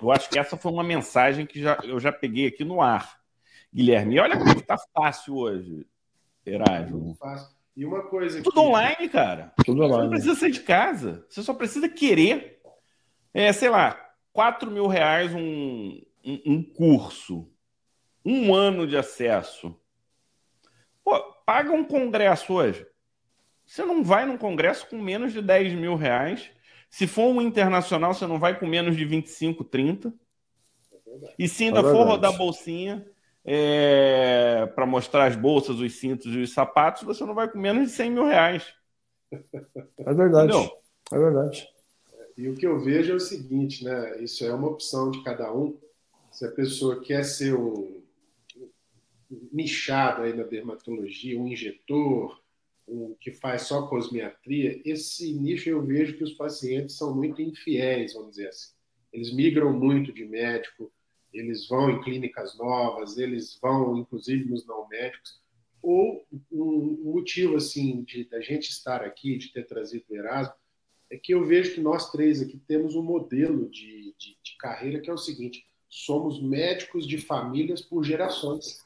eu 0.00 0.10
acho 0.10 0.28
que 0.30 0.38
essa 0.38 0.56
foi 0.56 0.72
uma 0.72 0.84
mensagem 0.84 1.44
que 1.44 1.60
já, 1.60 1.78
eu 1.82 1.98
já 1.98 2.12
peguei 2.12 2.46
aqui 2.46 2.64
no 2.64 2.80
ar, 2.80 3.18
Guilherme. 3.72 4.14
E 4.14 4.20
olha 4.20 4.38
como 4.38 4.52
está 4.52 4.76
fácil 4.94 5.36
hoje, 5.36 5.86
Erasmo. 6.44 7.16
E 7.76 7.84
uma 7.84 8.02
coisa. 8.04 8.42
Tudo 8.42 8.54
que... 8.54 8.60
online, 8.60 9.08
cara. 9.08 9.52
Tudo 9.64 9.82
online. 9.82 9.96
Você 9.96 10.02
não 10.02 10.10
precisa 10.10 10.34
sair 10.34 10.52
de 10.52 10.60
casa. 10.60 11.26
Você 11.28 11.42
só 11.42 11.52
precisa 11.52 11.88
querer. 11.88 12.60
É, 13.34 13.52
sei 13.52 13.68
lá, 13.68 14.05
4 14.36 14.70
mil 14.70 14.86
reais 14.86 15.34
um, 15.34 15.98
um, 16.22 16.40
um 16.44 16.62
curso, 16.62 17.50
um 18.22 18.54
ano 18.54 18.86
de 18.86 18.94
acesso. 18.94 19.74
Pô, 21.02 21.18
paga 21.46 21.72
um 21.72 21.82
congresso 21.82 22.52
hoje. 22.52 22.86
Você 23.64 23.82
não 23.82 24.04
vai 24.04 24.26
num 24.26 24.36
congresso 24.36 24.86
com 24.90 24.98
menos 24.98 25.32
de 25.32 25.40
10 25.40 25.72
mil 25.72 25.96
reais. 25.96 26.50
Se 26.90 27.06
for 27.06 27.34
um 27.34 27.40
internacional, 27.40 28.12
você 28.12 28.26
não 28.26 28.38
vai 28.38 28.58
com 28.58 28.66
menos 28.66 28.94
de 28.94 29.06
25, 29.06 29.64
30. 29.64 30.12
E 31.38 31.48
se 31.48 31.64
ainda 31.64 31.80
é 31.80 31.82
for 31.82 32.06
rodar 32.06 32.36
bolsinha 32.36 33.10
é, 33.42 34.66
para 34.74 34.84
mostrar 34.84 35.28
as 35.28 35.34
bolsas, 35.34 35.80
os 35.80 35.98
cintos 35.98 36.26
e 36.26 36.40
os 36.40 36.52
sapatos, 36.52 37.04
você 37.04 37.24
não 37.24 37.34
vai 37.34 37.50
com 37.50 37.58
menos 37.58 37.88
de 37.88 37.96
100 37.96 38.10
mil 38.10 38.26
reais. 38.26 38.66
É 39.98 40.12
verdade. 40.12 40.52
Entendeu? 40.52 40.70
É 41.10 41.18
verdade. 41.18 41.75
E 42.36 42.48
o 42.48 42.54
que 42.54 42.66
eu 42.66 42.78
vejo 42.78 43.12
é 43.12 43.14
o 43.16 43.20
seguinte, 43.20 43.82
né? 43.82 44.22
Isso 44.22 44.44
é 44.44 44.52
uma 44.52 44.68
opção 44.68 45.10
de 45.10 45.22
cada 45.24 45.52
um. 45.54 45.78
Se 46.30 46.44
a 46.44 46.50
pessoa 46.50 47.00
quer 47.00 47.24
ser 47.24 47.54
um 47.54 48.02
nichado 49.50 50.22
aí 50.22 50.34
na 50.34 50.42
dermatologia, 50.42 51.40
um 51.40 51.48
injetor, 51.48 52.38
um 52.86 53.16
que 53.20 53.30
faz 53.30 53.62
só 53.62 53.86
cosmetria, 53.86 54.80
esse 54.84 55.32
nicho 55.32 55.68
eu 55.68 55.82
vejo 55.82 56.16
que 56.16 56.24
os 56.24 56.34
pacientes 56.34 56.96
são 56.96 57.14
muito 57.14 57.40
infiéis, 57.40 58.12
vamos 58.12 58.30
dizer 58.30 58.48
assim. 58.48 58.74
Eles 59.12 59.32
migram 59.32 59.72
muito 59.72 60.12
de 60.12 60.24
médico, 60.26 60.92
eles 61.32 61.66
vão 61.66 61.90
em 61.90 62.02
clínicas 62.02 62.56
novas, 62.56 63.16
eles 63.16 63.58
vão 63.60 63.96
inclusive 63.96 64.48
nos 64.48 64.66
não 64.66 64.86
médicos. 64.88 65.40
Ou 65.82 66.26
um 66.52 67.12
motivo 67.12 67.56
assim 67.56 68.02
de 68.02 68.24
da 68.24 68.40
gente 68.40 68.68
estar 68.68 69.02
aqui, 69.02 69.36
de 69.36 69.52
ter 69.52 69.66
trazido 69.66 70.04
o 70.10 70.14
Erasmo, 70.14 70.54
é 71.10 71.16
que 71.16 71.32
eu 71.32 71.44
vejo 71.44 71.74
que 71.74 71.80
nós 71.80 72.10
três 72.10 72.42
aqui 72.42 72.58
temos 72.66 72.94
um 72.94 73.02
modelo 73.02 73.68
de, 73.68 74.14
de, 74.18 74.36
de 74.42 74.56
carreira 74.58 75.00
que 75.00 75.10
é 75.10 75.12
o 75.12 75.18
seguinte: 75.18 75.64
somos 75.88 76.40
médicos 76.42 77.06
de 77.06 77.18
famílias 77.18 77.80
por 77.80 78.04
gerações. 78.04 78.84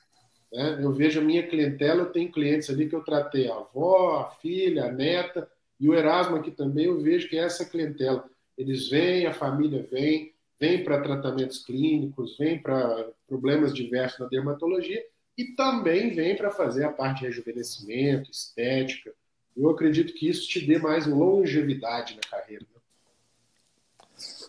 Né? 0.52 0.78
Eu 0.82 0.92
vejo 0.92 1.20
a 1.20 1.24
minha 1.24 1.46
clientela, 1.46 2.02
eu 2.02 2.12
tenho 2.12 2.30
clientes 2.30 2.68
ali 2.70 2.88
que 2.88 2.94
eu 2.94 3.04
tratei 3.04 3.50
a 3.50 3.56
avó, 3.56 4.20
a 4.20 4.30
filha, 4.30 4.84
a 4.84 4.92
neta, 4.92 5.50
e 5.78 5.88
o 5.88 5.94
Erasmo 5.94 6.36
aqui 6.36 6.50
também, 6.50 6.86
eu 6.86 7.00
vejo 7.00 7.28
que 7.28 7.38
é 7.38 7.44
essa 7.44 7.64
clientela. 7.64 8.28
Eles 8.56 8.90
vêm, 8.90 9.26
a 9.26 9.32
família 9.32 9.88
vem, 9.90 10.34
vem 10.58 10.84
para 10.84 11.00
tratamentos 11.00 11.64
clínicos, 11.64 12.36
vem 12.36 12.60
para 12.60 13.10
problemas 13.26 13.72
diversos 13.72 14.18
na 14.18 14.26
dermatologia, 14.26 15.02
e 15.38 15.54
também 15.54 16.10
vem 16.10 16.36
para 16.36 16.50
fazer 16.50 16.84
a 16.84 16.92
parte 16.92 17.20
de 17.20 17.26
rejuvenescimento, 17.26 18.30
estética, 18.30 19.14
eu 19.60 19.70
acredito 19.70 20.14
que 20.14 20.28
isso 20.28 20.48
te 20.48 20.64
dê 20.64 20.78
mais 20.78 21.06
longevidade 21.06 22.16
na 22.16 22.22
carreira. 22.30 22.64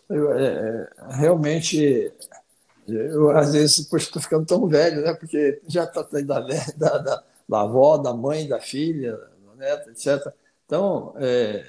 Né? 0.09 0.17
Eu, 0.17 0.33
é, 0.33 0.89
é 0.97 1.15
realmente, 1.15 2.11
eu 2.87 3.29
às 3.31 3.53
vezes 3.53 3.79
estou 3.79 4.21
ficando 4.21 4.45
tão 4.45 4.67
velho, 4.67 5.01
né? 5.01 5.13
porque 5.13 5.61
já 5.67 5.83
está 5.83 6.01
da, 6.01 6.21
da, 6.21 6.97
da, 6.97 7.23
da 7.47 7.61
avó, 7.61 7.97
da 7.97 8.13
mãe, 8.13 8.47
da 8.47 8.59
filha, 8.59 9.17
da 9.45 9.55
neta, 9.55 9.91
etc. 9.91 10.33
Então, 10.65 11.13
é, 11.17 11.65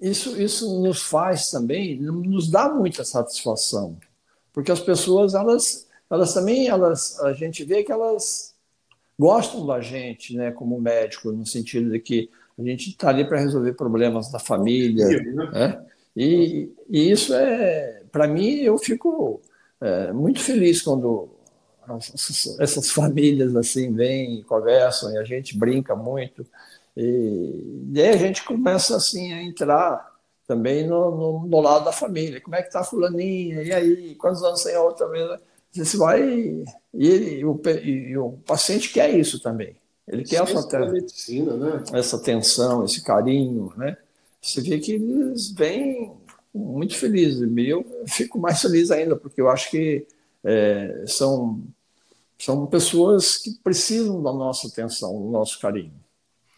isso, 0.00 0.40
isso 0.40 0.80
nos 0.82 1.02
faz 1.02 1.50
também, 1.50 2.00
nos 2.00 2.50
dá 2.50 2.68
muita 2.68 3.04
satisfação, 3.04 3.96
porque 4.52 4.72
as 4.72 4.80
pessoas, 4.80 5.34
elas, 5.34 5.86
elas 6.10 6.34
também, 6.34 6.66
elas, 6.66 7.20
a 7.20 7.32
gente 7.32 7.62
vê 7.64 7.84
que 7.84 7.92
elas 7.92 8.54
gostam 9.16 9.66
da 9.66 9.80
gente, 9.80 10.34
né, 10.34 10.50
como 10.50 10.80
médico, 10.80 11.30
no 11.30 11.46
sentido 11.46 11.90
de 11.90 12.00
que 12.00 12.30
a 12.60 12.70
gente 12.70 12.90
está 12.90 13.08
ali 13.08 13.26
para 13.26 13.40
resolver 13.40 13.72
problemas 13.72 14.30
da 14.30 14.38
família. 14.38 15.06
Né? 15.06 15.84
E, 16.16 16.70
e, 16.88 17.10
isso 17.10 17.34
é, 17.34 18.02
para 18.12 18.28
mim, 18.28 18.56
eu 18.56 18.76
fico 18.78 19.40
é, 19.80 20.12
muito 20.12 20.40
feliz 20.40 20.82
quando 20.82 21.30
essas, 22.60 22.90
famílias 22.90 23.56
assim 23.56 23.92
vêm, 23.92 24.42
conversam 24.42 25.12
e 25.12 25.18
a 25.18 25.24
gente 25.24 25.56
brinca 25.58 25.96
muito. 25.96 26.46
E, 26.96 27.88
e 27.92 28.00
aí 28.00 28.10
a 28.10 28.16
gente 28.16 28.44
começa 28.44 28.96
assim 28.96 29.32
a 29.32 29.42
entrar 29.42 30.10
também 30.46 30.86
no, 30.86 31.10
no, 31.16 31.46
no, 31.46 31.60
lado 31.60 31.84
da 31.84 31.92
família. 31.92 32.40
Como 32.40 32.56
é 32.56 32.60
que 32.60 32.68
está 32.68 32.84
fulaninha? 32.84 33.62
E 33.62 33.72
aí, 33.72 34.14
quantos 34.16 34.42
anos 34.42 34.62
tem 34.62 34.74
a 34.74 34.82
outra 34.82 35.08
vez? 35.08 35.40
Você 35.72 35.96
vai 35.96 36.22
e, 36.22 36.64
e, 36.92 37.44
o, 37.44 37.60
e 37.84 38.18
o 38.18 38.32
paciente 38.44 38.92
quer 38.92 39.10
isso 39.10 39.40
também. 39.40 39.79
Ele 40.10 40.24
quer 40.24 40.42
essa, 40.42 40.90
medicina, 40.90 41.56
né? 41.56 41.84
essa 41.92 42.16
atenção, 42.16 42.84
esse 42.84 43.02
carinho, 43.02 43.72
né? 43.76 43.96
Você 44.42 44.60
vê 44.60 44.78
que 44.78 44.92
eles 44.92 45.52
vêm 45.52 46.12
muito 46.52 46.96
felizes. 46.96 47.48
E 47.48 47.68
eu 47.68 47.86
fico 48.08 48.38
mais 48.38 48.60
feliz 48.60 48.90
ainda, 48.90 49.14
porque 49.14 49.40
eu 49.40 49.48
acho 49.48 49.70
que 49.70 50.06
é, 50.42 51.04
são, 51.06 51.62
são 52.36 52.66
pessoas 52.66 53.36
que 53.38 53.52
precisam 53.62 54.20
da 54.20 54.32
nossa 54.32 54.66
atenção, 54.66 55.12
do 55.12 55.30
nosso 55.30 55.60
carinho, 55.60 55.94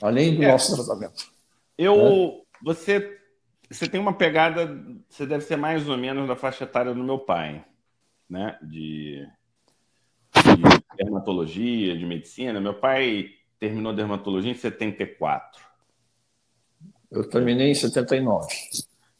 além 0.01 0.35
do 0.35 0.43
é, 0.43 0.51
nosso 0.51 0.75
tratamento. 0.75 1.31
Eu, 1.77 1.97
né? 1.97 2.41
você, 2.63 3.19
você 3.71 3.87
tem 3.87 4.01
uma 4.01 4.15
pegada, 4.15 4.81
você 5.11 5.27
deve 5.27 5.45
ser 5.45 5.57
mais 5.57 5.87
ou 5.87 5.99
menos 5.99 6.27
da 6.27 6.37
faixa 6.37 6.65
etária 6.65 6.95
do 6.95 7.05
meu 7.05 7.19
pai, 7.19 7.63
né? 8.31 8.59
De, 8.63 9.29
de 10.37 10.97
dermatologia, 10.97 11.99
de 11.99 12.07
medicina. 12.07 12.59
Meu 12.59 12.75
pai 12.75 13.41
terminou 13.63 13.93
dermatologia 13.93 14.51
em 14.51 14.57
74. 14.57 15.63
Eu 17.09 17.29
terminei 17.29 17.71
em 17.71 17.75
79. 17.77 18.53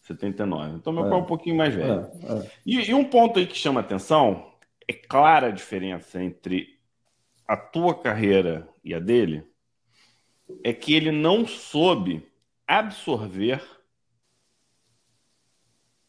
79. 0.01 0.79
Então, 0.79 0.93
meu 0.93 1.07
é. 1.07 1.09
pai 1.11 1.19
é 1.21 1.23
um 1.23 1.27
pouquinho 1.27 1.57
mais 1.57 1.73
velho. 1.73 2.11
É, 2.25 2.33
é. 2.33 2.51
E, 2.67 2.91
e, 2.91 2.93
um 2.93 3.05
ponto 3.05 3.39
aí 3.39 3.47
que 3.47 3.57
chama 3.57 3.79
atenção 3.79 4.53
é 4.89 4.93
clara 4.93 5.47
a 5.47 5.53
diferença 5.53 6.21
entre 6.21 6.77
a 7.47 7.57
tua 7.57 7.95
carreira 7.95 8.69
e 8.83 8.93
a 8.93 8.99
dele, 8.99 9.47
é 10.65 10.73
que 10.73 10.93
ele 10.93 11.13
não 11.13 11.47
soube 11.47 12.29
absorver 12.67 13.63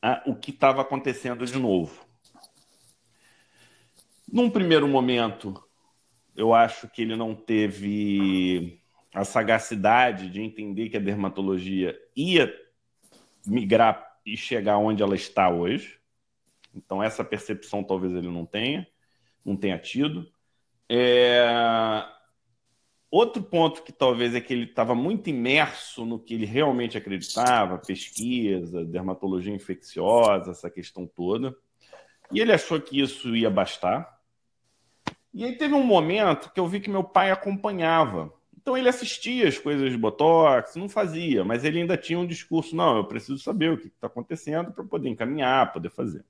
a, 0.02 0.24
o 0.26 0.36
que 0.36 0.50
estava 0.50 0.82
acontecendo 0.82 1.46
de 1.46 1.60
novo. 1.60 2.04
Num 4.28 4.50
primeiro 4.50 4.88
momento, 4.88 5.63
eu 6.36 6.54
acho 6.54 6.88
que 6.90 7.02
ele 7.02 7.16
não 7.16 7.36
teve 7.36 8.82
a 9.14 9.24
sagacidade 9.24 10.30
de 10.30 10.42
entender 10.42 10.90
que 10.90 10.98
a 10.98 11.02
dermatologia 11.02 11.98
ia 12.16 12.54
migrar 13.46 14.18
e 14.26 14.36
chegar 14.36 14.78
onde 14.78 15.04
ela 15.04 15.16
está 15.16 15.50
hoje. 15.50 16.00
Então, 16.74 17.04
essa 17.04 17.24
percepção 17.24 17.84
talvez 17.84 18.14
ele 18.14 18.30
não 18.30 18.46
tenha, 18.46 18.88
não 19.46 19.56
tenha 19.56 19.78
tido. 19.78 20.28
É... 20.90 21.46
Outro 23.12 23.44
ponto 23.44 23.84
que 23.84 23.92
talvez 23.92 24.34
é 24.34 24.42
que 24.42 24.52
ele 24.52 24.64
estava 24.64 24.96
muito 24.96 25.30
imerso 25.30 26.04
no 26.04 26.18
que 26.18 26.34
ele 26.34 26.48
realmente 26.48 26.98
acreditava, 26.98 27.78
pesquisa, 27.78 28.84
dermatologia 28.84 29.54
infecciosa, 29.54 30.50
essa 30.50 30.68
questão 30.68 31.06
toda. 31.06 31.56
E 32.32 32.40
ele 32.40 32.52
achou 32.52 32.82
que 32.82 33.00
isso 33.00 33.36
ia 33.36 33.52
bastar. 33.52 34.20
E 35.34 35.44
aí 35.44 35.58
teve 35.58 35.74
um 35.74 35.84
momento 35.84 36.52
que 36.54 36.60
eu 36.60 36.68
vi 36.68 36.80
que 36.80 36.90
meu 36.90 37.04
pai 37.04 37.32
acompanhava. 37.32 38.32
Então 38.56 38.78
ele 38.78 38.88
assistia 38.88 39.48
as 39.48 39.58
coisas 39.58 39.92
de 39.92 39.98
Botox, 39.98 40.76
não 40.76 40.88
fazia, 40.88 41.44
mas 41.44 41.66
ele 41.66 41.82
ainda 41.82 41.98
tinha 41.98 42.20
um 42.20 42.26
discurso: 42.26 42.76
não, 42.76 42.98
eu 42.98 43.06
preciso 43.06 43.38
saber 43.40 43.72
o 43.72 43.78
que 43.78 43.88
está 43.88 44.08
acontecendo 44.08 44.72
para 44.72 44.84
poder 44.84 45.10
encaminhar, 45.10 45.74
poder 45.74 45.90
fazer. 45.90 46.24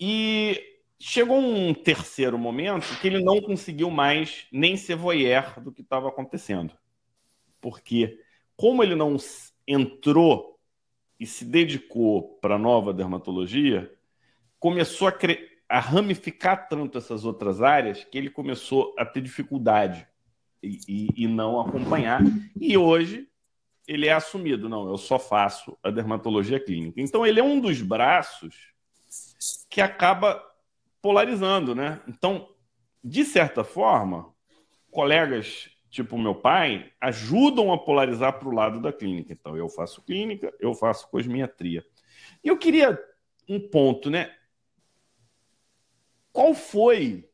E 0.00 0.60
chegou 0.98 1.38
um 1.38 1.72
terceiro 1.74 2.38
momento 2.38 2.98
que 3.00 3.06
ele 3.06 3.22
não 3.22 3.40
conseguiu 3.40 3.90
mais 3.90 4.46
nem 4.50 4.76
ser 4.76 4.96
voyeur 4.96 5.60
do 5.60 5.70
que 5.70 5.82
estava 5.82 6.08
acontecendo. 6.08 6.74
Porque, 7.60 8.18
como 8.56 8.82
ele 8.82 8.94
não 8.94 9.16
entrou 9.66 10.58
e 11.18 11.26
se 11.26 11.44
dedicou 11.44 12.38
para 12.40 12.56
a 12.56 12.58
nova 12.58 12.92
dermatologia, 12.92 13.92
começou 14.58 15.06
a, 15.08 15.12
a, 15.74 15.80
ramificar 15.80 16.68
tanto 16.68 16.98
essas 16.98 17.24
outras 17.24 17.60
áreas 17.60 18.04
que 18.04 18.16
ele 18.16 18.30
começou 18.30 18.94
a 18.96 19.04
ter 19.04 19.20
dificuldade 19.20 20.06
e, 20.62 20.78
e, 20.88 21.24
e 21.24 21.28
não 21.28 21.60
acompanhar. 21.60 22.20
E 22.60 22.76
hoje 22.78 23.28
ele 23.86 24.06
é 24.06 24.12
assumido, 24.12 24.68
não, 24.68 24.88
eu 24.88 24.96
só 24.96 25.18
faço 25.18 25.76
a 25.82 25.90
dermatologia 25.90 26.60
clínica. 26.60 27.00
Então 27.00 27.26
ele 27.26 27.40
é 27.40 27.42
um 27.42 27.60
dos 27.60 27.82
braços 27.82 28.72
que 29.68 29.80
acaba 29.80 30.42
polarizando, 31.02 31.74
né? 31.74 32.00
Então, 32.08 32.48
de 33.02 33.24
certa 33.24 33.64
forma, 33.64 34.32
colegas 34.90 35.68
tipo 35.90 36.18
meu 36.18 36.34
pai 36.34 36.90
ajudam 37.00 37.72
a 37.72 37.78
polarizar 37.78 38.38
para 38.38 38.48
o 38.48 38.54
lado 38.54 38.80
da 38.80 38.92
clínica. 38.92 39.32
Então, 39.32 39.56
eu 39.56 39.68
faço 39.68 40.02
clínica, 40.02 40.52
eu 40.58 40.74
faço 40.74 41.08
cosmiatria. 41.10 41.84
E 42.42 42.48
eu 42.48 42.56
queria 42.56 42.98
um 43.48 43.60
ponto, 43.60 44.10
né? 44.10 44.32
Qual 46.34 46.52
foi 46.52 47.30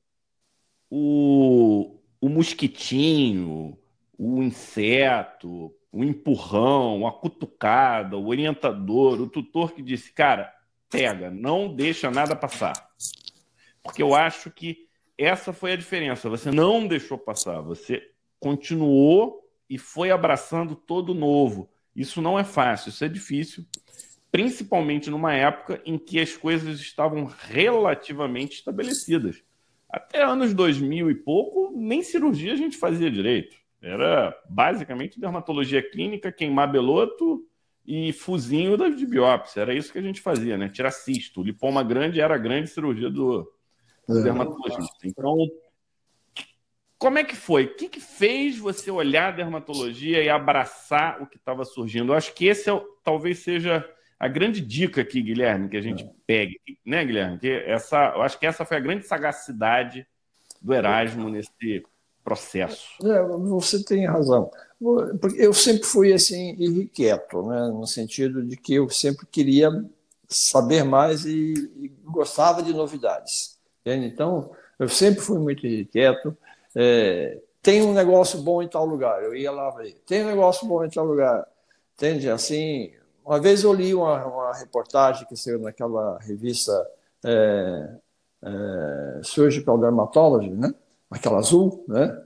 o, 0.90 1.98
o 2.20 2.28
mosquitinho, 2.28 3.78
o 4.18 4.42
inseto, 4.42 5.74
o 5.90 6.04
empurrão, 6.04 7.06
a 7.06 7.10
cutucada, 7.10 8.18
o 8.18 8.28
orientador, 8.28 9.18
o 9.18 9.26
tutor 9.26 9.72
que 9.72 9.80
disse, 9.80 10.12
cara, 10.12 10.54
pega, 10.90 11.30
não 11.30 11.74
deixa 11.74 12.10
nada 12.10 12.36
passar. 12.36 12.90
Porque 13.82 14.02
eu 14.02 14.14
acho 14.14 14.50
que 14.50 14.86
essa 15.16 15.50
foi 15.50 15.72
a 15.72 15.76
diferença. 15.76 16.28
Você 16.28 16.50
não 16.50 16.86
deixou 16.86 17.16
passar, 17.16 17.62
você 17.62 18.02
continuou 18.38 19.50
e 19.66 19.78
foi 19.78 20.10
abraçando 20.10 20.76
todo 20.76 21.14
novo. 21.14 21.70
Isso 21.96 22.20
não 22.20 22.38
é 22.38 22.44
fácil, 22.44 22.90
isso 22.90 23.02
é 23.02 23.08
difícil, 23.08 23.64
principalmente 24.30 25.10
numa 25.10 25.32
época 25.34 25.80
em 25.84 25.98
que 25.98 26.20
as 26.20 26.36
coisas 26.36 26.80
estavam 26.80 27.24
relativamente 27.24 28.56
estabelecidas. 28.56 29.42
Até 29.88 30.22
anos 30.22 30.54
2000 30.54 31.10
e 31.10 31.14
pouco, 31.14 31.72
nem 31.76 32.02
cirurgia 32.02 32.52
a 32.52 32.56
gente 32.56 32.76
fazia 32.76 33.10
direito. 33.10 33.56
Era 33.82 34.36
basicamente 34.48 35.18
dermatologia 35.18 35.82
clínica, 35.82 36.30
queimar 36.30 36.70
beloto 36.70 37.44
e 37.84 38.12
fuzinho 38.12 38.76
de 38.94 39.06
biópsia. 39.06 39.62
Era 39.62 39.74
isso 39.74 39.92
que 39.92 39.98
a 39.98 40.02
gente 40.02 40.20
fazia, 40.20 40.56
né? 40.56 40.68
Tirar 40.68 40.90
cisto. 40.90 41.42
Lipoma 41.42 41.82
grande 41.82 42.20
era 42.20 42.34
a 42.34 42.38
grande 42.38 42.68
cirurgia 42.68 43.10
do, 43.10 43.50
do 44.06 44.18
é. 44.18 44.22
dermatologista. 44.22 44.98
Então, 45.04 45.34
como 46.98 47.18
é 47.18 47.24
que 47.24 47.34
foi? 47.34 47.64
O 47.64 47.74
que, 47.74 47.88
que 47.88 48.00
fez 48.00 48.58
você 48.58 48.90
olhar 48.90 49.28
a 49.28 49.36
dermatologia 49.36 50.22
e 50.22 50.28
abraçar 50.28 51.20
o 51.22 51.26
que 51.26 51.38
estava 51.38 51.64
surgindo? 51.64 52.12
Eu 52.12 52.16
acho 52.16 52.34
que 52.34 52.46
esse 52.46 52.70
é, 52.70 52.84
talvez 53.02 53.38
seja 53.38 53.88
a 54.20 54.28
grande 54.28 54.60
dica 54.60 55.00
aqui, 55.00 55.22
Guilherme, 55.22 55.70
que 55.70 55.78
a 55.78 55.80
gente 55.80 56.04
é. 56.04 56.10
pegue, 56.26 56.60
né, 56.84 57.02
Guilherme? 57.02 57.38
Que 57.38 57.48
essa, 57.66 58.12
eu 58.14 58.20
acho 58.20 58.38
que 58.38 58.46
essa 58.46 58.66
foi 58.66 58.76
a 58.76 58.80
grande 58.80 59.06
sagacidade 59.06 60.06
do 60.60 60.74
Erasmo 60.74 61.30
nesse 61.30 61.82
processo. 62.22 62.86
É, 63.02 63.22
você 63.22 63.82
tem 63.82 64.06
razão. 64.06 64.50
Eu 65.38 65.54
sempre 65.54 65.84
fui 65.84 66.12
assim 66.12 66.54
irrequieto, 66.58 67.42
né? 67.46 67.68
no 67.68 67.86
sentido 67.86 68.42
de 68.42 68.58
que 68.58 68.74
eu 68.74 68.90
sempre 68.90 69.26
queria 69.26 69.70
saber 70.28 70.84
mais 70.84 71.24
e, 71.24 71.54
e 71.80 71.88
gostava 72.04 72.62
de 72.62 72.74
novidades. 72.74 73.58
Entende? 73.80 74.04
Então, 74.04 74.52
eu 74.78 74.88
sempre 74.88 75.22
fui 75.22 75.38
muito 75.38 75.66
irrequieto. 75.66 76.36
É, 76.76 77.40
tem 77.62 77.80
um 77.80 77.94
negócio 77.94 78.38
bom 78.42 78.62
em 78.62 78.68
tal 78.68 78.84
lugar, 78.84 79.22
eu 79.22 79.34
ia 79.34 79.50
lá 79.50 79.70
ver. 79.70 79.94
Tem 80.06 80.22
um 80.22 80.28
negócio 80.28 80.68
bom 80.68 80.84
em 80.84 80.90
tal 80.90 81.06
lugar. 81.06 81.46
Entende? 81.94 82.28
Assim, 82.28 82.92
uma 83.24 83.40
vez 83.40 83.62
eu 83.62 83.72
li 83.72 83.94
uma, 83.94 84.24
uma 84.26 84.52
reportagem 84.54 85.26
que 85.26 85.36
saiu 85.36 85.58
naquela 85.58 86.18
revista 86.18 86.72
é, 87.24 87.96
é, 88.42 89.20
Surgical 89.22 89.78
Dermatology, 89.78 90.50
né? 90.50 90.74
aquela 91.10 91.38
azul, 91.38 91.84
né? 91.88 92.24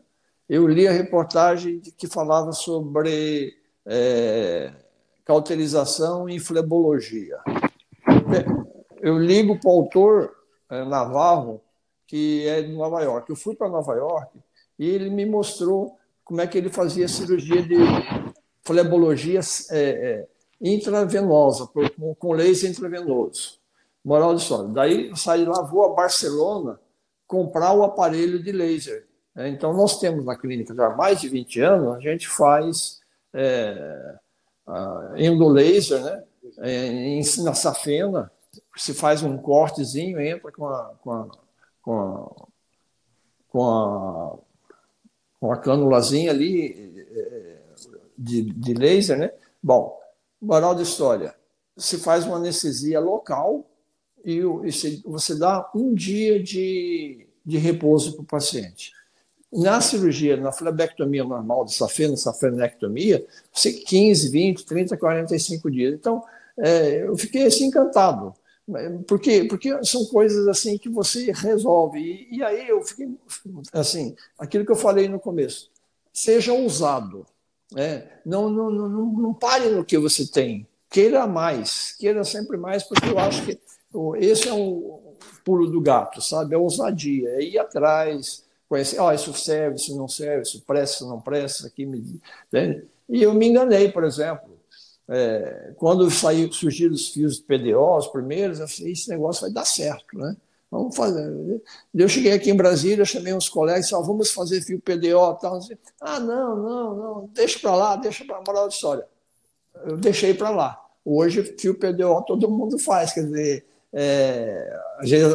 eu 0.48 0.66
li 0.68 0.86
a 0.86 0.92
reportagem 0.92 1.80
que 1.80 2.06
falava 2.06 2.52
sobre 2.52 3.54
é, 3.86 4.72
cauterização 5.24 6.28
e 6.28 6.38
flebologia. 6.38 7.38
Eu 9.00 9.18
ligo 9.18 9.58
para 9.58 9.70
o 9.70 9.72
autor 9.72 10.34
é, 10.70 10.84
Navarro, 10.84 11.60
que 12.06 12.46
é 12.46 12.62
de 12.62 12.72
Nova 12.72 13.02
York. 13.02 13.28
Eu 13.28 13.36
fui 13.36 13.54
para 13.54 13.68
Nova 13.68 13.94
York 13.94 14.38
e 14.78 14.88
ele 14.88 15.10
me 15.10 15.26
mostrou 15.26 15.98
como 16.24 16.40
é 16.40 16.46
que 16.46 16.56
ele 16.56 16.70
fazia 16.70 17.08
cirurgia 17.08 17.62
de 17.62 17.76
flebologia 18.62 19.40
é, 19.70 19.78
é, 19.78 20.28
intravenosa, 20.60 21.66
com, 21.66 22.14
com 22.14 22.32
laser 22.32 22.70
intravenoso. 22.70 23.58
Moral 24.04 24.34
de 24.34 24.42
história. 24.42 24.68
Daí 24.68 25.16
saí 25.16 25.44
lá, 25.44 25.62
vou 25.62 25.84
a 25.84 25.94
Barcelona 25.94 26.78
comprar 27.26 27.72
o 27.72 27.82
aparelho 27.82 28.42
de 28.42 28.52
laser. 28.52 29.06
É, 29.36 29.48
então, 29.48 29.72
nós 29.72 29.98
temos 29.98 30.24
na 30.24 30.36
clínica 30.36 30.74
já 30.74 30.86
há 30.86 30.96
mais 30.96 31.20
de 31.20 31.28
20 31.28 31.60
anos, 31.60 31.96
a 31.96 32.00
gente 32.00 32.28
faz 32.28 33.00
é, 33.32 34.14
endolaser, 35.16 36.02
né? 36.02 36.24
É, 36.58 37.20
na 37.42 37.54
safena, 37.54 38.30
se 38.76 38.94
faz 38.94 39.22
um 39.22 39.36
cortezinho, 39.38 40.20
entra 40.20 40.52
com 40.52 40.66
a, 40.68 40.94
com 41.02 41.10
a, 41.10 41.28
com 41.82 42.00
a, 42.00 42.30
com 43.48 43.64
a, 43.64 44.38
com 45.40 45.52
a 45.52 45.96
ali 46.28 47.06
é, 47.16 47.56
de, 48.16 48.42
de 48.42 48.74
laser, 48.74 49.18
né? 49.18 49.32
Bom, 49.62 49.98
moral 50.44 50.74
da 50.74 50.82
história, 50.82 51.34
se 51.76 51.98
faz 51.98 52.24
uma 52.24 52.36
anestesia 52.36 53.00
local 53.00 53.66
e, 54.24 54.38
e 54.38 55.02
você 55.04 55.34
dá 55.34 55.70
um 55.74 55.94
dia 55.94 56.42
de, 56.42 57.26
de 57.44 57.58
repouso 57.58 58.12
para 58.14 58.22
o 58.22 58.26
paciente. 58.26 58.92
Na 59.52 59.80
cirurgia, 59.80 60.36
na 60.36 60.50
flebectomia 60.50 61.22
normal 61.22 61.64
de 61.64 61.74
safena, 61.74 62.16
safenectomia, 62.16 63.24
você 63.52 63.72
15, 63.72 64.30
20, 64.30 64.66
30, 64.66 64.96
45 64.96 65.70
dias. 65.70 65.94
Então, 65.94 66.24
é, 66.58 67.06
eu 67.06 67.16
fiquei 67.16 67.46
assim 67.46 67.66
encantado. 67.66 68.34
Por 69.06 69.20
quê? 69.20 69.44
Porque 69.44 69.84
são 69.84 70.06
coisas 70.06 70.48
assim 70.48 70.78
que 70.78 70.88
você 70.88 71.30
resolve. 71.32 72.00
E, 72.00 72.38
e, 72.38 72.42
aí 72.42 72.68
eu 72.68 72.82
fiquei 72.82 73.08
assim, 73.72 74.16
aquilo 74.38 74.64
que 74.64 74.72
eu 74.72 74.76
falei 74.76 75.08
no 75.08 75.20
começo. 75.20 75.70
Seja 76.12 76.52
ousado. 76.52 77.26
Né? 77.74 78.08
Não, 78.24 78.48
não, 78.48 78.70
não, 78.70 78.88
não 78.88 79.34
pare 79.34 79.68
no 79.68 79.84
que 79.84 79.98
você 79.98 80.26
tem. 80.26 80.66
Queira 80.88 81.26
mais, 81.26 81.96
queira 81.98 82.22
sempre 82.22 82.56
mais, 82.56 82.84
porque 82.84 83.08
eu 83.08 83.18
acho 83.18 83.44
que 83.44 83.58
esse 84.18 84.48
é 84.48 84.52
o 84.52 85.00
pulo 85.44 85.66
do 85.68 85.80
gato, 85.80 86.22
sabe? 86.22 86.54
É 86.54 86.58
ousadia, 86.58 87.28
é 87.30 87.42
ir 87.42 87.58
atrás, 87.58 88.44
conhecer, 88.68 89.00
oh, 89.00 89.12
isso 89.12 89.34
serve, 89.34 89.76
isso 89.76 89.96
não 89.96 90.06
serve, 90.06 90.42
isso 90.42 90.62
presta, 90.64 90.96
isso 90.96 91.08
não 91.08 91.20
presta, 91.20 91.66
aqui 91.66 91.84
me... 91.84 92.20
Entende? 92.46 92.86
E 93.08 93.22
eu 93.22 93.34
me 93.34 93.48
enganei, 93.48 93.90
por 93.90 94.04
exemplo. 94.04 94.54
É, 95.08 95.72
quando 95.76 96.08
saiu, 96.10 96.50
surgiram 96.52 96.94
os 96.94 97.08
fios 97.08 97.36
de 97.36 97.42
PDO, 97.42 97.98
os 97.98 98.06
primeiros, 98.06 98.60
eu 98.60 98.68
falei, 98.68 98.92
esse 98.92 99.08
negócio 99.10 99.42
vai 99.42 99.50
dar 99.50 99.66
certo, 99.66 100.16
né? 100.16 100.36
Vamos 100.74 100.96
fazer. 100.96 101.62
Eu 101.94 102.08
cheguei 102.08 102.32
aqui 102.32 102.50
em 102.50 102.56
Brasília, 102.56 103.04
chamei 103.04 103.32
uns 103.32 103.48
colegas, 103.48 103.88
e 103.88 103.92
vamos 103.92 104.32
fazer 104.32 104.60
fio 104.60 104.80
PDO 104.80 105.38
tal. 105.40 105.60
Ah, 106.00 106.18
não, 106.18 106.56
não, 106.56 106.96
não, 106.96 107.30
deixa 107.32 107.60
para 107.60 107.76
lá, 107.76 107.94
deixa 107.94 108.24
para 108.24 108.42
moral 108.44 108.66
de 108.66 108.74
história. 108.74 109.06
Eu 109.86 109.96
deixei 109.96 110.34
para 110.34 110.50
lá. 110.50 110.84
Hoje, 111.04 111.54
fio 111.56 111.78
PDO 111.78 112.22
todo 112.22 112.50
mundo 112.50 112.76
faz, 112.76 113.12
quer 113.12 113.22
dizer, 113.22 113.64
é, 113.92 114.76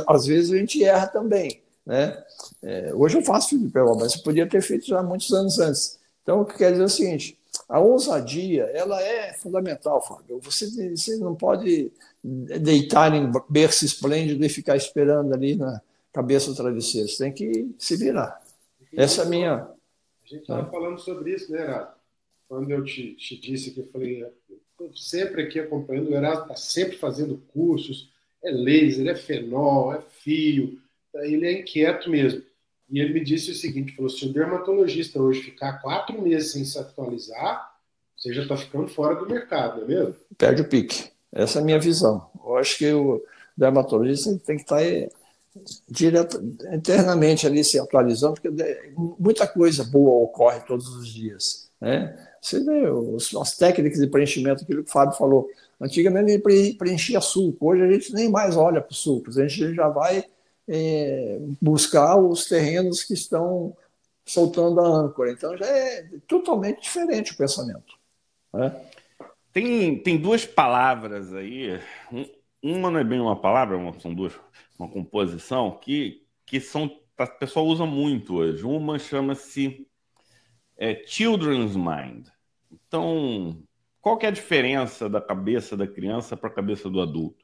às 0.08 0.26
vezes 0.26 0.52
a 0.52 0.58
gente 0.58 0.84
erra 0.84 1.08
também. 1.08 1.62
Né? 1.86 2.22
É, 2.62 2.94
hoje 2.94 3.18
eu 3.18 3.22
faço 3.22 3.50
filme 3.50 3.70
pelo 3.70 3.96
mas 3.96 4.16
eu 4.16 4.22
podia 4.22 4.48
ter 4.48 4.62
feito 4.62 4.88
já 4.88 5.02
muitos 5.02 5.32
anos 5.32 5.58
antes. 5.58 5.98
Então, 6.22 6.42
o 6.42 6.46
que 6.46 6.58
quer 6.58 6.72
dizer 6.72 6.84
é 6.84 6.86
o 6.86 6.90
seguinte: 6.90 7.39
a 7.68 7.80
ousadia 7.80 8.64
ela 8.74 9.02
é 9.02 9.34
fundamental, 9.34 10.02
Fábio. 10.02 10.40
Você, 10.40 10.96
você 10.96 11.18
não 11.18 11.36
pode 11.36 11.92
deitar 12.24 13.14
em 13.14 13.32
berço 13.50 13.86
esplêndido 13.86 14.46
e 14.46 14.50
ficar 14.50 14.76
esperando 14.76 15.34
ali 15.34 15.56
na 15.56 15.82
cabeça 16.14 16.50
do 16.50 16.56
travesseiro. 16.56 17.08
Você 17.08 17.24
tem 17.24 17.34
que 17.34 17.70
se 17.78 17.96
virar. 17.98 18.42
Essa 18.94 19.22
é 19.22 19.26
a 19.26 19.30
minha. 19.30 19.54
A 19.56 20.28
gente 20.28 20.42
estava 20.42 20.68
é. 20.68 20.72
falando 20.72 21.00
sobre 21.00 21.34
isso, 21.34 21.52
né, 21.52 21.62
Erasmo? 21.62 21.94
Quando 22.48 22.72
eu 22.72 22.84
te, 22.84 23.14
te 23.14 23.40
disse 23.40 23.72
que 23.72 23.82
eu 23.82 23.88
falei, 23.92 24.26
estou 24.72 24.96
sempre 24.96 25.44
aqui 25.44 25.60
acompanhando, 25.60 26.10
o 26.10 26.16
Erasmo 26.16 26.44
está 26.44 26.56
sempre 26.56 26.98
fazendo 26.98 27.42
cursos, 27.54 28.10
é 28.44 28.50
laser, 28.50 29.08
é 29.08 29.16
fenol, 29.16 29.94
é 29.94 30.02
fio 30.02 30.80
ele 31.16 31.48
é 31.48 31.60
inquieto 31.60 32.10
mesmo. 32.10 32.44
E 32.90 33.00
ele 33.00 33.14
me 33.14 33.24
disse 33.24 33.52
o 33.52 33.56
seguinte: 33.56 33.96
falou, 33.96 34.10
se 34.10 34.26
o 34.26 34.34
dermatologista 34.34 35.22
hoje 35.22 35.42
ficar 35.42 35.82
quatro 35.82 36.22
meses 36.22 36.52
sem 36.52 36.66
se 36.66 36.78
atualizar, 36.78 37.70
você 38.18 38.34
já 38.34 38.42
está 38.42 38.58
ficando 38.58 38.88
fora 38.88 39.16
do 39.16 39.28
mercado, 39.28 39.78
não 39.78 39.84
é 39.84 39.88
mesmo? 39.88 40.16
Perde 40.38 40.62
o 40.62 40.68
pique. 40.68 41.10
Essa 41.32 41.60
é 41.60 41.62
a 41.62 41.66
minha 41.66 41.80
visão. 41.80 42.30
Eu 42.44 42.58
acho 42.58 42.78
que 42.78 42.92
o 42.92 43.24
dermatologista 43.56 44.30
tem 44.46 44.58
que 44.58 44.64
estar 44.64 44.78
tá 44.78 45.10
direto, 45.88 46.42
internamente 46.72 47.46
ali 47.46 47.64
se 47.64 47.80
atualizando, 47.80 48.36
porque 48.36 48.50
muita 49.18 49.48
coisa 49.48 49.84
boa 49.84 50.24
ocorre 50.24 50.60
todos 50.62 50.88
os 50.96 51.08
dias. 51.08 51.70
Né? 51.80 52.18
Você 52.42 52.64
vê 52.64 52.84
as 53.40 53.58
técnicas 53.58 54.00
de 54.00 54.08
preenchimento, 54.08 54.64
aquilo 54.64 54.84
que 54.84 54.90
o 54.90 54.94
Fábio 54.94 55.18
falou. 55.18 55.48
Antigamente 55.80 56.32
ele 56.32 56.74
preenchia 56.74 57.22
suco, 57.22 57.70
hoje 57.70 57.84
a 57.84 57.92
gente 57.92 58.14
nem 58.14 58.30
mais 58.30 58.58
olha 58.58 58.82
para 58.82 58.92
os 58.92 59.00
sucos, 59.00 59.38
a 59.38 59.48
gente 59.48 59.74
já 59.74 59.88
vai 59.88 60.26
é, 60.70 61.40
buscar 61.60 62.16
os 62.18 62.46
terrenos 62.46 63.04
que 63.04 63.16
estão 63.16 63.76
soltando 64.24 64.80
a 64.80 64.88
âncora. 64.88 65.32
Então 65.32 65.58
já 65.58 65.66
é 65.66 66.08
totalmente 66.28 66.82
diferente 66.82 67.34
o 67.34 67.38
pensamento. 67.38 67.98
Né? 68.54 68.74
Tem, 69.52 69.98
tem 70.02 70.18
duas 70.18 70.46
palavras 70.46 71.34
aí, 71.34 71.80
uma 72.62 72.92
não 72.92 73.00
é 73.00 73.04
bem 73.04 73.20
uma 73.20 73.36
palavra, 73.36 73.78
são 74.00 74.14
duas, 74.14 74.34
uma 74.78 74.88
composição, 74.88 75.72
que, 75.72 76.24
que 76.46 76.60
são, 76.62 77.00
a 77.18 77.26
pessoa 77.26 77.66
usa 77.66 77.86
muito 77.86 78.36
hoje. 78.36 78.64
Uma 78.64 79.00
chama-se 79.00 79.88
é, 80.78 81.04
Children's 81.06 81.76
Mind. 81.76 82.28
Então, 82.72 83.62
qual 84.00 84.18
que 84.18 84.26
é 84.26 84.30
a 84.30 84.32
diferença 84.32 85.10
da 85.10 85.20
cabeça 85.20 85.76
da 85.76 85.88
criança 85.88 86.38
para 86.38 86.50
a 86.50 86.54
cabeça 86.54 86.90
do 86.90 87.02
adulto? 87.02 87.39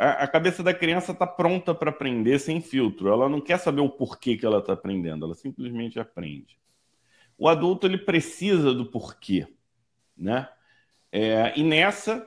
A, 0.00 0.24
a 0.24 0.26
cabeça 0.26 0.62
da 0.62 0.72
criança 0.72 1.12
está 1.12 1.26
pronta 1.26 1.74
para 1.74 1.90
aprender 1.90 2.38
sem 2.38 2.60
filtro. 2.60 3.10
Ela 3.10 3.28
não 3.28 3.38
quer 3.38 3.58
saber 3.58 3.82
o 3.82 3.90
porquê 3.90 4.34
que 4.34 4.46
ela 4.46 4.60
está 4.60 4.72
aprendendo, 4.72 5.26
ela 5.26 5.34
simplesmente 5.34 6.00
aprende. 6.00 6.58
O 7.36 7.46
adulto 7.46 7.86
ele 7.86 7.98
precisa 7.98 8.72
do 8.72 8.86
porquê, 8.86 9.46
né? 10.16 10.48
É, 11.12 11.52
e 11.54 11.62
nessa 11.62 12.26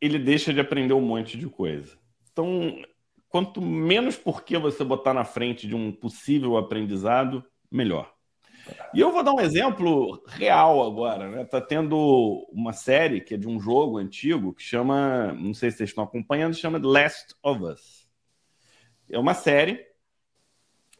ele 0.00 0.18
deixa 0.18 0.52
de 0.52 0.58
aprender 0.58 0.94
um 0.94 1.00
monte 1.00 1.38
de 1.38 1.48
coisa. 1.48 1.96
Então, 2.32 2.82
quanto 3.28 3.62
menos 3.62 4.16
porquê 4.16 4.58
você 4.58 4.82
botar 4.82 5.14
na 5.14 5.24
frente 5.24 5.68
de 5.68 5.76
um 5.76 5.92
possível 5.92 6.56
aprendizado, 6.56 7.44
melhor. 7.70 8.11
E 8.94 9.00
eu 9.00 9.10
vou 9.10 9.22
dar 9.22 9.32
um 9.32 9.40
exemplo 9.40 10.22
real 10.26 10.84
agora, 10.84 11.28
né? 11.28 11.44
Tá 11.44 11.60
tendo 11.60 12.46
uma 12.52 12.72
série 12.72 13.20
que 13.20 13.34
é 13.34 13.36
de 13.36 13.48
um 13.48 13.58
jogo 13.58 13.98
antigo 13.98 14.52
que 14.54 14.62
chama, 14.62 15.32
não 15.32 15.54
sei 15.54 15.70
se 15.70 15.78
vocês 15.78 15.90
estão 15.90 16.04
acompanhando, 16.04 16.54
chama 16.54 16.80
The 16.80 16.86
Last 16.86 17.34
of 17.42 17.62
Us. 17.62 18.08
É 19.10 19.18
uma 19.18 19.34
série 19.34 19.84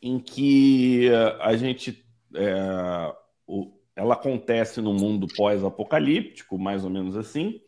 em 0.00 0.18
que 0.18 1.08
a 1.40 1.56
gente 1.56 2.04
é, 2.34 3.14
o, 3.46 3.72
ela 3.94 4.14
acontece 4.14 4.80
no 4.80 4.94
mundo 4.94 5.26
pós-apocalíptico, 5.36 6.58
mais 6.58 6.84
ou 6.84 6.90
menos 6.90 7.16
assim. 7.16 7.60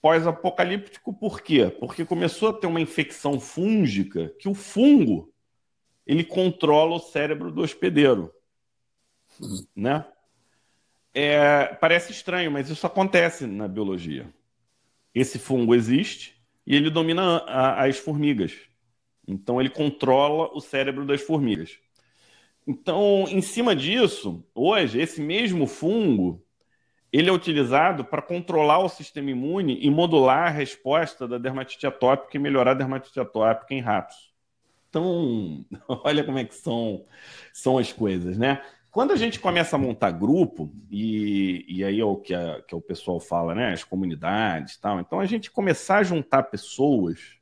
Pós-apocalíptico 0.00 1.12
por 1.12 1.40
quê? 1.40 1.74
Porque 1.78 2.04
começou 2.04 2.50
a 2.50 2.52
ter 2.52 2.66
uma 2.66 2.80
infecção 2.80 3.40
fúngica 3.40 4.34
que 4.38 4.48
o 4.48 4.54
fungo 4.54 5.32
ele 6.06 6.24
controla 6.24 6.96
o 6.96 7.00
cérebro 7.00 7.52
do 7.52 7.62
hospedeiro 7.62 8.32
né? 9.74 10.04
É, 11.14 11.66
parece 11.80 12.12
estranho, 12.12 12.50
mas 12.50 12.68
isso 12.70 12.86
acontece 12.86 13.46
na 13.46 13.66
biologia. 13.66 14.32
Esse 15.14 15.38
fungo 15.38 15.74
existe 15.74 16.40
e 16.66 16.76
ele 16.76 16.90
domina 16.90 17.38
a, 17.38 17.84
as 17.86 17.98
formigas. 17.98 18.54
Então 19.26 19.60
ele 19.60 19.70
controla 19.70 20.50
o 20.54 20.60
cérebro 20.60 21.04
das 21.04 21.20
formigas. 21.20 21.78
Então, 22.66 23.24
em 23.28 23.40
cima 23.40 23.74
disso, 23.74 24.44
hoje 24.54 25.00
esse 25.00 25.20
mesmo 25.20 25.66
fungo 25.66 26.44
ele 27.12 27.30
é 27.30 27.32
utilizado 27.32 28.04
para 28.04 28.20
controlar 28.20 28.80
o 28.80 28.88
sistema 28.88 29.30
imune 29.30 29.78
e 29.80 29.90
modular 29.90 30.48
a 30.48 30.50
resposta 30.50 31.26
da 31.26 31.38
dermatite 31.38 31.86
atópica 31.86 32.36
e 32.36 32.40
melhorar 32.40 32.72
a 32.72 32.74
dermatite 32.74 33.18
atópica 33.18 33.74
em 33.74 33.80
ratos. 33.80 34.32
Então, 34.90 35.64
olha 35.88 36.22
como 36.22 36.38
é 36.38 36.44
que 36.44 36.54
são, 36.54 37.06
são 37.52 37.78
as 37.78 37.92
coisas, 37.92 38.36
né? 38.36 38.62
Quando 38.90 39.12
a 39.12 39.16
gente 39.16 39.38
começa 39.38 39.76
a 39.76 39.78
montar 39.78 40.10
grupo, 40.10 40.72
e, 40.90 41.64
e 41.68 41.84
aí 41.84 42.00
é 42.00 42.04
o 42.04 42.16
que, 42.16 42.34
a, 42.34 42.62
que 42.62 42.74
o 42.74 42.80
pessoal 42.80 43.20
fala, 43.20 43.54
né? 43.54 43.72
As 43.72 43.84
comunidades 43.84 44.78
tal. 44.78 44.98
Então, 44.98 45.20
a 45.20 45.26
gente 45.26 45.50
começar 45.50 45.98
a 45.98 46.02
juntar 46.02 46.44
pessoas 46.44 47.38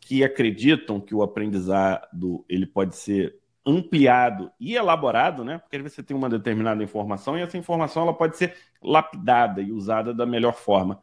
que 0.00 0.24
acreditam 0.24 0.98
que 1.00 1.14
o 1.14 1.22
aprendizado 1.22 2.44
ele 2.48 2.66
pode 2.66 2.96
ser 2.96 3.38
ampliado 3.64 4.50
e 4.58 4.74
elaborado, 4.74 5.44
né? 5.44 5.58
Porque 5.58 5.76
às 5.76 5.82
vezes 5.82 5.96
você 5.96 6.02
tem 6.02 6.16
uma 6.16 6.30
determinada 6.30 6.82
informação 6.82 7.38
e 7.38 7.42
essa 7.42 7.58
informação 7.58 8.02
ela 8.02 8.14
pode 8.14 8.36
ser 8.36 8.56
lapidada 8.82 9.60
e 9.60 9.70
usada 9.70 10.14
da 10.14 10.24
melhor 10.24 10.54
forma. 10.54 11.02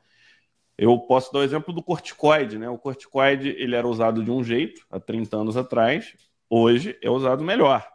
Eu 0.75 0.97
posso 0.99 1.31
dar 1.31 1.39
o 1.39 1.43
exemplo 1.43 1.73
do 1.73 1.83
corticoide, 1.83 2.57
né? 2.57 2.67
O 2.67 2.77
corticoide 2.79 3.49
ele 3.49 3.75
era 3.75 3.87
usado 3.87 4.23
de 4.23 4.31
um 4.31 4.43
jeito 4.43 4.85
há 4.89 4.99
30 4.99 5.37
anos 5.37 5.55
atrás, 5.55 6.15
hoje 6.49 6.97
é 7.01 7.09
usado 7.09 7.43
melhor 7.43 7.87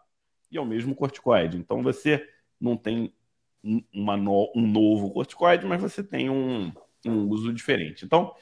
e 0.52 0.58
é 0.58 0.60
o 0.60 0.66
mesmo 0.66 0.94
corticoide. 0.94 1.56
Então 1.56 1.82
você 1.82 2.28
não 2.60 2.76
tem 2.76 3.12
uma 3.92 4.16
no, 4.16 4.52
um 4.54 4.66
novo 4.66 5.10
corticoide, 5.10 5.66
mas 5.66 5.80
você 5.80 6.04
tem 6.04 6.28
um, 6.28 6.72
um 7.06 7.28
uso 7.28 7.52
diferente. 7.52 8.04
Então, 8.04 8.34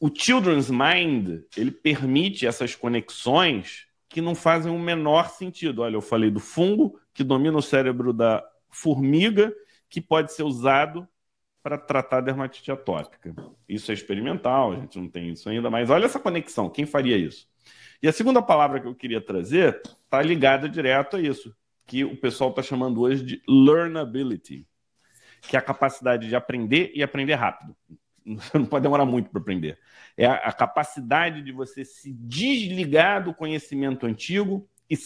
o 0.00 0.10
Children's 0.12 0.70
Mind 0.70 1.42
ele 1.56 1.70
permite 1.70 2.46
essas 2.46 2.74
conexões 2.74 3.86
que 4.08 4.20
não 4.20 4.34
fazem 4.34 4.72
o 4.72 4.78
menor 4.78 5.30
sentido. 5.30 5.82
Olha, 5.82 5.96
eu 5.96 6.02
falei 6.02 6.30
do 6.30 6.40
fungo 6.40 6.98
que 7.12 7.22
domina 7.22 7.56
o 7.56 7.62
cérebro 7.62 8.12
da 8.12 8.42
formiga, 8.70 9.52
que 9.88 10.00
pode 10.00 10.32
ser 10.32 10.42
usado 10.42 11.06
para 11.62 11.78
tratar 11.78 12.20
dermatite 12.20 12.72
atópica. 12.72 13.34
Isso 13.68 13.90
é 13.90 13.94
experimental, 13.94 14.72
a 14.72 14.76
gente 14.76 14.98
não 14.98 15.08
tem 15.08 15.30
isso 15.30 15.48
ainda, 15.48 15.70
mas 15.70 15.90
olha 15.90 16.06
essa 16.06 16.18
conexão, 16.18 16.68
quem 16.68 16.84
faria 16.84 17.16
isso? 17.16 17.48
E 18.02 18.08
a 18.08 18.12
segunda 18.12 18.42
palavra 18.42 18.80
que 18.80 18.86
eu 18.86 18.94
queria 18.94 19.20
trazer 19.20 19.80
está 20.04 20.20
ligada 20.20 20.68
direto 20.68 21.16
a 21.16 21.20
isso, 21.20 21.54
que 21.86 22.04
o 22.04 22.16
pessoal 22.16 22.50
está 22.50 22.62
chamando 22.62 23.00
hoje 23.00 23.24
de 23.24 23.42
learnability, 23.48 24.66
que 25.42 25.56
é 25.56 25.58
a 25.58 25.62
capacidade 25.62 26.28
de 26.28 26.34
aprender 26.34 26.92
e 26.94 27.02
aprender 27.02 27.34
rápido. 27.34 27.76
Você 28.24 28.58
não 28.58 28.66
pode 28.66 28.82
demorar 28.82 29.04
muito 29.04 29.30
para 29.30 29.40
aprender. 29.40 29.78
É 30.16 30.26
a, 30.26 30.52
capacidade 30.52 31.42
de 31.42 31.52
você 31.52 31.84
se 31.84 32.12
desligar 32.12 33.24
do 33.24 33.34
conhecimento 33.34 34.06
antigo 34.06 34.68
e 34.88 34.96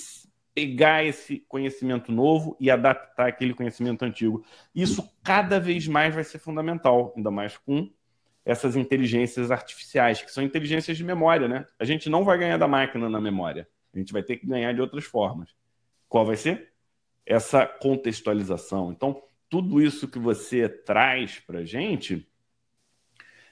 pegar 0.52 1.04
esse 1.04 1.40
conhecimento 1.48 2.10
novo 2.10 2.56
e 2.58 2.70
adaptar 2.70 3.28
aquele 3.28 3.54
conhecimento 3.54 4.04
antigo. 4.04 4.44
Isso 4.74 5.08
cada 5.22 5.60
vez 5.60 5.86
mais 5.86 6.14
vai 6.14 6.24
ser 6.24 6.38
fundamental, 6.38 7.14
ainda 7.16 7.30
mais 7.30 7.56
com 7.56 7.90
essas 8.46 8.76
inteligências 8.76 9.50
artificiais, 9.50 10.22
que 10.22 10.30
são 10.30 10.44
inteligências 10.44 10.96
de 10.96 11.02
memória, 11.02 11.48
né? 11.48 11.66
A 11.80 11.84
gente 11.84 12.08
não 12.08 12.22
vai 12.22 12.38
ganhar 12.38 12.56
da 12.56 12.68
máquina 12.68 13.10
na 13.10 13.20
memória. 13.20 13.68
A 13.92 13.98
gente 13.98 14.12
vai 14.12 14.22
ter 14.22 14.36
que 14.36 14.46
ganhar 14.46 14.72
de 14.72 14.80
outras 14.80 15.04
formas. 15.04 15.50
Qual 16.08 16.24
vai 16.24 16.36
ser? 16.36 16.72
Essa 17.26 17.66
contextualização. 17.66 18.92
Então, 18.92 19.20
tudo 19.50 19.82
isso 19.82 20.06
que 20.06 20.20
você 20.20 20.68
traz 20.68 21.40
para 21.40 21.58
a 21.58 21.64
gente 21.64 22.24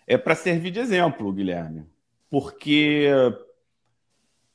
é 0.06 0.16
para 0.16 0.36
servir 0.36 0.70
de 0.70 0.78
exemplo, 0.78 1.32
Guilherme. 1.32 1.86
Porque 2.30 3.08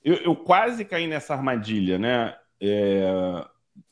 eu, 0.02 0.16
eu, 0.16 0.36
quase 0.38 0.86
caí 0.86 1.06
nessa 1.06 1.34
armadilha, 1.34 2.00
né? 2.00 2.38
É, 2.62 3.46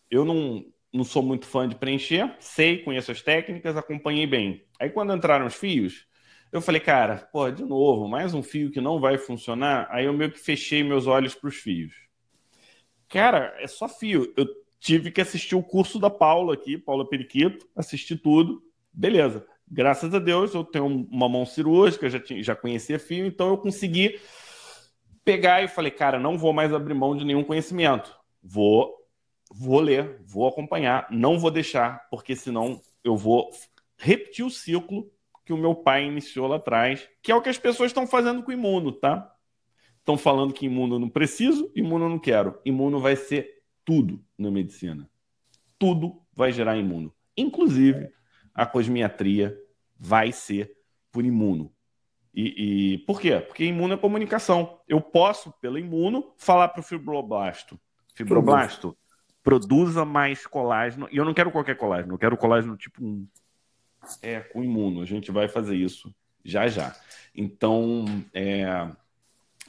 eu 0.10 0.24
não, 0.24 0.66
não 0.94 1.04
sou 1.04 1.22
muito 1.22 1.46
fã 1.46 1.68
de 1.68 1.76
preencher, 1.76 2.34
sei, 2.40 2.84
conheço 2.84 3.12
as 3.12 3.22
técnicas, 3.22 3.76
acompanhei 3.76 4.26
bem. 4.26 4.66
Aí, 4.80 4.90
quando 4.90 5.14
entraram 5.14 5.46
os 5.46 5.56
fios, 5.56 6.07
eu 6.52 6.62
falei, 6.62 6.80
cara, 6.80 7.28
pô, 7.32 7.50
de 7.52 7.64
novo, 7.64 8.08
mais 8.08 8.34
um 8.34 8.42
fio 8.42 8.72
que 8.72 8.80
não 8.80 9.00
vai 9.00 9.18
funcionar. 9.18 9.88
Aí 9.92 10.06
eu 10.06 10.14
meio 10.14 10.32
que 10.32 10.40
fechei 10.40 10.84
meus 10.84 11.08
olhos 11.08 11.36
para 11.36 11.50
os 11.50 11.56
fios. 11.56 11.94
Cara, 13.10 13.56
é 13.60 13.68
só 13.68 13.88
fio. 13.88 14.34
Eu 14.38 14.48
tive 14.80 15.12
que 15.12 15.22
assistir 15.22 15.56
o 15.56 15.64
curso 15.64 16.00
da 16.00 16.10
Paula 16.10 16.54
aqui, 16.54 16.78
Paula 16.78 17.08
Periquito, 17.08 17.68
assisti 17.76 18.16
tudo. 18.16 18.62
Beleza. 18.92 19.46
Graças 19.70 20.14
a 20.14 20.20
Deus 20.20 20.54
eu 20.54 20.64
tenho 20.64 20.86
uma 20.86 21.28
mão 21.28 21.46
cirúrgica, 21.46 22.10
já, 22.10 22.20
tinha, 22.20 22.42
já 22.42 22.56
conhecia 22.56 22.98
fio, 22.98 23.26
então 23.26 23.50
eu 23.50 23.58
consegui 23.58 24.18
pegar 25.26 25.62
e 25.62 25.68
falei, 25.68 25.92
cara, 25.92 26.18
não 26.18 26.38
vou 26.38 26.54
mais 26.54 26.74
abrir 26.74 26.94
mão 26.94 27.16
de 27.16 27.26
nenhum 27.26 27.44
conhecimento. 27.44 28.16
Vou, 28.42 28.96
vou 29.52 29.82
ler, 29.82 30.22
vou 30.26 30.48
acompanhar, 30.48 31.06
não 31.12 31.38
vou 31.38 31.52
deixar, 31.52 32.08
porque 32.10 32.34
senão 32.34 32.80
eu 33.04 33.18
vou 33.18 33.50
repetir 33.98 34.46
o 34.46 34.50
ciclo 34.50 35.12
que 35.48 35.54
o 35.54 35.58
meu 35.58 35.74
pai 35.74 36.04
iniciou 36.04 36.46
lá 36.46 36.58
atrás, 36.58 37.08
que 37.24 37.32
é 37.32 37.36
o 37.36 37.42
que 37.42 37.48
as 37.48 37.58
pessoas 37.58 37.90
estão 37.90 38.06
fazendo 38.06 38.44
com 38.44 38.52
o 38.52 38.54
imuno, 38.54 38.92
tá? 38.92 39.34
Estão 40.00 40.18
falando 40.18 40.54
que 40.54 40.66
imuno 40.66 40.96
eu 40.96 41.00
não 41.00 41.08
preciso, 41.08 41.72
imuno 41.74 42.04
eu 42.04 42.10
não 42.10 42.20
quero. 42.20 42.60
Imuno 42.66 43.00
vai 43.00 43.16
ser 43.16 43.64
tudo 43.86 44.22
na 44.38 44.52
medicina. 44.52 45.10
Tudo 45.80 46.22
vai 46.36 46.52
gerar 46.52 46.76
imuno. 46.76 47.14
Inclusive, 47.38 48.10
a 48.54 48.66
cosmiatria 48.66 49.58
vai 49.98 50.34
ser 50.34 50.76
por 51.14 51.24
imuno. 51.24 51.72
E, 52.36 52.96
e, 52.96 52.98
por 53.06 53.22
quê? 53.22 53.40
Porque 53.40 53.64
imuno 53.64 53.94
é 53.94 53.98
comunicação. 53.98 54.82
Eu 54.86 55.00
posso, 55.00 55.54
pelo 55.62 55.80
imuno, 55.80 56.34
falar 56.38 56.68
para 56.68 56.82
o 56.82 56.84
fibroblasto. 56.84 57.80
Fibroblasto, 58.14 58.98
produza 59.42 60.04
mais 60.04 60.46
colágeno. 60.46 61.08
E 61.10 61.16
eu 61.16 61.24
não 61.24 61.34
quero 61.34 61.52
qualquer 61.52 61.78
colágeno, 61.78 62.16
eu 62.16 62.18
quero 62.18 62.36
colágeno 62.36 62.76
tipo 62.76 63.02
1. 63.02 63.26
É, 64.22 64.40
com 64.40 64.64
imuno. 64.64 65.02
A 65.02 65.06
gente 65.06 65.32
vai 65.32 65.48
fazer 65.48 65.76
isso 65.76 66.14
já 66.44 66.68
já. 66.68 66.96
Então, 67.36 68.06
é, 68.34 68.90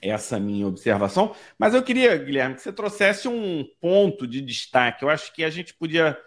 essa 0.01 0.39
minha 0.39 0.67
observação. 0.67 1.35
Mas 1.59 1.75
eu 1.75 1.83
queria, 1.83 2.17
Guilherme, 2.17 2.55
que 2.55 2.63
você 2.63 2.73
trouxesse 2.73 3.29
um 3.29 3.65
ponto 3.81 4.27
de 4.27 4.41
destaque. 4.41 5.05
Eu 5.05 5.11
acho 5.11 5.33
que 5.35 5.45
a 5.45 5.51
gente 5.51 5.75
podia. 5.75 6.19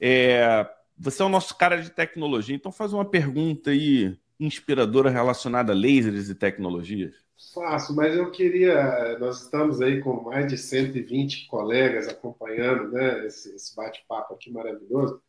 É, 0.00 0.68
você 0.98 1.22
é 1.22 1.24
o 1.24 1.28
nosso 1.28 1.56
cara 1.56 1.80
de 1.80 1.90
tecnologia, 1.90 2.54
então 2.54 2.72
faz 2.72 2.92
uma 2.92 3.04
pergunta 3.04 3.70
aí 3.70 4.16
inspiradora 4.38 5.08
relacionada 5.08 5.72
a 5.72 5.76
lasers 5.76 6.28
e 6.28 6.34
tecnologias. 6.34 7.14
Faço, 7.54 7.94
mas 7.94 8.16
eu 8.16 8.30
queria. 8.30 9.18
Nós 9.18 9.42
estamos 9.42 9.80
aí 9.80 10.00
com 10.00 10.22
mais 10.22 10.46
de 10.46 10.58
120 10.58 11.46
colegas 11.46 12.08
acompanhando 12.08 12.90
né, 12.92 13.26
esse, 13.26 13.54
esse 13.54 13.74
bate-papo 13.74 14.34
aqui 14.34 14.50
maravilhoso. 14.50 15.20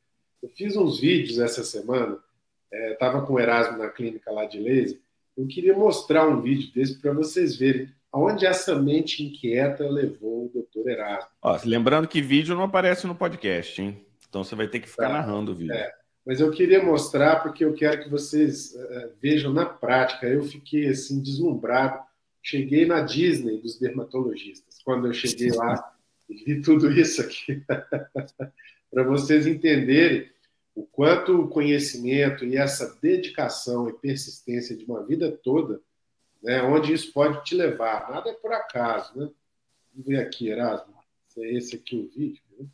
Eu 0.44 0.50
fiz 0.50 0.76
uns 0.76 1.00
vídeos 1.00 1.40
essa 1.40 1.64
semana, 1.64 2.20
estava 2.70 3.20
é, 3.20 3.22
com 3.22 3.34
o 3.34 3.40
Erasmo 3.40 3.78
na 3.78 3.88
clínica 3.88 4.30
lá 4.30 4.44
de 4.44 4.60
laser. 4.60 5.00
Eu 5.38 5.48
queria 5.48 5.74
mostrar 5.74 6.28
um 6.28 6.42
vídeo 6.42 6.70
desse 6.74 7.00
para 7.00 7.14
vocês 7.14 7.56
verem 7.56 7.90
aonde 8.12 8.46
essa 8.46 8.76
mente 8.76 9.24
inquieta 9.24 9.90
levou 9.90 10.46
o 10.46 10.50
doutor 10.54 10.90
Erasmo. 10.90 11.30
Ó, 11.42 11.58
lembrando 11.64 12.10
que 12.10 12.22
vídeo 12.22 12.56
não 12.56 12.64
aparece 12.64 13.08
no 13.08 13.16
podcast, 13.16 13.82
hein? 13.82 14.06
Então 14.28 14.44
você 14.44 14.54
vai 14.54 14.68
ter 14.68 14.82
que 14.82 14.90
ficar 14.90 15.08
tá. 15.08 15.14
narrando 15.14 15.54
o 15.54 15.56
vídeo. 15.56 15.74
É, 15.74 15.94
mas 16.26 16.42
eu 16.42 16.52
queria 16.52 16.84
mostrar 16.84 17.38
porque 17.38 17.64
eu 17.64 17.74
quero 17.74 18.04
que 18.04 18.10
vocês 18.10 18.76
uh, 18.76 19.12
vejam 19.22 19.54
na 19.54 19.66
prática. 19.66 20.28
Eu 20.28 20.44
fiquei 20.44 20.90
assim 20.90 21.22
deslumbrado. 21.22 22.04
Cheguei 22.42 22.86
na 22.86 23.00
Disney 23.00 23.62
dos 23.62 23.80
dermatologistas. 23.80 24.80
Quando 24.84 25.08
eu 25.08 25.14
cheguei 25.14 25.52
lá 25.52 25.94
e 26.30 26.36
vi 26.36 26.62
tudo 26.62 26.92
isso 26.92 27.22
aqui, 27.22 27.64
para 28.92 29.04
vocês 29.04 29.48
entenderem 29.48 30.33
o 30.76 30.86
quanto 30.86 31.40
o 31.40 31.48
conhecimento 31.48 32.46
e 32.46 32.58
essa 32.58 32.98
dedicação 33.02 33.90
e 33.90 33.94
persistência 33.94 34.76
de 34.76 34.86
uma 34.86 35.06
vida 35.06 35.32
toda, 35.32 35.82
né, 36.42 36.62
onde 36.64 36.92
isso 36.92 37.12
pode 37.14 37.44
te 37.44 37.56
levar. 37.56 38.10
Nada 38.10 38.30
é 38.30 38.34
por 38.34 38.52
acaso, 38.52 39.18
né? 39.18 39.30
Vamos 39.94 40.08
ver 40.08 40.20
aqui, 40.20 40.50
Erasmo. 40.50 40.94
É 41.38 41.54
esse 41.54 41.76
aqui 41.76 41.96
o 41.96 42.10
vídeo. 42.10 42.44
Né? 42.58 42.68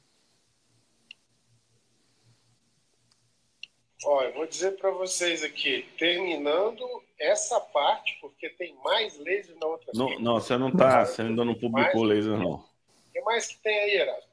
Olha, 4.06 4.28
eu 4.28 4.34
vou 4.34 4.48
dizer 4.48 4.78
para 4.78 4.92
vocês 4.92 5.44
aqui, 5.44 5.86
terminando 5.98 6.86
essa 7.20 7.60
parte, 7.60 8.18
porque 8.22 8.50
tem 8.50 8.74
mais 8.84 9.18
laser 9.20 9.58
na 9.58 9.68
outra 9.68 9.92
Não, 9.94 10.20
não 10.20 10.34
você 10.36 10.58
não 10.58 10.70
está, 10.70 11.06
você 11.06 11.22
ainda 11.22 11.44
não 11.44 11.54
publicou 11.54 12.04
laser, 12.04 12.38
não. 12.38 12.56
O 12.56 13.12
que 13.12 13.22
mais 13.22 13.48
que 13.48 13.62
tem 13.62 13.78
aí, 13.78 13.96
Erasmo? 13.96 14.30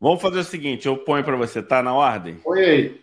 Vamos 0.00 0.22
fazer 0.22 0.38
o 0.38 0.44
seguinte, 0.44 0.86
eu 0.88 0.96
ponho 0.96 1.22
para 1.22 1.36
você, 1.36 1.62
tá 1.62 1.82
na 1.82 1.92
ordem? 1.92 2.36
Põe 2.36 2.60
aí. 2.60 3.00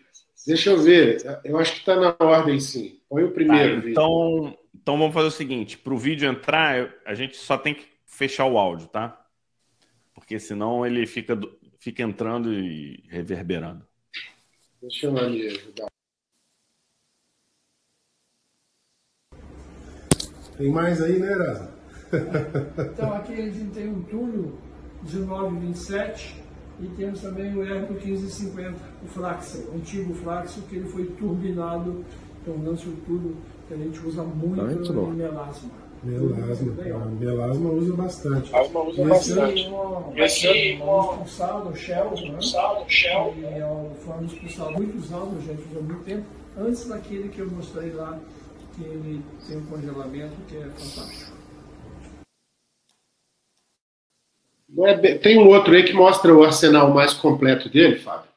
Deixa 0.47 0.71
eu 0.71 0.81
ver. 0.81 1.21
Eu 1.43 1.59
acho 1.59 1.73
que 1.73 1.79
está 1.79 1.95
na 1.95 2.15
ordem, 2.19 2.59
sim. 2.59 2.99
Põe 3.07 3.23
o 3.23 3.31
primeiro 3.31 3.81
tá, 3.81 3.89
então, 3.89 4.41
vídeo. 4.43 4.57
Então 4.73 4.97
vamos 4.97 5.13
fazer 5.13 5.27
o 5.27 5.31
seguinte: 5.31 5.77
para 5.77 5.93
o 5.93 5.97
vídeo 5.97 6.27
entrar, 6.27 6.91
a 7.05 7.13
gente 7.13 7.37
só 7.37 7.55
tem 7.55 7.75
que 7.75 7.85
fechar 8.05 8.45
o 8.45 8.57
áudio, 8.57 8.87
tá? 8.87 9.23
Porque 10.15 10.39
senão 10.39 10.83
ele 10.83 11.05
fica, 11.05 11.39
fica 11.77 12.01
entrando 12.01 12.51
e 12.51 13.03
reverberando. 13.09 13.85
Deixa 14.81 15.05
eu 15.05 15.17
ali 15.17 15.47
ajudar. 15.47 15.87
Tem 20.57 20.71
mais 20.71 20.99
aí, 20.99 21.19
né, 21.19 21.31
Erasmo? 21.31 21.77
então 22.93 23.13
aqui 23.13 23.33
a 23.33 23.51
gente 23.51 23.71
tem 23.71 23.87
um 23.87 24.01
túnel 24.01 24.57
1927 25.03 26.46
e 26.79 26.87
temos 26.95 27.21
também 27.21 27.55
o 27.55 27.63
Herbo 27.63 27.93
1550, 27.93 28.75
o 29.03 29.07
Flaxo, 29.07 29.67
o 29.71 29.75
antigo 29.75 30.13
Flaxo, 30.13 30.61
que 30.69 30.75
ele 30.75 30.87
foi 30.87 31.05
turbinado, 31.05 32.05
tornando-se 32.45 32.87
o 32.87 32.93
tubo 33.05 33.35
que 33.67 33.73
a 33.73 33.77
gente 33.77 33.99
usa 34.05 34.23
muito 34.23 34.57
tá 34.57 34.93
em 34.93 35.13
melasma. 35.13 35.69
Melasma, 36.03 36.73
a 36.93 37.05
melasma 37.05 37.69
usa 37.71 37.93
bastante. 37.95 38.51
Melasma 38.51 38.81
usa 38.81 39.01
Esse 39.01 39.07
bastante. 39.09 39.71
Esse 40.15 40.47
é 40.47 40.83
um 40.83 41.11
expulsado, 41.11 41.75
Shell, 41.75 42.11
né? 42.11 42.41
Shell. 42.87 43.33
E 43.37 43.45
é 43.45 43.65
um 43.65 44.25
expulsado 44.25 44.71
muito 44.73 44.97
usado, 44.99 45.35
a 45.35 45.41
gente 45.41 45.63
usa 45.71 45.81
muito 45.81 46.03
tempo, 46.03 46.25
antes 46.57 46.87
daquele 46.87 47.29
que 47.29 47.39
eu 47.39 47.49
mostrei 47.49 47.91
lá, 47.91 48.19
que 48.75 48.83
ele 48.83 49.21
tem 49.47 49.57
um 49.57 49.65
congelamento 49.65 50.35
que 50.47 50.57
é 50.57 50.65
fantástico. 50.65 51.36
É 54.75 55.17
tem 55.17 55.39
um 55.39 55.47
outro 55.47 55.73
aí 55.73 55.83
que 55.83 55.93
mostra 55.93 56.33
o 56.33 56.43
arsenal 56.43 56.93
mais 56.93 57.13
completo 57.13 57.69
dele, 57.69 57.97
Fábio. 57.99 58.27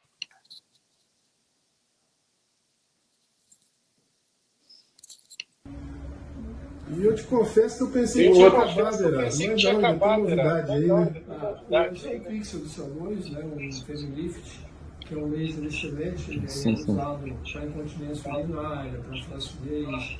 E 6.97 7.05
eu 7.05 7.15
te 7.15 7.23
confesso 7.23 7.77
que 7.77 7.83
eu 7.83 7.89
pensei 7.89 8.27
que 8.27 8.33
tinha 8.33 8.47
acabado, 8.47 9.03
Erasmo. 9.03 9.47
Mas 9.47 9.63
não, 9.63 9.77
acabado, 9.77 10.25
tem 10.25 10.35
novidade 10.35 10.71
aí, 10.71 10.87
né? 10.87 11.21
Ah, 11.29 11.89
o 11.89 12.19
Pixel 12.19 12.59
do 12.59 12.67
Salmões, 12.67 13.29
né, 13.29 13.39
o 13.43 13.85
Facelift, 13.85 14.59
que 14.99 15.13
é 15.13 15.17
um 15.17 15.29
laser 15.29 15.65
excelente, 15.65 16.31
ele 16.31 16.45
é 16.45 16.69
usado 16.73 17.37
para 17.51 17.65
incontinência 17.65 18.33
urinária, 18.33 18.99
para 18.99 19.23
flacidez, 19.23 20.19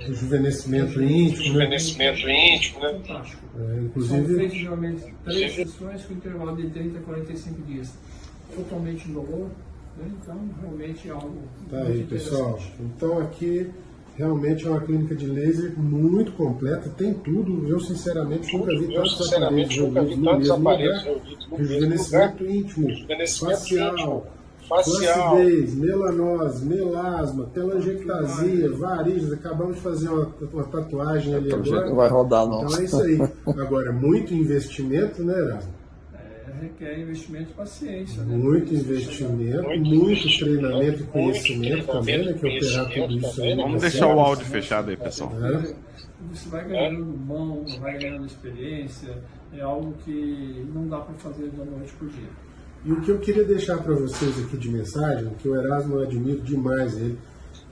Rejuvenescimento 0.00 1.02
íntimo. 1.02 1.36
Rejuvenescimento 1.36 2.26
né? 2.26 2.56
íntimo, 2.56 2.80
né? 2.80 2.92
Fantástico. 2.92 3.42
É, 3.58 3.80
inclusive... 3.80 4.26
São 4.26 4.36
feitos 4.36 4.58
geralmente 4.58 5.14
três 5.24 5.54
sessões 5.54 6.04
com 6.04 6.12
intervalo 6.14 6.56
de 6.56 6.68
30 6.68 6.98
a 6.98 7.02
45 7.02 7.62
dias. 7.62 7.92
Totalmente 8.54 9.08
indolor, 9.08 9.48
né? 9.96 10.10
Então, 10.22 10.50
realmente 10.60 11.08
é 11.08 11.12
algo. 11.12 11.42
Tá 11.70 11.82
aí, 11.82 12.04
pessoal. 12.04 12.58
Então, 12.78 13.18
aqui 13.18 13.70
realmente 14.16 14.66
é 14.66 14.70
uma 14.70 14.80
clínica 14.80 15.14
de 15.14 15.26
laser 15.26 15.76
muito 15.78 16.32
completa, 16.32 16.88
tem 16.90 17.14
tudo. 17.14 17.66
Eu, 17.68 17.80
sinceramente, 17.80 18.56
nunca 18.56 18.78
vi 18.78 18.94
tantos 18.94 19.32
aparelhos 19.32 19.74
reunidos 19.74 20.16
no 20.16 20.38
mesmo 20.38 20.56
lugar. 20.56 21.06
Rejuvenescimento 21.56 22.46
íntimo, 22.46 22.88
facial 23.40 24.26
facial, 24.68 25.36
flacidez, 25.36 25.74
melanose, 25.74 26.64
melasma, 26.66 27.44
telangiectasia, 27.52 28.70
varizes. 28.72 29.32
Acabamos 29.32 29.76
de 29.76 29.82
fazer 29.82 30.08
uma, 30.08 30.32
uma 30.52 30.64
tatuagem 30.64 31.34
ali 31.34 31.52
agora. 31.52 31.86
Não 31.86 31.96
vai 31.96 32.08
rodar, 32.08 32.46
não. 32.46 32.64
Então 32.64 32.78
é 32.78 32.84
isso 32.84 33.00
aí. 33.02 33.18
Agora, 33.46 33.92
muito 33.92 34.34
investimento, 34.34 35.22
né, 35.22 35.38
Erasmo? 35.38 35.72
É, 36.14 36.62
requer 36.62 37.00
investimento 37.00 37.50
e 37.50 37.54
paciência. 37.54 38.22
Né? 38.22 38.36
Muito 38.36 38.74
investimento, 38.74 39.62
muito, 39.68 39.90
muito 39.90 40.38
treinamento 40.38 41.02
e 41.02 41.06
conhecimento 41.06 41.86
também, 41.86 42.18
né? 42.18 42.32
Que 42.32 42.46
operar 42.46 42.90
tudo 42.92 43.18
isso 43.18 43.42
aí. 43.42 43.56
Vamos 43.56 43.80
deixar 43.80 44.06
o 44.06 44.20
áudio 44.20 44.46
fechado 44.46 44.90
aí, 44.90 44.96
pessoal. 44.96 45.32
É. 45.42 45.74
Você 46.32 46.48
vai 46.48 46.66
ganhando 46.66 47.04
mão, 47.04 47.64
vai 47.80 47.98
ganhando 47.98 48.26
experiência, 48.26 49.14
é 49.52 49.60
algo 49.60 49.94
que 50.04 50.66
não 50.74 50.88
dá 50.88 50.98
para 50.98 51.14
fazer 51.14 51.48
da 51.50 51.64
noite 51.64 51.92
por 51.98 52.08
dia. 52.08 52.28
E 52.84 52.92
o 52.92 53.00
que 53.00 53.10
eu 53.10 53.18
queria 53.18 53.44
deixar 53.44 53.78
para 53.78 53.94
vocês 53.94 54.38
aqui 54.44 54.58
de 54.58 54.70
mensagem, 54.70 55.30
que 55.38 55.48
o 55.48 55.56
Erasmo 55.56 55.96
eu 55.96 56.02
admiro 56.02 56.42
demais 56.42 56.96
ele, 56.96 57.18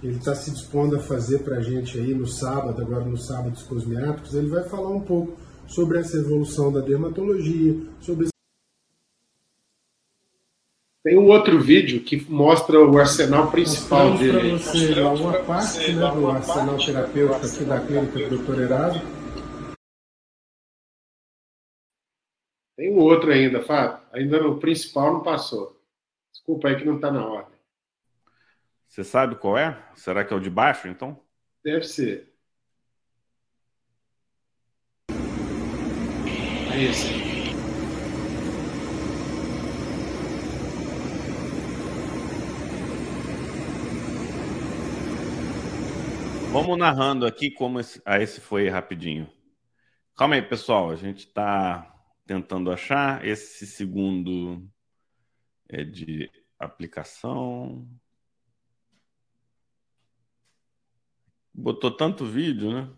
ele 0.02 0.16
está 0.16 0.34
se 0.34 0.50
dispondo 0.50 0.96
a 0.96 1.00
fazer 1.00 1.40
para 1.40 1.58
a 1.58 1.62
gente 1.62 1.98
aí 1.98 2.14
no 2.14 2.26
sábado, 2.26 2.80
agora 2.80 3.04
no 3.04 3.18
sábado 3.18 3.50
dos 3.50 3.62
cosmiáticos, 3.62 4.34
ele 4.34 4.48
vai 4.48 4.64
falar 4.64 4.88
um 4.88 5.00
pouco 5.00 5.36
sobre 5.66 5.98
essa 5.98 6.16
evolução 6.16 6.72
da 6.72 6.80
dermatologia, 6.80 7.76
sobre 8.00 8.32
tem 11.04 11.18
um 11.18 11.26
outro 11.26 11.60
vídeo 11.60 12.00
que 12.00 12.24
mostra 12.30 12.78
o 12.78 12.96
arsenal 12.96 13.50
principal 13.50 14.16
dele. 14.16 14.50
Para 14.50 14.58
você 14.58 15.00
uma 15.00 15.32
parte 15.32 15.92
né, 15.92 16.12
do 16.12 16.30
arsenal 16.30 16.76
terapêutico 16.76 17.44
aqui 17.44 17.64
da 17.64 17.80
clínica 17.80 18.28
do 18.28 18.38
Dr. 18.38 18.60
Erasmo. 18.60 19.21
Tem 22.83 22.93
um 22.93 22.99
outro 22.99 23.30
ainda, 23.30 23.62
Fábio. 23.62 24.05
Ainda 24.12 24.43
no 24.43 24.59
principal 24.59 25.12
não 25.12 25.22
passou. 25.22 25.80
Desculpa 26.33 26.66
aí 26.66 26.74
que 26.74 26.85
não 26.85 26.97
está 26.97 27.12
na 27.12 27.24
ordem. 27.24 27.57
Você 28.89 29.05
sabe 29.05 29.37
qual 29.37 29.57
é? 29.57 29.80
Será 29.95 30.24
que 30.24 30.35
é 30.35 30.37
o 30.37 30.41
de 30.41 30.51
baixo, 30.51 30.89
então? 30.89 31.16
Deve 31.62 31.85
ser. 31.85 32.35
É 36.72 36.83
esse. 36.83 37.07
Vamos 46.51 46.76
narrando 46.76 47.26
aqui 47.26 47.49
como 47.49 47.78
esse, 47.78 48.03
ah, 48.05 48.20
esse 48.20 48.41
foi 48.41 48.68
rapidinho. 48.68 49.30
Calma 50.16 50.35
aí, 50.35 50.43
pessoal. 50.43 50.91
A 50.91 50.97
gente 50.97 51.28
está 51.28 51.91
tentando 52.26 52.70
achar. 52.70 53.24
Esse 53.24 53.66
segundo 53.66 54.66
é 55.68 55.84
de 55.84 56.30
aplicação. 56.58 57.88
Botou 61.54 61.90
tanto 61.90 62.24
vídeo, 62.24 62.72
né? 62.72 62.90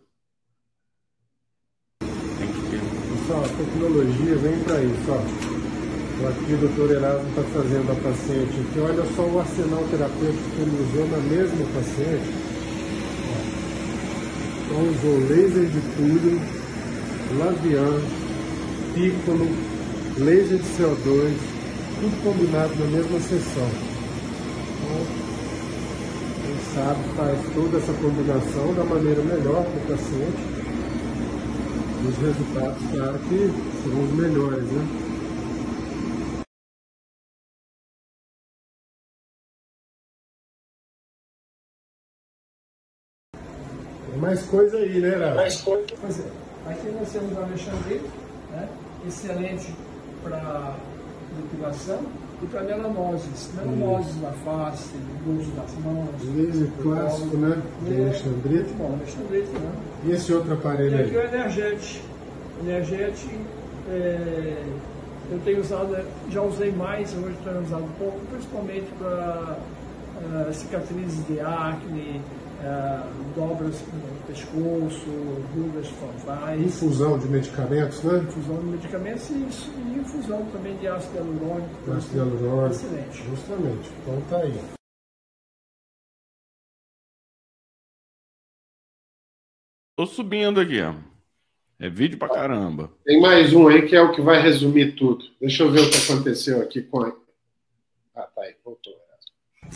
Pessoal, 1.98 3.44
a 3.44 3.48
tecnologia 3.48 4.36
vem 4.36 4.62
para 4.64 4.82
isso, 4.82 5.10
ó. 5.10 5.54
Aqui 6.28 6.52
o 6.54 6.58
doutor 6.58 6.90
Erasmo 6.92 7.28
está 7.30 7.42
fazendo 7.42 7.90
a 7.90 7.94
paciente 7.96 8.60
aqui. 8.60 8.78
Olha 8.78 9.04
só 9.14 9.26
o 9.26 9.40
arsenal 9.40 9.82
terapêutico 9.88 10.50
que 10.50 10.60
ele 10.62 10.82
usou 10.82 11.08
na 11.08 11.18
mesma 11.18 11.66
paciente. 11.74 12.30
Então 14.64 14.80
usou 14.90 15.18
laser 15.28 15.68
de 15.68 15.80
túnel, 15.96 16.38
lavian, 17.38 18.23
pícolo, 18.94 19.46
laser 20.18 20.58
de 20.58 20.68
CO2, 20.78 21.34
tudo 22.00 22.22
combinado 22.22 22.74
na 22.76 22.86
mesma 22.86 23.20
sessão. 23.20 23.68
Então, 24.78 25.06
quem 26.42 26.56
sabe 26.74 27.02
faz 27.16 27.38
toda 27.54 27.78
essa 27.78 27.92
combinação 27.94 28.74
da 28.74 28.84
maneira 28.84 29.22
melhor 29.22 29.64
para 29.64 29.94
o 29.94 29.98
paciente. 29.98 30.54
E 32.02 32.06
os 32.06 32.16
resultados, 32.18 32.90
claro 32.92 33.18
que 33.28 33.50
serão 33.82 34.04
os 34.04 34.12
melhores, 34.14 34.64
né? 34.64 35.04
mais 44.24 44.42
coisa 44.46 44.78
aí, 44.78 45.00
né, 45.00 45.16
Lara? 45.16 45.34
Mais 45.34 45.60
coisa. 45.60 45.84
Pois 46.00 46.20
é. 46.20 46.30
Aqui 46.66 46.88
nós 46.88 47.12
temos 47.12 47.36
o 47.36 47.40
Alexandre, 47.42 48.00
né? 48.54 48.68
excelente 49.06 49.74
para 50.22 50.74
depilação 51.36 52.00
e 52.42 52.46
para 52.46 52.62
melanoses. 52.62 53.50
Melanoses 53.54 54.20
na 54.20 54.30
face, 54.30 54.94
uso 55.26 55.50
das 55.52 55.74
mãos. 55.84 56.08
Laser 56.34 56.70
clássico, 56.82 57.36
né? 57.36 57.62
De 57.82 58.02
Alexandrite. 58.02 58.72
Bom, 58.74 58.98
Alexandrite, 59.00 59.50
né? 59.50 59.72
E 60.04 60.10
esse 60.12 60.32
outro 60.32 60.54
aparelho 60.54 60.94
aqui 60.94 61.04
aí? 61.04 61.06
Aqui 61.06 61.16
é 61.16 61.20
o 61.20 61.40
Energete. 61.40 62.02
Energete, 62.62 63.40
é, 63.88 64.64
eu 65.30 65.40
tenho 65.44 65.60
usado, 65.60 65.96
já 66.30 66.42
usei 66.42 66.70
mais, 66.70 67.12
hoje 67.14 67.34
estou 67.38 67.62
usando 67.62 67.98
pouco, 67.98 68.20
principalmente 68.30 68.86
para 68.98 69.56
uh, 70.22 70.52
cicatrizes 70.52 71.26
de 71.26 71.40
acne, 71.40 72.20
é, 72.64 73.34
dobras 73.36 73.78
no 73.82 74.26
pescoço, 74.26 75.10
rugas 75.54 75.86
frontais. 75.88 76.60
Infusão 76.60 77.18
de 77.18 77.28
medicamentos, 77.28 78.02
né? 78.02 78.18
Infusão 78.20 78.58
de 78.58 78.64
medicamentos 78.64 79.30
e, 79.30 79.34
e 79.34 79.98
infusão 79.98 80.46
também 80.50 80.76
de 80.78 80.88
ácido 80.88 81.16
hialurônico. 81.16 81.92
Ácido 81.92 82.16
hialurônico. 82.16 82.74
Excelente. 82.74 83.22
Justamente. 83.22 83.90
Então 84.00 84.20
tá 84.30 84.38
aí. 84.38 84.58
Tô 89.96 90.06
subindo 90.06 90.58
aqui, 90.58 90.80
ó. 90.80 90.94
É 91.78 91.90
vídeo 91.90 92.18
pra 92.18 92.28
caramba. 92.28 92.90
Tem 93.04 93.20
mais 93.20 93.52
um 93.52 93.68
aí 93.68 93.86
que 93.86 93.94
é 93.94 94.00
o 94.00 94.12
que 94.12 94.22
vai 94.22 94.40
resumir 94.40 94.96
tudo. 94.96 95.24
Deixa 95.40 95.64
eu 95.64 95.70
ver 95.70 95.80
o 95.80 95.90
que 95.90 95.98
aconteceu 95.98 96.62
aqui 96.62 96.82
com. 96.82 97.02
Ah, 98.14 98.22
tá 98.22 98.42
aí, 98.42 98.54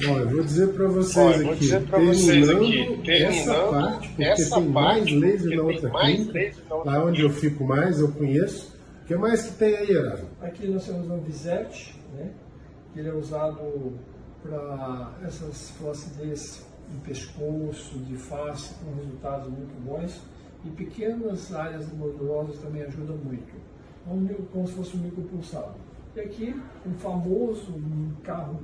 voltou. 0.07 0.17
Olha, 0.17 0.27
vou 0.27 0.43
dizer 0.43 0.69
para 0.69 0.89
vocês, 0.89 1.17
Olha, 1.37 1.51
aqui, 1.53 1.61
dizer 1.61 1.83
terminando, 1.83 2.15
vocês 2.15 2.49
aqui, 2.49 3.03
terminando 3.05 3.33
essa 3.33 3.55
parte, 3.69 4.09
porque 4.09 4.25
essa 4.25 4.55
tem 4.57 4.69
mais 4.69 5.11
laser 5.11 5.57
na 5.57 5.63
outra 5.63 5.91
clínica, 5.91 6.55
lá 6.85 7.05
onde 7.05 7.23
eu 7.23 7.31
fico 7.31 7.65
mais, 7.65 8.01
eu 8.01 8.09
conheço. 8.13 8.77
O 9.03 9.07
que 9.07 9.17
mais 9.17 9.43
que 9.43 9.53
tem 9.55 9.77
aí, 9.77 9.91
Erasmo? 9.91 10.29
Aqui 10.43 10.67
nós 10.69 10.87
temos 10.87 11.11
um 11.11 11.21
Visete, 11.21 11.99
né? 12.15 12.31
que 12.93 13.01
ele 13.01 13.09
é 13.09 13.15
usado 13.15 13.93
para 14.43 15.13
essas 15.25 15.71
flacidez 15.71 16.67
de 16.91 16.97
pescoço, 16.99 17.99
de 18.01 18.17
face, 18.17 18.75
com 18.75 18.95
resultados 18.97 19.49
muito 19.49 19.75
bons. 19.85 20.21
E 20.65 20.71
pequenas 20.71 21.55
áreas 21.55 21.89
gordurosas 21.91 22.59
também 22.59 22.83
ajudam 22.83 23.17
muito. 23.17 23.55
É 24.07 24.35
como 24.53 24.67
se 24.67 24.75
fosse 24.75 24.97
um 24.97 25.01
micropulsado. 25.01 25.75
E 26.17 26.21
aqui, 26.21 26.61
um 26.87 26.95
famoso 26.95 27.73
um 27.73 28.13
carro 28.25 28.61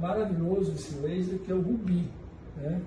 maravilhoso 0.00 0.72
esse 0.72 0.94
laser 1.00 1.38
que 1.38 1.50
é 1.50 1.54
o 1.54 1.60
Rubi. 1.60 2.08
Né? 2.56 2.80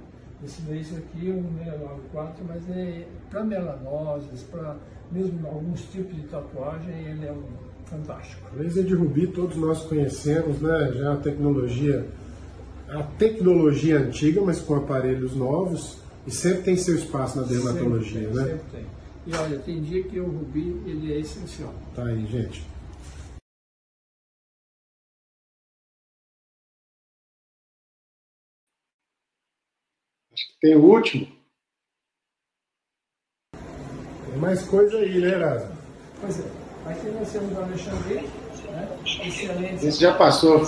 Esse 0.43 0.61
laser 0.69 0.99
aqui 0.99 1.29
é 1.29 1.33
um 1.33 1.43
694, 1.57 2.45
mas 2.47 2.69
é 2.69 3.05
para 3.29 3.43
melanoses, 3.43 4.43
para 4.43 4.75
mesmo 5.11 5.47
alguns 5.47 5.81
tipos 5.85 6.15
de 6.15 6.23
tatuagem, 6.23 6.93
ele 6.93 7.25
é 7.25 7.31
um 7.31 7.43
fantástico. 7.85 8.41
Laser 8.55 8.83
de 8.83 8.93
Rubi 8.93 9.27
todos 9.27 9.55
nós 9.55 9.83
conhecemos, 9.83 10.59
né? 10.59 10.91
Já 10.95 11.13
a 11.13 11.17
tecnologia, 11.17 12.05
a 12.89 13.03
tecnologia 13.03 13.99
antiga, 13.99 14.41
mas 14.41 14.59
com 14.59 14.75
aparelhos 14.75 15.35
novos, 15.35 15.97
e 16.25 16.31
sempre 16.31 16.63
tem 16.63 16.75
seu 16.75 16.95
espaço 16.95 17.39
na 17.39 17.45
dermatologia, 17.45 18.21
sempre 18.21 18.33
tem, 18.33 18.35
né? 18.35 18.51
Sempre 18.51 18.65
tem. 18.71 18.85
E 19.25 19.35
olha, 19.35 19.59
tem 19.59 19.81
dia 19.81 20.03
que 20.03 20.19
o 20.19 20.25
Rubi 20.25 20.81
ele 20.85 21.13
é 21.13 21.19
essencial. 21.19 21.73
Tá 21.95 22.03
aí, 22.05 22.25
gente. 22.25 22.67
Tem 30.61 30.75
o 30.75 30.83
último. 30.83 31.27
Tem 33.53 34.37
mais 34.37 34.63
coisa 34.63 34.97
aí, 34.97 35.19
né, 35.19 35.27
Erasmo? 35.29 35.77
Pois 36.19 36.39
é. 36.39 36.63
Aqui 36.85 37.07
nós 37.11 37.31
temos 37.31 37.57
o 37.57 37.61
Alexandre, 37.61 38.15
né? 38.15 38.99
Excelente. 39.25 39.85
Esse 39.85 40.01
já 40.01 40.17
passou. 40.17 40.61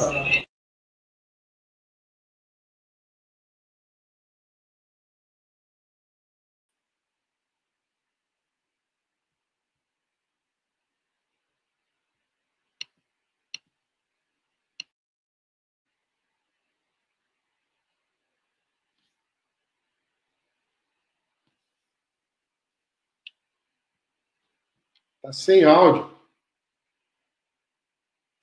Tá 25.26 25.34
sem 25.34 25.64
áudio. 25.64 26.08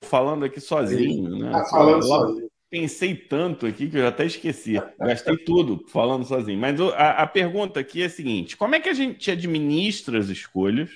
Falando 0.03 0.43
aqui 0.43 0.59
sozinho, 0.59 1.29
né? 1.37 1.49
Tá 1.49 1.63
falando 1.63 1.95
eu 1.95 2.01
sozinho. 2.01 2.51
Pensei 2.69 3.15
tanto 3.15 3.65
aqui 3.65 3.89
que 3.89 3.97
eu 3.97 4.05
até 4.05 4.25
esqueci. 4.25 4.73
Gastei 4.99 5.37
tudo 5.37 5.87
falando 5.87 6.25
sozinho. 6.25 6.59
Mas 6.59 6.81
a, 6.81 7.23
a 7.23 7.27
pergunta 7.27 7.79
aqui 7.79 8.01
é 8.01 8.07
a 8.07 8.09
seguinte: 8.09 8.57
como 8.57 8.75
é 8.75 8.81
que 8.81 8.89
a 8.89 8.93
gente 8.93 9.31
administra 9.31 10.19
as 10.19 10.27
escolhas? 10.27 10.89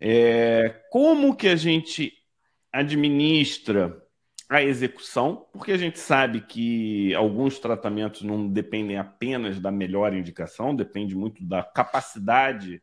É, 0.00 0.82
como 0.90 1.36
que 1.36 1.48
a 1.48 1.56
gente 1.56 2.10
administra 2.72 4.02
a 4.48 4.62
execução, 4.62 5.46
porque 5.52 5.72
a 5.72 5.76
gente 5.76 5.98
sabe 5.98 6.40
que 6.40 7.14
alguns 7.14 7.58
tratamentos 7.58 8.22
não 8.22 8.48
dependem 8.48 8.96
apenas 8.96 9.60
da 9.60 9.70
melhor 9.70 10.14
indicação, 10.14 10.74
depende 10.74 11.14
muito 11.14 11.44
da 11.44 11.62
capacidade 11.62 12.80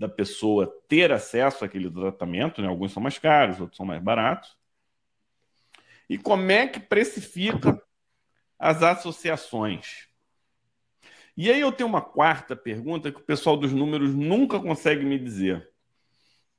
da 0.00 0.08
pessoa 0.08 0.66
ter 0.88 1.12
acesso 1.12 1.62
àquele 1.62 1.90
tratamento, 1.90 2.62
né? 2.62 2.68
alguns 2.68 2.90
são 2.90 3.02
mais 3.02 3.18
caros, 3.18 3.60
outros 3.60 3.76
são 3.76 3.84
mais 3.84 4.02
baratos. 4.02 4.56
E 6.08 6.16
como 6.16 6.50
é 6.50 6.66
que 6.66 6.80
precifica 6.80 7.78
as 8.58 8.82
associações? 8.82 10.08
E 11.36 11.52
aí 11.52 11.60
eu 11.60 11.70
tenho 11.70 11.86
uma 11.86 12.00
quarta 12.00 12.56
pergunta 12.56 13.12
que 13.12 13.20
o 13.20 13.24
pessoal 13.24 13.58
dos 13.58 13.74
números 13.74 14.14
nunca 14.14 14.58
consegue 14.58 15.04
me 15.04 15.18
dizer. 15.18 15.68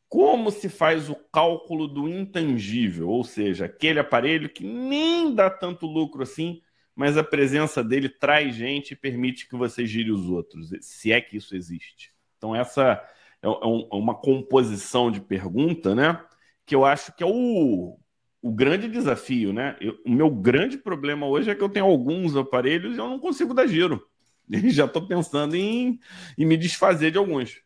Como 0.08 0.52
se 0.52 0.70
faz 0.70 1.10
o 1.10 1.16
cálculo 1.16 1.88
do 1.88 2.08
intangível, 2.08 3.10
ou 3.10 3.24
seja, 3.24 3.66
aquele 3.66 4.00
aparelho 4.00 4.50
que 4.50 4.64
nem 4.64 5.34
dá 5.34 5.50
tanto 5.50 5.88
lucro 5.88 6.22
assim, 6.22 6.62
mas 6.96 7.18
a 7.18 7.24
presença 7.24 7.84
dele 7.84 8.08
traz 8.08 8.54
gente 8.54 8.92
e 8.92 8.96
permite 8.96 9.50
que 9.50 9.56
você 9.56 9.84
gire 9.84 10.12
os 10.12 10.30
outros, 10.30 10.70
se 10.82 11.12
é 11.12 11.20
que 11.20 11.38
isso 11.38 11.56
existe. 11.56 12.14
Então, 12.38 12.56
essa 12.56 13.04
é, 13.42 13.48
é, 13.48 13.68
um, 13.68 13.88
é 13.92 13.96
uma 13.96 14.16
composição 14.16 15.12
de 15.12 15.20
pergunta, 15.20 15.96
né? 15.96 16.24
Que 16.66 16.76
eu 16.76 16.86
acho 16.86 17.14
que 17.16 17.24
é 17.24 17.28
o, 17.28 17.98
o 18.42 18.52
grande 18.52 18.88
desafio, 18.88 19.52
né? 19.52 19.76
Eu, 19.82 19.98
o 20.06 20.12
meu 20.12 20.30
grande 20.30 20.78
problema 20.78 21.28
hoje 21.28 21.50
é 21.50 21.56
que 21.56 21.64
eu 21.64 21.70
tenho 21.70 21.86
alguns 21.86 22.36
aparelhos 22.36 22.96
e 22.96 23.00
eu 23.00 23.08
não 23.08 23.20
consigo 23.20 23.54
dar 23.54 23.68
giro. 23.68 24.06
E 24.50 24.70
já 24.70 24.84
estou 24.84 25.08
pensando 25.08 25.56
em, 25.56 25.98
em 26.38 26.46
me 26.46 26.58
desfazer 26.58 27.10
de 27.10 27.18
alguns. 27.18 27.62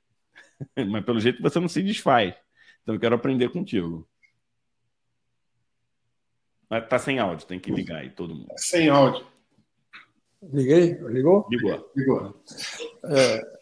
Mas 0.88 1.04
pelo 1.04 1.20
jeito 1.20 1.42
você 1.42 1.60
não 1.60 1.68
se 1.68 1.82
desfaz. 1.82 2.36
Então 2.84 2.94
eu 2.94 3.00
quero 3.00 3.16
aprender 3.16 3.50
contigo. 3.50 4.08
Mas 6.70 6.88
tá 6.88 7.00
sem 7.00 7.18
áudio, 7.18 7.48
tem 7.48 7.60
que 7.60 7.72
ligar 7.72 8.02
aí 8.02 8.12
todo 8.12 8.36
mundo. 8.36 8.54
Sem 8.58 8.90
áudio. 8.90 9.26
Liguei? 10.44 10.94
Ligou? 10.94 11.48
Ligou. 11.50 11.92
Ligou. 11.96 12.44
É, 13.06 13.55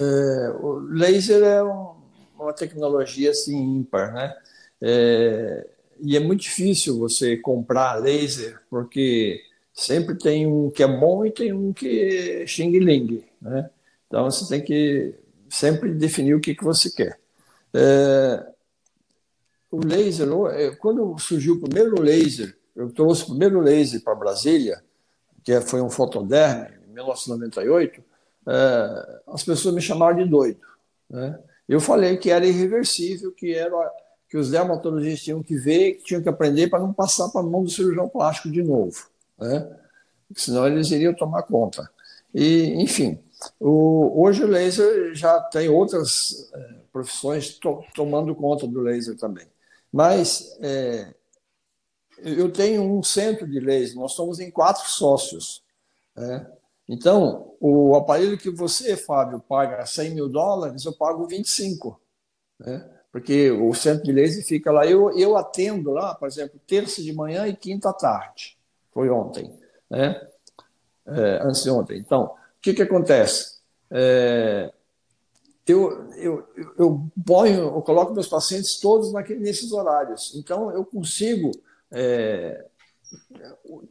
é, 0.00 0.50
o 0.60 0.78
laser 0.90 1.42
é 1.42 1.62
um, 1.62 1.94
uma 2.38 2.52
tecnologia 2.52 3.30
assim 3.30 3.56
ímpar, 3.56 4.12
né? 4.12 4.36
É, 4.80 5.66
e 6.00 6.16
é 6.16 6.20
muito 6.20 6.40
difícil 6.42 6.98
você 6.98 7.36
comprar 7.36 7.94
laser, 7.96 8.60
porque 8.68 9.40
sempre 9.72 10.16
tem 10.16 10.46
um 10.46 10.70
que 10.70 10.82
é 10.82 10.88
bom 10.88 11.24
e 11.24 11.30
tem 11.30 11.52
um 11.52 11.72
que 11.72 12.42
é 12.42 12.46
xing-ling, 12.46 13.24
né? 13.40 13.70
Então 14.08 14.30
você 14.30 14.48
tem 14.48 14.62
que 14.62 15.14
sempre 15.48 15.94
definir 15.94 16.34
o 16.34 16.40
que, 16.40 16.54
que 16.54 16.64
você 16.64 16.90
quer. 16.90 17.18
É, 17.72 18.46
o 19.70 19.80
laser, 19.84 20.28
quando 20.78 21.18
surgiu 21.18 21.54
o 21.54 21.60
primeiro 21.60 22.00
laser, 22.00 22.54
eu 22.74 22.90
trouxe 22.90 23.22
o 23.22 23.26
primeiro 23.28 23.60
laser 23.60 24.02
para 24.02 24.14
Brasília, 24.14 24.82
que 25.44 25.60
foi 25.62 25.80
um 25.80 25.90
fotoderm, 25.90 26.68
em 26.88 26.94
1998, 26.94 28.00
é, 28.00 28.11
as 29.26 29.42
pessoas 29.42 29.74
me 29.74 29.80
chamaram 29.80 30.16
de 30.16 30.28
doido. 30.28 30.60
Né? 31.08 31.38
Eu 31.68 31.80
falei 31.80 32.16
que 32.16 32.30
era 32.30 32.46
irreversível, 32.46 33.32
que 33.32 33.54
era 33.54 33.72
que 34.28 34.36
os 34.36 34.50
dermatologistas 34.50 35.22
tinham 35.22 35.42
que 35.42 35.54
ver, 35.56 35.94
que 35.94 36.04
tinham 36.04 36.22
que 36.22 36.28
aprender 36.28 36.68
para 36.68 36.80
não 36.80 36.92
passar 36.92 37.28
para 37.28 37.42
a 37.42 37.44
mão 37.44 37.62
do 37.62 37.70
cirurgião 37.70 38.08
plástico 38.08 38.50
de 38.50 38.62
novo, 38.62 39.06
né? 39.38 39.78
senão 40.34 40.66
eles 40.66 40.90
iriam 40.90 41.14
tomar 41.14 41.42
conta. 41.42 41.88
E, 42.34 42.74
enfim, 42.82 43.18
o, 43.60 44.22
hoje 44.22 44.42
o 44.42 44.46
laser 44.46 45.14
já 45.14 45.38
tem 45.40 45.68
outras 45.68 46.50
é, 46.54 46.74
profissões 46.90 47.58
to, 47.58 47.84
tomando 47.94 48.34
conta 48.34 48.66
do 48.66 48.80
laser 48.80 49.16
também. 49.18 49.46
Mas 49.92 50.56
é, 50.60 51.14
eu 52.18 52.50
tenho 52.50 52.82
um 52.82 53.02
centro 53.02 53.46
de 53.46 53.60
laser, 53.60 53.96
nós 53.96 54.12
estamos 54.12 54.40
em 54.40 54.50
quatro 54.50 54.88
sócios. 54.88 55.62
Né? 56.16 56.46
Então, 56.88 57.54
o 57.60 57.94
aparelho 57.96 58.36
que 58.36 58.50
você, 58.50 58.96
Fábio, 58.96 59.40
paga 59.40 59.84
100 59.86 60.14
mil 60.14 60.28
dólares, 60.28 60.84
eu 60.84 60.92
pago 60.92 61.26
25. 61.26 62.00
Né? 62.58 62.88
Porque 63.10 63.50
o 63.50 63.72
centro 63.74 64.04
de 64.04 64.12
laser 64.12 64.44
fica 64.44 64.72
lá. 64.72 64.86
Eu, 64.86 65.16
eu 65.16 65.36
atendo 65.36 65.90
lá, 65.90 66.14
por 66.14 66.26
exemplo, 66.26 66.60
terça 66.66 67.02
de 67.02 67.12
manhã 67.12 67.46
e 67.46 67.54
quinta 67.54 67.92
tarde. 67.92 68.56
Foi 68.92 69.08
ontem, 69.10 69.54
né? 69.88 70.20
É, 71.06 71.40
antes 71.42 71.62
de 71.62 71.70
ontem. 71.70 71.98
Então, 71.98 72.24
o 72.24 72.36
que, 72.60 72.74
que 72.74 72.82
acontece? 72.82 73.60
É, 73.90 74.72
eu, 75.66 76.10
eu, 76.14 76.48
eu, 76.78 77.06
ponho, 77.24 77.74
eu 77.74 77.82
coloco 77.82 78.14
meus 78.14 78.28
pacientes 78.28 78.78
todos 78.80 79.12
naquele, 79.12 79.40
nesses 79.40 79.72
horários. 79.72 80.34
Então, 80.34 80.70
eu 80.72 80.84
consigo 80.84 81.50
é, 81.90 82.66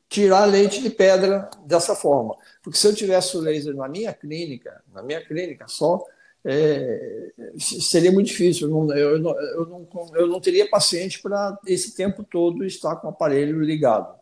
tirar 0.09 0.45
leite 0.45 0.81
de 0.81 0.89
pedra 0.89 1.49
dessa 1.65 1.95
forma. 1.95 2.35
Porque 2.61 2.77
se 2.77 2.87
eu 2.87 2.95
tivesse 2.95 3.35
o 3.37 3.39
laser 3.39 3.75
na 3.75 3.87
minha 3.87 4.13
clínica, 4.13 4.81
na 4.93 5.01
minha 5.01 5.23
clínica 5.23 5.65
só, 5.67 6.03
é, 6.43 7.31
seria 7.57 8.11
muito 8.11 8.27
difícil. 8.27 8.67
Eu 8.67 8.73
não, 8.73 8.95
eu, 8.95 9.19
não, 9.19 9.39
eu, 9.39 9.65
não, 9.65 10.15
eu 10.15 10.27
não 10.27 10.39
teria 10.39 10.69
paciente 10.69 11.21
para 11.21 11.57
esse 11.65 11.95
tempo 11.95 12.23
todo 12.23 12.65
estar 12.65 12.95
com 12.97 13.07
o 13.07 13.09
aparelho 13.11 13.61
ligado. 13.61 14.15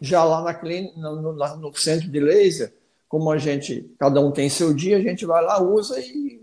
Já 0.00 0.24
lá 0.24 0.42
na 0.42 0.54
clínica, 0.54 0.98
no, 0.98 1.32
no, 1.32 1.56
no, 1.56 1.76
centro 1.76 2.08
de 2.08 2.20
laser, 2.20 2.74
como 3.08 3.30
a 3.30 3.38
gente, 3.38 3.90
cada 3.98 4.20
um 4.20 4.30
tem 4.30 4.48
seu 4.48 4.74
dia, 4.74 4.96
a 4.96 5.00
gente 5.00 5.24
vai 5.24 5.42
lá, 5.42 5.62
usa 5.62 5.98
e 6.00 6.42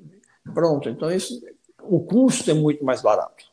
pronto. 0.54 0.90
Então, 0.90 1.12
isso, 1.12 1.42
o 1.82 2.00
custo 2.00 2.50
é 2.50 2.54
muito 2.54 2.84
mais 2.84 3.02
barato. 3.02 3.46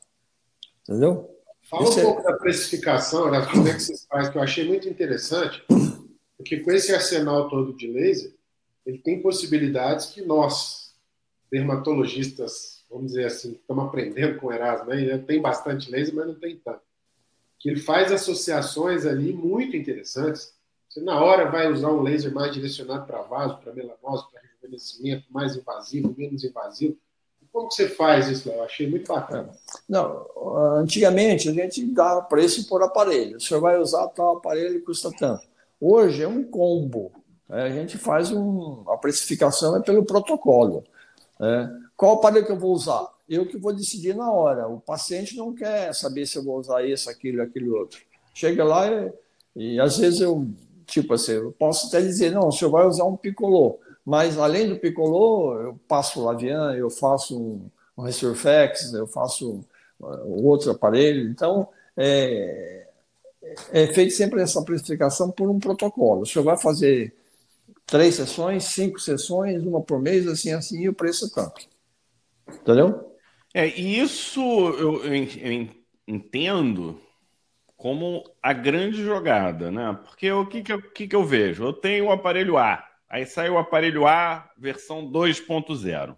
Entendeu? 0.82 1.28
Fala 1.70 1.88
um 1.88 1.98
é 1.98 2.02
pouco 2.02 2.22
da 2.24 2.32
precificação, 2.32 3.30
como 3.48 3.68
é 3.68 3.74
que 3.74 3.80
vocês 3.80 4.04
fazem, 4.04 4.32
que 4.32 4.38
eu 4.38 4.42
achei 4.42 4.66
muito 4.66 4.88
interessante, 4.88 5.64
porque 6.36 6.58
com 6.58 6.72
esse 6.72 6.92
arsenal 6.92 7.48
todo 7.48 7.72
de 7.72 7.86
laser, 7.86 8.34
ele 8.84 8.98
tem 8.98 9.22
possibilidades 9.22 10.06
que 10.06 10.20
nós, 10.20 10.92
dermatologistas, 11.48 12.84
vamos 12.90 13.12
dizer 13.12 13.26
assim, 13.26 13.52
estamos 13.52 13.84
aprendendo 13.84 14.40
com 14.40 14.48
o 14.48 14.52
Erasmo, 14.52 14.88
né? 14.88 15.16
tem 15.18 15.40
bastante 15.40 15.88
laser, 15.92 16.12
mas 16.12 16.26
não 16.26 16.34
tem 16.34 16.56
tanto. 16.56 16.82
Que 17.56 17.70
ele 17.70 17.78
faz 17.78 18.10
associações 18.10 19.06
ali 19.06 19.32
muito 19.32 19.76
interessantes. 19.76 20.52
Você, 20.88 21.00
na 21.00 21.22
hora, 21.22 21.48
vai 21.48 21.70
usar 21.70 21.92
um 21.92 22.02
laser 22.02 22.34
mais 22.34 22.52
direcionado 22.52 23.06
para 23.06 23.22
vaso, 23.22 23.58
para 23.58 23.72
melanose, 23.72 24.24
para 24.32 24.40
rejuvenescimento, 24.42 25.26
mais 25.30 25.54
invasivo, 25.54 26.12
menos 26.18 26.42
invasivo 26.42 26.98
como 27.53 27.68
que 27.68 27.74
você 27.74 27.88
faz 27.88 28.28
isso, 28.28 28.48
Eu 28.48 28.62
achei 28.62 28.88
muito 28.88 29.12
bacana. 29.12 29.51
Não, 29.88 30.26
antigamente 30.78 31.48
a 31.48 31.53
gente 31.53 31.84
dava 31.86 32.22
preço 32.22 32.68
por 32.68 32.82
aparelho. 32.82 33.36
O 33.36 33.40
senhor 33.40 33.61
vai 33.61 33.78
usar 33.78 34.09
tal 34.09 34.36
aparelho 34.36 34.84
custa 34.84 35.11
tanto. 35.18 35.42
Hoje 35.80 36.22
é 36.22 36.28
um 36.28 36.44
combo. 36.44 37.11
Né? 37.48 37.64
A 37.64 37.70
gente 37.70 37.98
faz 37.98 38.30
um, 38.30 38.84
a 38.88 38.96
precificação 38.96 39.76
é 39.76 39.82
pelo 39.82 40.05
protocolo. 40.05 40.84
Né? 41.38 41.70
Qual 41.96 42.14
aparelho 42.14 42.46
que 42.46 42.53
eu 42.53 42.59
vou 42.59 42.72
usar? 42.72 43.09
Eu 43.28 43.46
que 43.46 43.57
vou 43.57 43.72
decidir 43.72 44.14
na 44.14 44.30
hora. 44.30 44.68
O 44.68 44.80
paciente 44.80 45.36
não 45.36 45.53
quer 45.53 45.94
saber 45.94 46.26
se 46.26 46.38
eu 46.38 46.44
vou 46.44 46.59
usar 46.59 46.84
isso, 46.84 47.11
aquilo, 47.11 47.42
aquele 47.42 47.68
outro. 47.68 48.01
Chega 48.32 48.64
lá 48.64 48.86
e, 48.88 49.12
e 49.57 49.80
às 49.80 49.98
vezes 49.98 50.20
eu, 50.20 50.46
tipo 50.86 51.14
assim, 51.14 51.32
eu 51.32 51.53
posso 51.53 51.88
até 51.88 52.01
dizer, 52.01 52.30
não, 52.30 52.48
o 52.48 52.53
senhor 52.53 52.70
vai 52.70 52.86
usar 52.86 53.05
um 53.05 53.16
picolô. 53.16 53.78
Mas 54.11 54.36
além 54.36 54.68
do 54.68 54.76
picolô, 54.76 55.54
eu 55.61 55.80
passo 55.86 56.18
o 56.18 56.24
Lavian, 56.24 56.74
eu 56.74 56.90
faço 56.90 57.40
um, 57.40 57.70
um 57.96 58.02
Resurfex, 58.02 58.92
eu 58.92 59.06
faço 59.06 59.64
uh, 60.00 60.44
outro 60.44 60.72
aparelho. 60.72 61.30
Então, 61.30 61.68
é, 61.96 62.88
é 63.70 63.86
feito 63.86 64.12
sempre 64.12 64.42
essa 64.42 64.64
precificação 64.64 65.30
por 65.30 65.48
um 65.48 65.61
protocolo. 65.61 66.22
O 66.22 66.26
senhor 66.26 66.44
vai 66.44 66.58
fazer 66.58 67.14
três 67.86 68.16
sessões, 68.16 68.64
cinco 68.64 68.98
sessões, 68.98 69.62
uma 69.62 69.80
por 69.80 70.02
mês, 70.02 70.26
assim, 70.26 70.52
assim, 70.52 70.80
e 70.80 70.88
o 70.88 70.92
preço 70.92 71.26
é 71.26 71.28
tanto. 71.32 71.68
Entendeu? 72.48 73.14
É, 73.54 73.68
e 73.68 74.00
isso 74.00 74.40
eu, 74.40 75.04
eu, 75.04 75.14
eu 75.14 75.68
entendo 76.08 77.00
como 77.76 78.24
a 78.42 78.52
grande 78.52 79.04
jogada, 79.04 79.70
né? 79.70 79.96
Porque 80.04 80.32
o 80.32 80.46
que, 80.46 80.64
que, 80.64 80.72
eu, 80.72 80.82
que, 80.82 81.06
que 81.06 81.14
eu 81.14 81.24
vejo? 81.24 81.62
Eu 81.62 81.72
tenho 81.72 82.06
o 82.06 82.11
aparelho 82.11 82.58
A, 82.58 82.89
Aí 83.11 83.26
saiu 83.26 83.54
o 83.54 83.58
aparelho 83.58 84.06
A, 84.06 84.48
versão 84.56 85.11
2.0. 85.11 86.16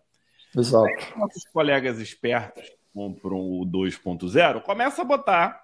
Exato. 0.54 0.84
Aí, 0.84 1.18
nossos 1.18 1.44
colegas 1.50 1.98
espertos 1.98 2.70
compram 2.92 3.40
o 3.40 3.64
2.0, 3.64 4.60
começa 4.60 5.00
a 5.00 5.04
botar 5.04 5.62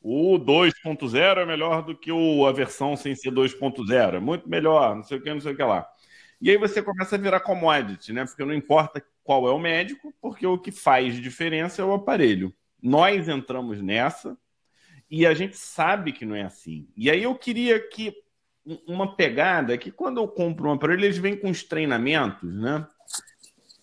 o 0.00 0.38
2.0 0.38 1.38
é 1.38 1.46
melhor 1.46 1.82
do 1.82 1.94
que 1.94 2.10
o, 2.10 2.46
a 2.46 2.52
versão 2.52 2.96
sem 2.96 3.14
ser 3.14 3.30
2.0, 3.30 4.14
é 4.14 4.20
muito 4.20 4.48
melhor, 4.48 4.96
não 4.96 5.02
sei 5.02 5.18
o 5.18 5.22
que, 5.22 5.32
não 5.32 5.40
sei 5.40 5.52
o 5.52 5.56
que 5.56 5.62
lá. 5.62 5.86
E 6.40 6.50
aí 6.50 6.56
você 6.56 6.80
começa 6.80 7.16
a 7.16 7.18
virar 7.18 7.40
commodity, 7.40 8.12
né? 8.12 8.24
Porque 8.24 8.44
não 8.44 8.54
importa 8.54 9.04
qual 9.24 9.48
é 9.48 9.50
o 9.50 9.58
médico, 9.58 10.14
porque 10.20 10.46
o 10.46 10.56
que 10.56 10.70
faz 10.70 11.20
diferença 11.20 11.82
é 11.82 11.84
o 11.84 11.92
aparelho. 11.92 12.54
Nós 12.80 13.28
entramos 13.28 13.82
nessa 13.82 14.38
e 15.10 15.26
a 15.26 15.34
gente 15.34 15.56
sabe 15.56 16.12
que 16.12 16.24
não 16.24 16.36
é 16.36 16.42
assim. 16.42 16.88
E 16.96 17.10
aí 17.10 17.24
eu 17.24 17.34
queria 17.34 17.80
que 17.80 18.14
uma 18.86 19.14
pegada 19.14 19.78
que 19.78 19.90
quando 19.90 20.18
eu 20.18 20.28
compro 20.28 20.68
um 20.68 20.72
aparelho, 20.72 21.04
eles 21.04 21.18
vêm 21.18 21.36
com 21.36 21.50
os 21.50 21.62
treinamentos, 21.62 22.52
né? 22.54 22.86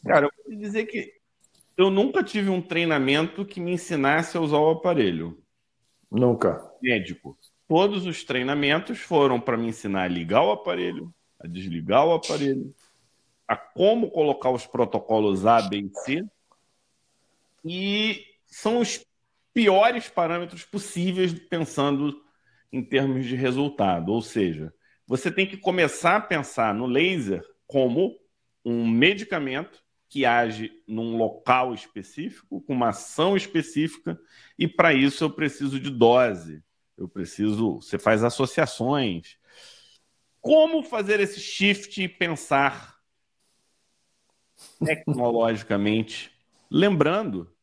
Cara, 0.05 0.27
eu 0.27 0.31
vou 0.45 0.55
dizer 0.57 0.85
que 0.85 1.13
eu 1.77 1.89
nunca 1.89 2.23
tive 2.23 2.49
um 2.49 2.61
treinamento 2.61 3.45
que 3.45 3.59
me 3.59 3.71
ensinasse 3.71 4.37
a 4.37 4.41
usar 4.41 4.57
o 4.57 4.71
aparelho. 4.71 5.41
Nunca. 6.09 6.63
Médico. 6.81 7.37
Todos 7.67 8.05
os 8.05 8.23
treinamentos 8.23 8.99
foram 8.99 9.39
para 9.39 9.57
me 9.57 9.67
ensinar 9.67 10.03
a 10.03 10.07
ligar 10.07 10.43
o 10.43 10.51
aparelho, 10.51 11.13
a 11.39 11.47
desligar 11.47 12.05
o 12.05 12.13
aparelho, 12.13 12.73
a 13.47 13.57
como 13.57 14.11
colocar 14.11 14.51
os 14.51 14.65
protocolos 14.65 15.45
A, 15.45 15.61
B 15.61 15.79
e 15.79 15.91
C. 15.99 16.25
E 17.65 18.23
são 18.45 18.79
os 18.79 19.03
piores 19.53 20.07
parâmetros 20.07 20.63
possíveis 20.63 21.33
pensando 21.33 22.21
em 22.75 22.83
termos 22.83 23.25
de 23.25 23.37
resultado. 23.37 24.11
Ou 24.11 24.21
seja, 24.21 24.73
você 25.07 25.31
tem 25.31 25.47
que 25.47 25.55
começar 25.55 26.17
a 26.17 26.21
pensar 26.21 26.73
no 26.73 26.85
laser 26.85 27.41
como 27.65 28.19
um 28.65 28.85
medicamento 28.85 29.81
que 30.09 30.25
age 30.25 30.71
num 30.85 31.15
local 31.15 31.73
específico, 31.73 32.61
com 32.61 32.73
uma 32.73 32.89
ação 32.89 33.37
específica, 33.37 34.19
e 34.59 34.67
para 34.67 34.93
isso 34.93 35.23
eu 35.23 35.29
preciso 35.29 35.79
de 35.79 35.89
dose. 35.89 36.61
Eu 36.97 37.07
preciso. 37.07 37.75
Você 37.75 37.97
faz 37.97 38.23
associações. 38.23 39.37
Como 40.41 40.83
fazer 40.83 41.21
esse 41.21 41.39
shift 41.39 42.03
e 42.03 42.09
pensar 42.09 42.97
tecnologicamente? 44.83 46.29
Lembrando 46.69 47.54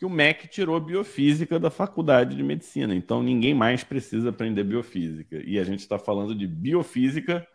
que 0.00 0.06
o 0.06 0.08
MEC 0.08 0.48
tirou 0.48 0.80
biofísica 0.80 1.58
da 1.60 1.68
faculdade 1.68 2.34
de 2.34 2.42
medicina. 2.42 2.94
Então 2.94 3.22
ninguém 3.22 3.52
mais 3.52 3.84
precisa 3.84 4.30
aprender 4.30 4.64
biofísica. 4.64 5.36
E 5.44 5.58
a 5.58 5.62
gente 5.62 5.80
está 5.80 5.98
falando 5.98 6.34
de 6.34 6.46
biofísica 6.46 7.46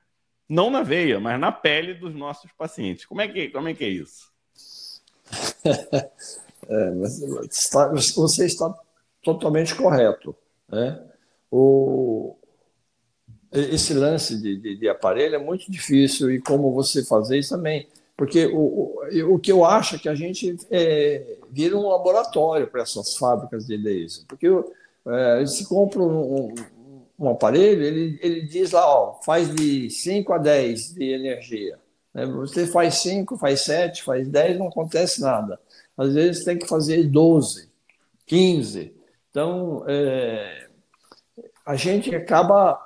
não 0.48 0.70
na 0.70 0.84
veia, 0.84 1.20
mas 1.20 1.40
na 1.40 1.52
pele 1.52 1.96
dos 1.96 2.14
nossos 2.14 2.52
pacientes. 2.52 3.04
Como 3.08 3.20
é 3.20 3.28
que, 3.28 3.50
como 3.50 3.68
é, 3.68 3.74
que 3.74 3.84
é 3.84 3.90
isso? 3.90 4.32
é, 5.66 6.94
está, 7.50 7.88
você 7.92 8.46
está 8.46 8.72
totalmente 9.24 9.74
correto. 9.74 10.36
Né? 10.70 11.04
O, 11.50 12.38
esse 13.52 13.96
lance 13.96 14.40
de, 14.40 14.56
de, 14.56 14.76
de 14.76 14.88
aparelho 14.88 15.34
é 15.34 15.40
muito 15.40 15.72
difícil 15.72 16.30
e 16.30 16.40
como 16.40 16.72
você 16.72 17.04
fazer 17.04 17.40
isso 17.40 17.56
também 17.56 17.88
porque 18.18 18.46
o, 18.46 18.58
o, 18.58 19.34
o 19.36 19.40
que 19.40 19.52
eu 19.52 19.66
acho 19.66 19.96
é 19.96 20.00
que 20.00 20.08
a 20.08 20.16
gente 20.16 20.56
é, 20.72 21.38
vira 21.52 21.76
um 21.76 21.90
laboratório 21.90 22.68
para 22.68 22.82
essas 22.82 23.18
fábricas 23.18 23.66
de 23.66 23.76
laser. 23.76 24.24
Porque 24.28 24.48
é, 25.08 25.46
se 25.46 25.68
compra 25.68 26.02
um, 26.02 26.48
um, 26.48 26.56
um, 27.20 27.30
aparelho, 27.30 27.84
ele, 27.84 28.18
ele 28.22 28.42
diz 28.44 28.72
lá, 28.72 28.88
ó, 28.88 29.22
faz 29.22 29.54
de 29.54 29.90
5 29.90 30.32
a 30.32 30.38
10 30.38 30.94
de 30.94 31.12
energia. 31.12 31.78
Né? 32.14 32.26
Você 32.26 32.66
faz 32.66 32.96
5, 32.96 33.38
faz 33.38 33.62
7, 33.62 34.04
faz 34.04 34.28
10, 34.30 34.60
não 34.60 34.70
acontece 34.70 35.20
nada. 35.20 35.60
Às 35.98 36.14
vezes 36.14 36.46
tem 36.46 36.58
que 36.58 36.68
fazer 36.68 37.04
12, 37.04 37.70
15. 38.26 38.96
Então, 39.30 39.84
é, 39.88 40.68
a 41.66 41.76
gente 41.76 42.16
acaba 42.16 42.82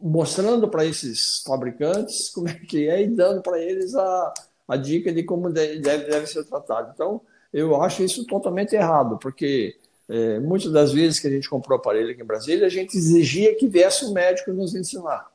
mostrando 0.00 0.68
para 0.68 0.84
esses 0.84 1.42
fabricantes 1.44 2.30
como 2.30 2.48
é 2.48 2.54
que 2.54 2.88
é 2.88 3.02
e 3.02 3.08
dando 3.08 3.42
para 3.42 3.60
eles 3.60 3.96
a, 3.96 4.32
a 4.68 4.76
dica 4.76 5.10
de 5.10 5.22
como 5.22 5.50
deve, 5.50 5.80
deve 5.80 6.26
ser 6.26 6.44
tratado. 6.44 6.92
Então, 6.94 7.22
eu 7.52 7.80
acho 7.80 8.04
isso 8.04 8.26
totalmente 8.26 8.74
errado, 8.76 9.18
porque 9.18 9.76
é, 10.08 10.38
muitas 10.38 10.70
das 10.70 10.92
vezes 10.92 11.18
que 11.18 11.26
a 11.26 11.30
gente 11.30 11.48
comprou 11.48 11.78
aparelho 11.78 12.10
aqui 12.10 12.20
em 12.20 12.26
Brasília, 12.26 12.66
a 12.66 12.70
gente 12.70 12.96
exigia 12.96 13.54
que 13.54 13.66
viesse 13.66 14.04
um 14.04 14.12
médico 14.12 14.52
nos 14.52 14.74
ensinar. 14.74 15.26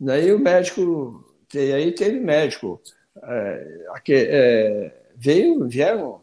Daí 0.00 0.32
o 0.32 0.38
médico, 0.38 1.24
aí 1.54 1.92
teve 1.92 2.18
médico, 2.18 2.80
é, 3.22 3.86
aqui, 3.90 4.14
é, 4.14 4.92
veio, 5.16 5.68
vieram 5.68 6.20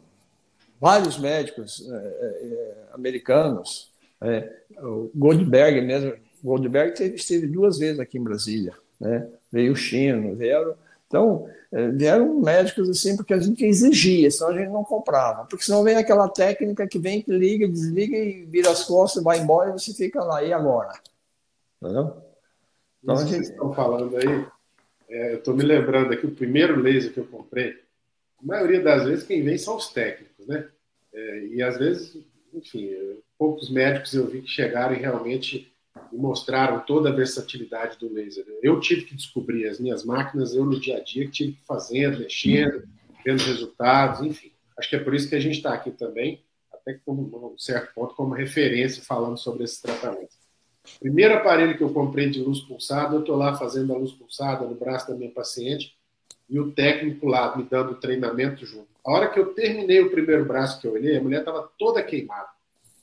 vários 0.80 1.18
médicos 1.18 1.88
é, 1.88 1.94
é, 1.94 2.74
americanos, 2.92 3.90
é, 4.20 4.52
o 4.78 5.10
Goldberg 5.14 5.80
mesmo, 5.80 6.14
Goldberg 6.42 6.94
teve, 6.94 7.14
esteve 7.16 7.46
duas 7.46 7.78
vezes 7.78 8.00
aqui 8.00 8.18
em 8.18 8.22
Brasília, 8.22 8.74
né? 9.00 9.28
veio 9.50 9.72
o 9.72 9.76
Chino, 9.76 10.34
vieram 10.34 10.74
então, 11.12 11.46
é, 11.70 11.88
vieram 11.90 12.40
médicos 12.40 12.88
assim, 12.88 13.14
porque 13.14 13.34
a 13.34 13.38
gente 13.38 13.62
exigia, 13.62 14.30
senão 14.30 14.50
a 14.50 14.56
gente 14.56 14.70
não 14.70 14.82
comprava. 14.82 15.44
Porque 15.44 15.62
senão 15.62 15.84
vem 15.84 15.96
aquela 15.96 16.26
técnica 16.26 16.88
que 16.88 16.98
vem, 16.98 17.20
que 17.20 17.30
liga, 17.30 17.68
desliga 17.68 18.16
e 18.16 18.46
vira 18.46 18.70
as 18.70 18.84
costas, 18.84 19.22
vai 19.22 19.38
embora 19.38 19.68
e 19.68 19.72
você 19.74 19.92
fica 19.92 20.24
lá, 20.24 20.42
e 20.42 20.54
agora? 20.54 20.94
Entendeu? 21.82 22.16
Então, 23.02 23.14
Isso 23.14 23.24
a 23.24 23.26
gente... 23.26 23.34
vocês 23.34 23.50
estão 23.50 23.74
falando 23.74 24.16
aí, 24.16 24.46
é, 25.10 25.34
eu 25.34 25.38
estou 25.38 25.54
me 25.54 25.64
lembrando 25.64 26.14
aqui, 26.14 26.24
o 26.26 26.34
primeiro 26.34 26.80
laser 26.80 27.12
que 27.12 27.20
eu 27.20 27.26
comprei, 27.26 27.78
a 28.42 28.46
maioria 28.46 28.80
das 28.80 29.04
vezes 29.04 29.26
quem 29.26 29.44
vem 29.44 29.58
são 29.58 29.76
os 29.76 29.88
técnicos, 29.88 30.46
né? 30.46 30.66
É, 31.12 31.44
e 31.44 31.62
às 31.62 31.76
vezes, 31.76 32.16
enfim, 32.54 32.90
poucos 33.36 33.70
médicos 33.70 34.14
eu 34.14 34.26
vi 34.26 34.40
que 34.40 34.48
chegaram 34.48 34.94
e 34.94 34.98
realmente 34.98 35.71
e 36.12 36.16
mostraram 36.16 36.80
toda 36.80 37.08
a 37.08 37.12
versatilidade 37.12 37.98
do 37.98 38.12
laser. 38.12 38.44
Eu 38.62 38.80
tive 38.80 39.02
que 39.02 39.14
descobrir 39.14 39.68
as 39.68 39.80
minhas 39.80 40.04
máquinas, 40.04 40.54
eu 40.54 40.64
no 40.64 40.78
dia 40.78 40.98
a 40.98 41.00
dia, 41.00 41.28
tive 41.28 41.52
que 41.52 41.64
fazendo, 41.66 42.18
mexendo, 42.18 42.82
vendo 43.24 43.42
resultados, 43.42 44.20
enfim. 44.20 44.52
Acho 44.78 44.88
que 44.88 44.96
é 44.96 44.98
por 44.98 45.14
isso 45.14 45.28
que 45.28 45.34
a 45.34 45.40
gente 45.40 45.56
está 45.56 45.72
aqui 45.72 45.90
também, 45.90 46.42
até 46.72 46.98
como 47.04 47.52
um 47.52 47.58
certo 47.58 47.94
ponto, 47.94 48.14
como 48.14 48.34
referência 48.34 49.02
falando 49.02 49.36
sobre 49.36 49.64
esses 49.64 49.80
tratamentos. 49.80 50.36
Primeiro 50.98 51.34
aparelho 51.34 51.76
que 51.76 51.82
eu 51.82 51.92
comprei 51.92 52.28
de 52.28 52.40
luz 52.40 52.60
pulsada, 52.60 53.14
eu 53.14 53.20
estou 53.20 53.36
lá 53.36 53.54
fazendo 53.56 53.94
a 53.94 53.98
luz 53.98 54.12
pulsada 54.12 54.66
no 54.66 54.74
braço 54.74 55.08
da 55.08 55.14
minha 55.14 55.30
paciente 55.30 55.94
e 56.48 56.58
o 56.58 56.72
técnico 56.72 57.26
lá 57.26 57.56
me 57.56 57.62
dando 57.62 57.94
treinamento 57.94 58.66
junto. 58.66 58.88
A 59.04 59.12
hora 59.12 59.30
que 59.30 59.38
eu 59.38 59.54
terminei 59.54 60.00
o 60.00 60.10
primeiro 60.10 60.44
braço 60.44 60.80
que 60.80 60.86
eu 60.86 60.92
olhei, 60.92 61.16
a 61.16 61.22
mulher 61.22 61.40
estava 61.40 61.70
toda 61.78 62.02
queimada. 62.02 62.48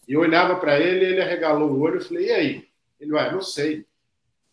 E 0.07 0.13
eu 0.13 0.21
olhava 0.21 0.55
para 0.55 0.79
ele, 0.79 1.05
ele 1.05 1.21
arregalou 1.21 1.69
o 1.69 1.79
olho 1.79 1.99
e 1.99 2.03
falei: 2.03 2.27
e 2.27 2.31
aí? 2.31 2.68
Ele 2.99 3.11
vai, 3.11 3.31
não 3.31 3.41
sei. 3.41 3.85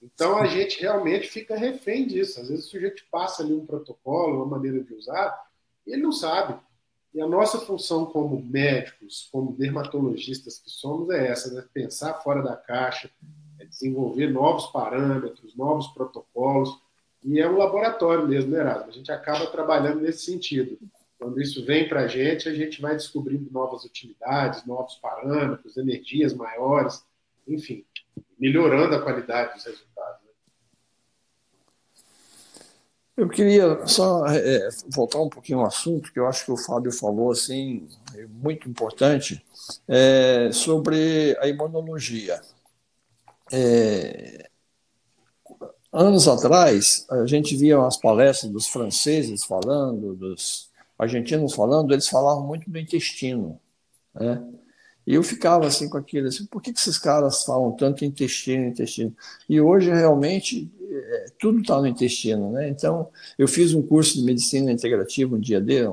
Então 0.03 0.38
a 0.38 0.47
gente 0.47 0.80
realmente 0.80 1.28
fica 1.28 1.57
refém 1.57 2.07
disso. 2.07 2.40
Às 2.40 2.49
vezes 2.49 2.66
o 2.66 2.70
sujeito 2.70 3.03
passa 3.11 3.42
ali 3.42 3.53
um 3.53 3.66
protocolo, 3.66 4.36
uma 4.36 4.57
maneira 4.57 4.82
de 4.82 4.94
usar, 4.94 5.36
e 5.86 5.92
ele 5.92 6.03
não 6.03 6.12
sabe. 6.12 6.59
E 7.12 7.20
a 7.20 7.26
nossa 7.26 7.59
função 7.59 8.07
como 8.07 8.40
médicos, 8.40 9.28
como 9.32 9.53
dermatologistas 9.53 10.59
que 10.59 10.70
somos, 10.70 11.11
é 11.11 11.28
essa, 11.28 11.53
né? 11.53 11.64
Pensar 11.72 12.14
fora 12.22 12.42
da 12.42 12.55
caixa, 12.55 13.11
é 13.59 13.64
desenvolver 13.64 14.28
novos 14.28 14.66
parâmetros, 14.66 15.57
novos 15.57 15.88
protocolos. 15.88 16.78
E 17.24 17.40
é 17.40 17.49
um 17.49 17.57
laboratório 17.57 18.28
mesmo, 18.28 18.53
né, 18.53 18.61
Erasmo? 18.61 18.90
A 18.90 18.92
gente 18.92 19.11
acaba 19.11 19.47
trabalhando 19.47 20.01
nesse 20.01 20.26
sentido. 20.26 20.78
Quando 21.18 21.40
isso 21.40 21.64
vem 21.64 21.88
para 21.88 22.03
a 22.03 22.07
gente, 22.07 22.49
a 22.49 22.55
gente 22.55 22.82
vai 22.82 22.92
descobrindo 22.92 23.51
novas 23.51 23.84
utilidades, 23.84 24.66
novos 24.66 24.97
parâmetros, 24.97 25.78
energias 25.78 26.34
maiores, 26.34 27.03
enfim 27.49 27.84
melhorando 28.39 28.95
a 28.95 29.03
qualidade 29.03 29.55
dos 29.55 29.64
resultados. 29.64 30.20
Né? 30.22 30.30
Eu 33.16 33.28
queria 33.28 33.87
só 33.87 34.26
é, 34.26 34.68
voltar 34.89 35.20
um 35.20 35.28
pouquinho 35.28 35.61
ao 35.61 35.66
assunto 35.66 36.12
que 36.12 36.18
eu 36.18 36.26
acho 36.26 36.45
que 36.45 36.53
o 36.53 36.57
Fábio 36.57 36.93
falou 36.93 37.30
assim 37.30 37.89
é 38.14 38.26
muito 38.26 38.68
importante 38.68 39.45
é, 39.89 40.51
sobre 40.53 41.37
a 41.41 41.49
imunologia. 41.49 42.41
É, 43.51 44.51
anos 45.93 46.28
atrás 46.28 47.07
a 47.11 47.26
gente 47.26 47.57
via 47.57 47.80
as 47.87 47.97
palestras 47.97 48.53
dos 48.53 48.68
franceses 48.68 49.45
falando, 49.45 50.14
dos 50.14 50.70
argentinos 50.99 51.55
falando, 51.55 51.93
eles 51.93 52.09
falavam 52.09 52.47
muito 52.47 52.70
do 52.70 52.78
intestino, 52.78 53.59
né? 54.14 54.43
E 55.07 55.14
eu 55.14 55.22
ficava 55.22 55.66
assim 55.66 55.88
com 55.88 55.96
aquilo, 55.96 56.26
assim, 56.26 56.44
por 56.46 56.61
que, 56.61 56.72
que 56.72 56.80
esses 56.80 56.98
caras 56.98 57.44
falam 57.44 57.72
tanto 57.72 58.04
intestino, 58.04 58.66
intestino? 58.66 59.14
E 59.48 59.61
hoje 59.61 59.88
realmente 59.88 60.68
é, 60.90 61.26
tudo 61.38 61.61
está 61.61 61.80
no 61.80 61.86
intestino, 61.86 62.50
né? 62.50 62.68
Então 62.68 63.09
eu 63.38 63.46
fiz 63.46 63.72
um 63.72 63.82
curso 63.82 64.14
de 64.14 64.24
medicina 64.24 64.72
integrativa 64.72 65.36
um 65.36 65.40
dia 65.40 65.61
dele, 65.61 65.92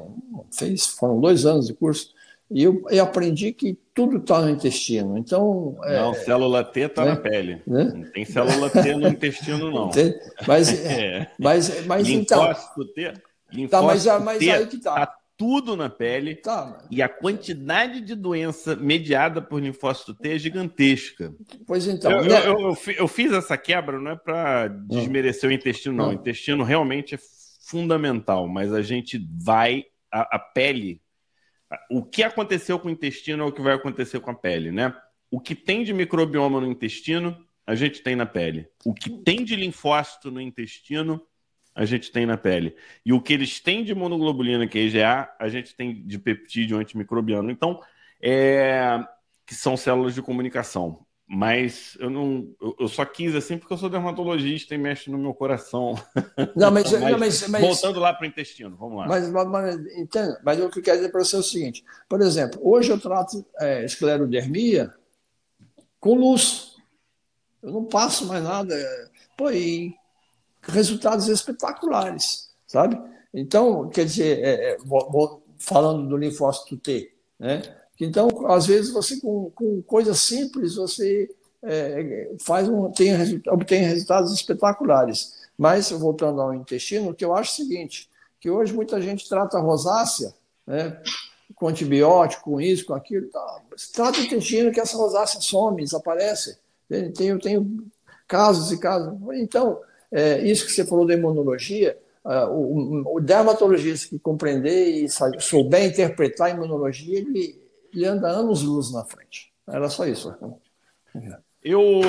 fez, 0.52 0.88
foram 0.88 1.20
dois 1.20 1.46
anos 1.46 1.68
de 1.68 1.74
curso, 1.76 2.12
e 2.50 2.64
eu, 2.64 2.84
eu 2.90 3.04
aprendi 3.04 3.52
que 3.52 3.78
tudo 3.94 4.18
está 4.18 4.42
no 4.42 4.50
intestino. 4.50 5.16
Então 5.18 5.78
é, 5.84 6.00
não, 6.00 6.14
célula 6.16 6.64
T 6.64 6.80
está 6.82 7.06
né? 7.06 7.12
na 7.12 7.18
pele. 7.18 7.62
Né? 7.68 7.84
Não 7.96 8.12
tem 8.12 8.26
célula 8.26 8.70
T 8.70 8.96
no 8.96 9.08
intestino 9.08 9.72
não. 9.72 9.92
Mas 10.48 10.74
é. 10.86 11.32
mas 11.40 11.86
mas 11.86 12.10
então. 12.10 12.54
T, 12.96 13.14
tá, 13.70 13.82
mas, 13.82 14.06
mas 14.06 14.42
aí 14.48 14.66
que 14.66 14.78
tá. 14.78 15.06
tá 15.06 15.23
tudo 15.44 15.76
na 15.76 15.90
pele 15.90 16.36
tá, 16.36 16.88
e 16.90 17.02
a 17.02 17.10
quantidade 17.10 18.00
de 18.00 18.16
doença 18.16 18.78
mediada 18.78 19.42
por 19.42 19.62
linfócito 19.62 20.14
T 20.14 20.30
é 20.30 20.40
gigantesca. 20.40 21.36
Pois 21.68 21.86
então. 21.86 22.10
Eu, 22.12 22.24
né? 22.24 22.48
eu, 22.48 22.60
eu, 22.60 22.78
eu 22.98 23.08
fiz 23.10 23.30
essa 23.34 23.58
quebra 23.58 24.00
não 24.00 24.12
é 24.12 24.16
para 24.16 24.70
desmerecer 24.70 25.50
o 25.50 25.54
intestino, 25.54 25.98
não. 25.98 26.12
O 26.12 26.14
intestino 26.14 26.64
realmente 26.64 27.16
é 27.16 27.20
fundamental, 27.68 28.48
mas 28.48 28.74
a 28.74 28.82
gente 28.82 29.20
vai. 29.44 29.84
A, 30.10 30.38
a 30.38 30.40
pele. 30.40 31.02
O 31.92 32.06
que 32.06 32.24
aconteceu 32.24 32.80
com 32.80 32.88
o 32.88 32.92
intestino 32.92 33.44
é 33.44 33.46
o 33.46 33.52
que 33.52 33.62
vai 33.62 33.74
acontecer 33.74 34.22
com 34.22 34.32
a 34.32 34.36
pele, 34.36 34.72
né? 34.72 34.96
O 35.30 35.42
que 35.42 35.56
tem 35.56 35.84
de 35.84 35.92
microbioma 35.92 36.62
no 36.62 36.72
intestino, 36.72 37.38
a 37.68 37.76
gente 37.76 38.02
tem 38.02 38.16
na 38.16 38.26
pele. 38.26 38.66
O 38.86 38.94
que 38.94 39.10
tem 39.10 39.44
de 39.44 39.58
linfócito 39.58 40.32
no 40.32 40.40
intestino, 40.40 41.22
a 41.76 41.86
gente 41.86 42.12
tem 42.12 42.26
na 42.26 42.38
pele. 42.38 42.76
E 43.06 43.14
o 43.14 43.22
que 43.22 43.34
eles 43.34 43.60
têm 43.60 43.84
de 43.84 43.92
imunoglobulina, 43.92 44.68
que 44.68 44.78
é 44.78 44.82
IgA, 44.84 45.30
a 45.40 45.50
gente 45.50 45.76
tem 45.76 46.06
de 46.06 46.20
peptídeo 46.20 46.78
antimicrobiano. 46.78 47.50
Então, 47.50 47.82
é... 48.22 49.04
que 49.46 49.56
são 49.56 49.76
células 49.76 50.14
de 50.14 50.22
comunicação. 50.22 51.06
Mas 51.26 51.98
eu 52.00 52.10
não, 52.10 52.48
eu 52.78 52.88
só 52.88 53.06
quis 53.06 53.34
assim 53.34 53.58
porque 53.58 53.74
eu 53.74 53.78
sou 53.78 53.90
dermatologista 53.90 54.76
e 54.76 54.78
mexe 54.78 55.10
no 55.10 55.18
meu 55.18 55.34
coração. 55.34 55.96
Não, 56.56 56.70
mas, 56.70 56.92
mas, 56.92 57.02
não, 57.02 57.18
mas, 57.18 57.48
mas 57.48 57.62
voltando 57.62 58.00
lá 58.00 58.14
para 58.14 58.26
o 58.26 58.28
intestino, 58.28 58.76
vamos 58.76 59.00
lá. 59.00 59.08
Mas, 59.08 59.30
mas, 59.30 59.76
entenda, 59.98 60.40
mas 60.44 60.60
o 60.60 60.70
que 60.70 60.80
eu 60.80 60.84
quero 60.84 60.98
dizer 60.98 61.12
para 61.12 61.24
você 61.24 61.38
é 61.38 61.40
o 61.40 61.44
seguinte: 61.44 61.84
por 62.10 62.22
exemplo, 62.22 62.60
hoje 62.62 62.92
eu 62.92 63.00
trato 63.00 63.44
é, 63.58 63.86
esclerodermia 63.86 64.94
com 66.00 66.14
luz. 66.14 66.76
Eu 67.64 67.72
não 67.72 67.86
passo 67.86 68.28
mais 68.28 68.44
nada. 68.44 68.76
Pô, 69.38 69.50
e 69.50 69.96
resultados 70.68 71.28
espetaculares, 71.28 72.50
sabe? 72.68 73.00
Então, 73.34 73.90
quer 73.90 74.06
dizer, 74.06 74.40
é, 74.40 74.74
é, 74.74 74.78
falando 75.58 76.08
do 76.08 76.18
linfócito 76.18 76.78
T, 76.78 77.14
né? 77.40 77.62
Então, 78.00 78.28
às 78.48 78.66
vezes, 78.66 78.92
você 78.92 79.20
com, 79.20 79.52
com 79.52 79.82
coisas 79.84 80.20
simples, 80.20 80.76
você 80.76 81.30
é, 81.62 82.32
faz 82.42 82.68
um, 82.68 82.92
tem, 82.92 83.14
obtém 83.48 83.84
resultados 83.84 84.34
espetaculares. 84.34 85.34
Mas, 85.58 85.92
voltando 85.92 86.42
ao 86.42 86.54
intestino, 86.54 87.12
o 87.12 87.14
que 87.14 87.24
eu 87.24 87.34
acho 87.34 87.52
é 87.52 87.54
o 87.54 87.68
seguinte, 87.68 88.10
que 88.40 88.50
hoje 88.50 88.74
muita 88.74 89.02
gente 89.02 89.28
trata 89.30 89.58
a 89.58 89.62
rosácea, 89.62 90.34
né, 90.66 91.00
com 91.56 91.68
antibiótico, 91.68 92.52
com 92.52 92.62
isso, 92.62 92.86
com 92.86 92.94
aquilo, 92.94 93.30
tá, 93.30 93.62
trata 93.94 94.20
o 94.20 94.24
intestino 94.24 94.72
que 94.72 94.80
essa 94.80 94.98
rosácea 94.98 95.40
some, 95.40 95.84
desaparece. 95.84 96.58
Tem, 96.90 97.40
tenho 97.40 97.88
casos 98.28 98.72
e 98.72 98.80
casos. 98.80 99.14
Então, 99.36 99.80
é, 100.14 100.40
isso 100.44 100.66
que 100.66 100.72
você 100.72 100.86
falou 100.86 101.08
da 101.08 101.16
imunologia, 101.16 101.98
uh, 102.24 102.48
o, 102.52 103.16
o, 103.16 103.20
dermatologista 103.20 104.10
que 104.10 104.20
compreender 104.20 105.04
e 105.04 105.10
sabe, 105.10 105.42
souber 105.42 105.84
interpretar 105.84 106.48
a 106.48 106.52
imunologia, 106.52 107.18
ele, 107.18 107.60
ele 107.92 108.06
anda 108.06 108.28
anos-luz 108.28 108.94
na 108.94 109.04
frente. 109.04 109.52
Era 109.68 109.90
só 109.90 110.06
isso. 110.06 110.36
Eu 111.64 112.02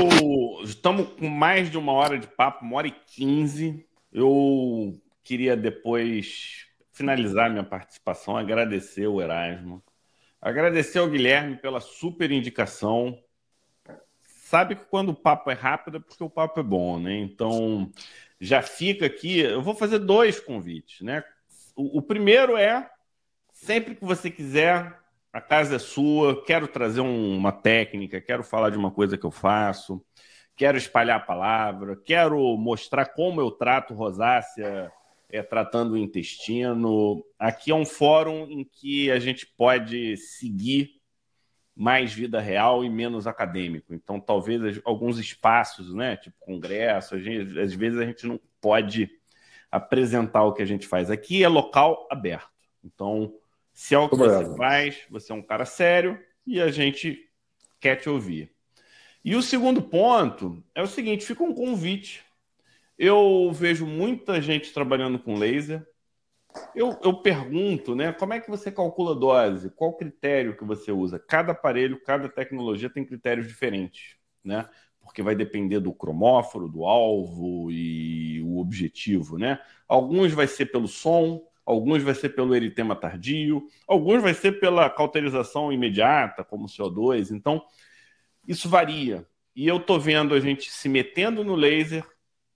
estamos 0.65 1.09
com 1.19 1.29
mais 1.29 1.71
de 1.71 1.79
uma 1.79 1.93
hora 1.93 2.19
de 2.19 2.27
papo, 2.27 2.65
uma 2.65 2.77
hora 2.77 2.89
e 2.89 2.95
quinze. 3.07 3.87
Eu 4.13 5.01
queria 5.23 5.57
depois 5.57 6.67
finalizar 6.93 7.51
minha 7.51 7.65
participação, 7.65 8.37
agradecer 8.37 9.07
o 9.07 9.21
Erasmo, 9.21 9.83
agradecer 10.43 10.99
ao 10.99 11.09
Guilherme 11.09 11.57
pela 11.57 11.81
super 11.81 12.31
indicação 12.31 13.19
sabe 14.55 14.77
que 14.77 14.85
quando 14.85 15.09
o 15.09 15.17
papo 15.17 15.51
é 15.51 15.55
rápido 15.55 15.97
é 15.97 16.01
porque 16.01 16.23
o 16.23 16.31
papo 16.31 16.61
é 16.61 16.63
bom, 16.63 17.01
né? 17.01 17.19
Então, 17.19 17.91
já 18.41 18.63
fica 18.63 19.05
aqui. 19.05 19.41
Eu 19.41 19.61
vou 19.61 19.75
fazer 19.75 19.99
dois 19.99 20.39
convites, 20.39 21.01
né? 21.01 21.25
O, 21.75 21.99
o 21.99 22.03
primeiro 22.03 22.57
é 22.57 22.89
sempre 23.53 23.97
que 23.97 24.05
você 24.05 24.31
quiser, 24.31 24.97
a 25.33 25.41
casa 25.41 25.75
é 25.75 25.79
sua, 25.81 26.45
quero 26.45 26.69
trazer 26.69 27.01
um, 27.01 27.37
uma 27.37 27.51
técnica, 27.51 28.21
quero 28.21 28.45
falar 28.45 28.71
de 28.71 28.79
uma 28.79 28.93
coisa 28.93 29.19
que 29.19 29.27
eu 29.27 29.31
faço, 29.33 30.01
quero 30.55 30.79
espalhar 30.79 31.17
a 31.17 31.25
palavra, 31.25 31.97
quero 31.97 32.57
mostrar 32.57 33.07
como 33.07 33.41
eu 33.41 33.51
trato 33.51 33.93
rosácea 33.93 34.89
é, 35.29 35.43
tratando 35.43 35.95
o 35.95 35.99
intestino. 35.99 37.25
Aqui 37.37 37.73
é 37.73 37.75
um 37.75 37.85
fórum 37.85 38.47
em 38.49 38.63
que 38.63 39.11
a 39.11 39.19
gente 39.19 39.49
pode 39.57 40.17
seguir 40.17 40.94
mais 41.77 42.13
vida 42.13 42.41
real 42.41 42.85
e 42.85 42.91
menos 42.91 43.27
acadêmico. 43.27 43.93
Então, 43.95 44.21
talvez 44.21 44.81
alguns 44.85 45.19
espaços, 45.19 45.93
né, 45.93 46.17
tipo 46.17 46.37
congresso, 46.41 47.19
gente, 47.19 47.59
às 47.59 47.75
vezes 47.75 47.99
a 47.99 48.05
gente 48.05 48.27
não 48.27 48.41
pode 48.61 49.11
apresentar 49.71 50.45
o 50.45 50.53
que 50.53 50.63
a 50.63 50.67
gente 50.67 50.87
faz. 50.87 51.11
Aqui 51.11 51.43
é 51.43 51.49
local 51.49 52.07
aberto. 52.11 52.49
Então, 52.85 53.35
se 53.73 53.95
é 53.95 53.99
o 53.99 54.09
que 54.09 54.15
Obrigado. 54.15 54.47
você 54.47 54.57
faz, 54.57 55.03
você 55.11 55.33
é 55.33 55.35
um 55.35 55.43
cara 55.43 55.65
sério 55.65 56.19
e 56.47 56.61
a 56.61 56.71
gente 56.71 57.29
quer 57.81 57.97
te 57.97 58.09
ouvir. 58.09 58.53
E 59.25 59.35
o 59.35 59.43
segundo 59.43 59.83
ponto 59.83 60.63
é 60.75 60.83
o 60.83 60.87
seguinte: 60.87 61.25
fica 61.25 61.43
um 61.43 61.55
convite. 61.55 62.25
Eu 62.97 63.51
vejo 63.53 63.85
muita 63.85 64.41
gente 64.41 64.73
trabalhando 64.73 65.19
com 65.19 65.37
laser. 65.37 65.85
Eu, 66.75 66.99
eu 67.03 67.15
pergunto, 67.15 67.95
né? 67.95 68.13
Como 68.13 68.33
é 68.33 68.41
que 68.41 68.51
você 68.51 68.71
calcula 68.71 69.15
dose? 69.15 69.71
Qual 69.71 69.97
critério 69.97 70.57
que 70.57 70.65
você 70.65 70.93
usa? 70.93 71.19
Cada 71.19 71.53
aparelho, 71.53 72.03
cada 72.03 72.29
tecnologia 72.29 72.91
tem 72.91 73.05
critérios 73.05 73.47
diferentes, 73.47 74.17
né? 74.43 74.69
Porque 75.01 75.23
vai 75.23 75.35
depender 75.35 75.81
do 75.81 75.93
cromóforo, 75.93 76.69
do 76.69 76.85
alvo 76.85 77.71
e 77.71 78.41
o 78.43 78.59
objetivo, 78.59 79.39
né? 79.39 79.61
Alguns 79.87 80.33
vai 80.33 80.47
ser 80.47 80.67
pelo 80.67 80.89
som, 80.89 81.47
alguns 81.65 82.03
vai 82.03 82.15
ser 82.15 82.31
pelo 82.31 82.55
eritema 82.55 82.97
tardio, 82.97 83.67
alguns 83.87 84.23
vai 84.23 84.35
ser 84.35 84.59
pela 84.61 84.89
cauterização 84.91 85.73
imediata, 85.73 86.45
como 86.45 86.69
CO2. 86.69 87.31
Então, 87.31 87.63
isso 88.47 88.69
varia. 88.69 89.27
E 89.55 89.67
eu 89.67 89.79
tô 89.79 89.99
vendo 89.99 90.35
a 90.35 90.41
gente 90.41 90.71
se 90.71 90.89
metendo 90.89 91.45
no 91.45 91.55
laser 91.55 92.05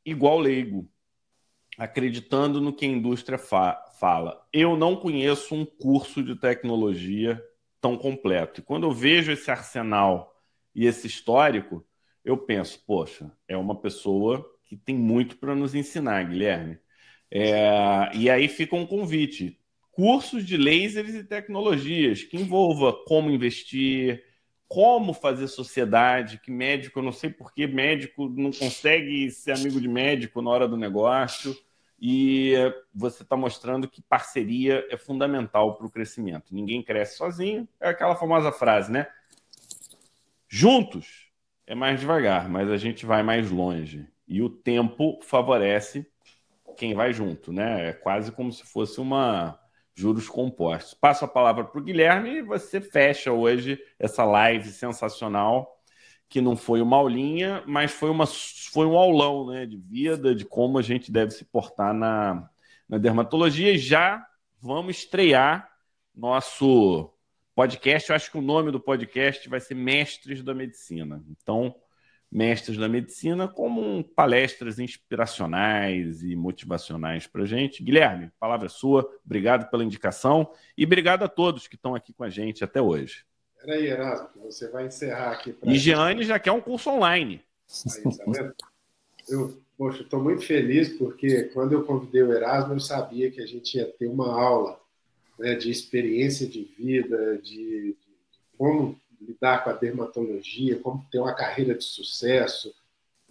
igual 0.04 0.38
leigo, 0.38 0.88
acreditando 1.78 2.60
no 2.60 2.72
que 2.72 2.84
a 2.84 2.88
indústria 2.88 3.38
fa 3.38 3.80
fala. 4.00 4.44
Eu 4.52 4.76
não 4.76 4.96
conheço 4.96 5.54
um 5.54 5.64
curso 5.64 6.22
de 6.22 6.34
tecnologia 6.34 7.42
tão 7.80 7.96
completo. 7.96 8.60
E 8.60 8.64
quando 8.64 8.84
eu 8.84 8.92
vejo 8.92 9.30
esse 9.30 9.48
arsenal 9.50 10.34
e 10.74 10.86
esse 10.86 11.06
histórico, 11.06 11.86
eu 12.24 12.36
penso, 12.36 12.82
poxa, 12.84 13.30
é 13.46 13.56
uma 13.56 13.80
pessoa 13.80 14.44
que 14.64 14.76
tem 14.76 14.96
muito 14.96 15.36
para 15.36 15.54
nos 15.54 15.74
ensinar, 15.74 16.24
Guilherme. 16.24 16.78
É, 17.30 18.10
e 18.14 18.28
aí 18.28 18.48
fica 18.48 18.74
um 18.74 18.86
convite: 18.86 19.58
cursos 19.92 20.44
de 20.44 20.56
lasers 20.56 21.14
e 21.14 21.24
tecnologias 21.24 22.24
que 22.24 22.36
envolva 22.36 22.92
como 23.06 23.30
investir, 23.30 24.24
como 24.66 25.14
fazer 25.14 25.46
sociedade, 25.46 26.40
que 26.40 26.50
médico, 26.50 26.98
eu 26.98 27.02
não 27.02 27.12
sei 27.12 27.30
por 27.30 27.54
que 27.54 27.66
médico 27.66 28.28
não 28.28 28.50
consegue 28.50 29.30
ser 29.30 29.52
amigo 29.52 29.80
de 29.80 29.88
médico 29.88 30.42
na 30.42 30.50
hora 30.50 30.68
do 30.68 30.76
negócio. 30.76 31.56
E 32.00 32.54
você 32.94 33.22
está 33.22 33.36
mostrando 33.36 33.88
que 33.88 34.00
parceria 34.00 34.86
é 34.90 34.96
fundamental 34.96 35.76
para 35.76 35.86
o 35.86 35.90
crescimento. 35.90 36.54
Ninguém 36.54 36.82
cresce 36.82 37.16
sozinho. 37.16 37.68
É 37.80 37.88
aquela 37.88 38.14
famosa 38.14 38.52
frase, 38.52 38.90
né? 38.92 39.08
Juntos 40.48 41.30
é 41.66 41.74
mais 41.74 42.00
devagar, 42.00 42.48
mas 42.48 42.70
a 42.70 42.76
gente 42.76 43.04
vai 43.04 43.22
mais 43.22 43.50
longe. 43.50 44.08
E 44.26 44.40
o 44.40 44.48
tempo 44.48 45.18
favorece 45.22 46.06
quem 46.76 46.94
vai 46.94 47.12
junto, 47.12 47.52
né? 47.52 47.88
É 47.88 47.92
quase 47.92 48.30
como 48.30 48.52
se 48.52 48.62
fosse 48.62 49.00
uma 49.00 49.58
juros 49.94 50.28
compostos. 50.28 50.94
Passo 50.94 51.24
a 51.24 51.28
palavra 51.28 51.64
para 51.64 51.80
o 51.80 51.82
Guilherme 51.82 52.36
e 52.36 52.42
você 52.42 52.80
fecha 52.80 53.32
hoje 53.32 53.82
essa 53.98 54.24
live 54.24 54.68
sensacional, 54.70 55.77
que 56.28 56.40
não 56.40 56.56
foi 56.56 56.82
uma 56.82 56.96
aulinha, 56.96 57.62
mas 57.66 57.90
foi, 57.90 58.10
uma, 58.10 58.26
foi 58.26 58.86
um 58.86 58.96
aulão 58.96 59.46
né, 59.46 59.64
de 59.64 59.78
vida, 59.78 60.34
de 60.34 60.44
como 60.44 60.78
a 60.78 60.82
gente 60.82 61.10
deve 61.10 61.30
se 61.30 61.44
portar 61.44 61.94
na, 61.94 62.48
na 62.88 62.98
dermatologia. 62.98 63.72
E 63.72 63.78
já 63.78 64.26
vamos 64.60 64.98
estrear 64.98 65.70
nosso 66.14 67.10
podcast. 67.54 68.10
Eu 68.10 68.16
acho 68.16 68.30
que 68.30 68.38
o 68.38 68.42
nome 68.42 68.70
do 68.70 68.78
podcast 68.78 69.48
vai 69.48 69.60
ser 69.60 69.74
Mestres 69.74 70.42
da 70.42 70.52
Medicina. 70.52 71.24
Então, 71.30 71.74
mestres 72.30 72.76
da 72.76 72.88
medicina, 72.88 73.48
como 73.48 74.04
palestras 74.04 74.78
inspiracionais 74.78 76.22
e 76.22 76.36
motivacionais 76.36 77.26
para 77.26 77.46
gente. 77.46 77.82
Guilherme, 77.82 78.30
palavra 78.38 78.66
é 78.66 78.68
sua, 78.68 79.08
obrigado 79.24 79.70
pela 79.70 79.84
indicação 79.84 80.50
e 80.76 80.84
obrigado 80.84 81.22
a 81.22 81.28
todos 81.28 81.66
que 81.66 81.74
estão 81.74 81.94
aqui 81.94 82.12
com 82.12 82.24
a 82.24 82.28
gente 82.28 82.62
até 82.62 82.82
hoje. 82.82 83.24
Peraí, 83.68 83.86
Erasmo, 83.86 84.28
você 84.42 84.66
vai 84.70 84.86
encerrar 84.86 85.32
aqui. 85.32 85.52
Pra... 85.52 85.70
E 85.70 85.76
Jeane 85.76 86.22
já 86.22 86.38
quer 86.38 86.52
um 86.52 86.60
curso 86.60 86.88
online. 86.88 87.42
Aí, 87.94 88.02
tá 88.16 88.24
vendo? 88.26 88.54
Eu, 89.28 89.60
poxa, 89.76 90.02
estou 90.02 90.22
muito 90.22 90.40
feliz 90.40 90.88
porque 90.96 91.44
quando 91.52 91.72
eu 91.72 91.84
convidei 91.84 92.22
o 92.22 92.32
Erasmo, 92.32 92.72
eu 92.72 92.80
sabia 92.80 93.30
que 93.30 93.42
a 93.42 93.46
gente 93.46 93.76
ia 93.76 93.84
ter 93.84 94.06
uma 94.06 94.32
aula 94.32 94.80
né, 95.38 95.54
de 95.54 95.70
experiência 95.70 96.48
de 96.48 96.64
vida, 96.78 97.36
de, 97.42 97.92
de 97.92 97.96
como 98.56 98.98
lidar 99.20 99.62
com 99.62 99.68
a 99.68 99.74
dermatologia, 99.74 100.78
como 100.78 101.06
ter 101.12 101.18
uma 101.18 101.34
carreira 101.34 101.74
de 101.74 101.84
sucesso, 101.84 102.74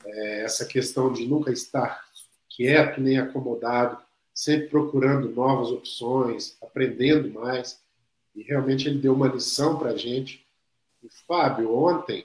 é, 0.05 0.43
essa 0.43 0.67
questão 0.67 1.11
de 1.11 1.25
nunca 1.25 1.51
estar 1.51 2.05
quieto 2.47 3.01
nem 3.01 3.17
acomodado, 3.17 3.97
sempre 4.35 4.67
procurando 4.67 5.31
novas 5.31 5.71
opções, 5.71 6.55
aprendendo 6.61 7.27
mais. 7.33 7.81
E 8.37 8.43
realmente 8.43 8.87
ele 8.87 8.99
deu 8.99 9.13
uma 9.13 9.27
lição 9.27 9.79
para 9.79 9.89
a 9.89 9.97
gente. 9.97 10.45
E, 11.03 11.09
Fábio, 11.27 11.75
ontem 11.75 12.23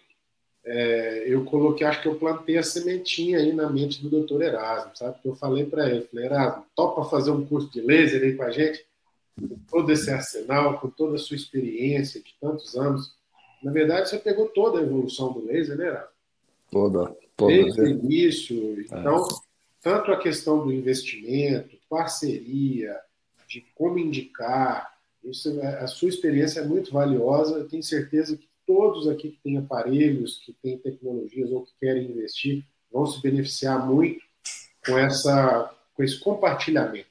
é, 0.62 1.24
eu 1.26 1.44
coloquei, 1.44 1.86
acho 1.86 2.02
que 2.02 2.08
eu 2.08 2.16
plantei 2.16 2.58
a 2.58 2.62
sementinha 2.62 3.38
aí 3.38 3.52
na 3.52 3.70
mente 3.70 4.02
do 4.02 4.10
doutor 4.10 4.42
Erasmo, 4.42 4.94
sabe? 4.94 5.14
Porque 5.14 5.28
eu 5.28 5.34
falei 5.34 5.64
para 5.64 5.88
ele, 5.88 6.04
falei, 6.04 6.26
Erasmo, 6.26 6.66
topa 6.76 7.08
fazer 7.08 7.30
um 7.30 7.46
curso 7.46 7.72
de 7.72 7.80
laser 7.80 8.22
aí 8.22 8.36
com 8.36 8.42
a 8.42 8.50
gente? 8.50 8.84
Com 9.40 9.56
todo 9.70 9.90
esse 9.90 10.10
arsenal, 10.10 10.78
com 10.78 10.90
toda 10.90 11.16
a 11.16 11.18
sua 11.18 11.36
experiência 11.36 12.20
de 12.20 12.34
tantos 12.38 12.76
anos, 12.76 13.14
na 13.62 13.72
verdade, 13.72 14.10
você 14.10 14.18
pegou 14.18 14.48
toda 14.48 14.80
a 14.80 14.82
evolução 14.82 15.32
do 15.32 15.46
laser, 15.46 15.78
né, 15.78 15.88
Rafa? 15.88 16.12
Toda, 16.70 17.16
toda. 17.36 17.52
Desde 17.52 17.80
o 17.80 17.86
início. 17.86 18.80
É. 18.80 18.82
Então, 18.82 19.22
é. 19.22 19.28
tanto 19.80 20.12
a 20.12 20.18
questão 20.18 20.62
do 20.62 20.72
investimento, 20.72 21.76
parceria, 21.88 22.98
de 23.48 23.64
como 23.74 23.98
indicar, 23.98 24.91
isso, 25.24 25.60
é, 25.60 25.78
a 25.78 25.86
sua 25.86 26.08
experiência 26.08 26.60
é 26.60 26.64
muito 26.64 26.92
valiosa. 26.92 27.58
Eu 27.58 27.68
tenho 27.68 27.82
certeza 27.82 28.36
que 28.36 28.48
todos 28.66 29.08
aqui 29.08 29.30
que 29.30 29.42
têm 29.42 29.58
aparelhos, 29.58 30.38
que 30.44 30.52
têm 30.52 30.78
tecnologias 30.78 31.50
ou 31.50 31.64
que 31.64 31.72
querem 31.80 32.10
investir, 32.10 32.64
vão 32.90 33.06
se 33.06 33.20
beneficiar 33.20 33.86
muito 33.86 34.22
com, 34.84 34.98
essa, 34.98 35.74
com 35.94 36.02
esse 36.02 36.18
compartilhamento. 36.18 37.08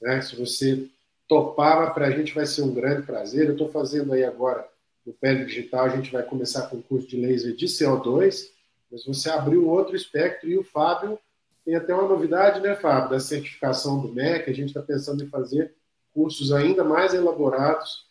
Né? 0.00 0.20
Se 0.20 0.36
você 0.36 0.88
topava, 1.28 1.90
para 1.90 2.06
a 2.06 2.10
gente 2.10 2.34
vai 2.34 2.46
ser 2.46 2.62
um 2.62 2.74
grande 2.74 3.06
prazer. 3.06 3.46
Eu 3.46 3.52
estou 3.52 3.68
fazendo 3.68 4.12
aí 4.12 4.24
agora 4.24 4.66
no 5.04 5.12
Pele 5.12 5.44
Digital, 5.44 5.84
a 5.84 5.90
gente 5.90 6.10
vai 6.10 6.22
começar 6.22 6.68
com 6.68 6.76
o 6.76 6.82
curso 6.82 7.06
de 7.08 7.16
laser 7.16 7.54
de 7.54 7.66
CO2, 7.66 8.48
mas 8.90 9.04
você 9.04 9.28
abriu 9.28 9.68
outro 9.68 9.94
espectro 9.94 10.48
e 10.48 10.56
o 10.56 10.64
Fábio 10.64 11.18
tem 11.64 11.74
até 11.74 11.94
uma 11.94 12.08
novidade, 12.08 12.60
né, 12.60 12.74
Fábio, 12.74 13.10
da 13.10 13.20
certificação 13.20 14.00
do 14.00 14.12
MEC. 14.12 14.50
A 14.50 14.54
gente 14.54 14.68
está 14.68 14.82
pensando 14.82 15.24
em 15.24 15.28
fazer 15.28 15.74
cursos 16.14 16.52
ainda 16.52 16.84
mais 16.84 17.12
elaborados, 17.12 18.06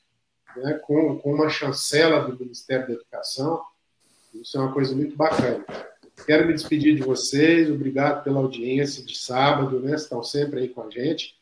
né, 0.57 0.73
com, 0.85 1.17
com 1.17 1.33
uma 1.33 1.49
chancela 1.49 2.21
do 2.21 2.37
Ministério 2.37 2.87
da 2.87 2.93
Educação. 2.93 3.63
Isso 4.33 4.57
é 4.57 4.59
uma 4.59 4.73
coisa 4.73 4.93
muito 4.93 5.15
bacana. 5.15 5.65
Quero 6.25 6.45
me 6.45 6.53
despedir 6.53 6.95
de 6.95 7.01
vocês, 7.01 7.71
obrigado 7.71 8.23
pela 8.23 8.39
audiência 8.39 9.03
de 9.03 9.17
sábado, 9.17 9.79
né? 9.79 9.95
Estão 9.95 10.21
sempre 10.21 10.59
aí 10.59 10.69
com 10.69 10.83
a 10.83 10.89
gente. 10.89 11.35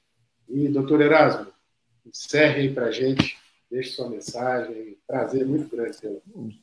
E, 0.48 0.70
doutor 0.70 1.02
Erasmo, 1.02 1.48
encerre 2.06 2.62
aí 2.62 2.74
para 2.74 2.86
a 2.86 2.92
gente 2.92 3.42
deixe 3.72 3.92
sua 3.92 4.10
mensagem. 4.10 4.98
Prazer 5.08 5.46
muito 5.46 5.74
grande 5.74 5.98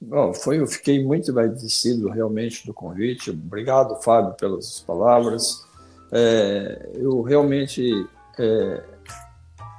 Bom, 0.01 0.35
foi, 0.35 0.61
eu 0.61 0.66
fiquei 0.66 1.03
muito 1.03 1.31
agradecido 1.31 2.09
realmente 2.11 2.66
do 2.66 2.75
convite. 2.75 3.31
Obrigado, 3.31 4.01
Fábio, 4.03 4.35
pelas 4.35 4.81
palavras. 4.81 5.66
É, 6.12 6.91
eu 6.95 7.23
realmente 7.23 8.07
é, 8.39 8.85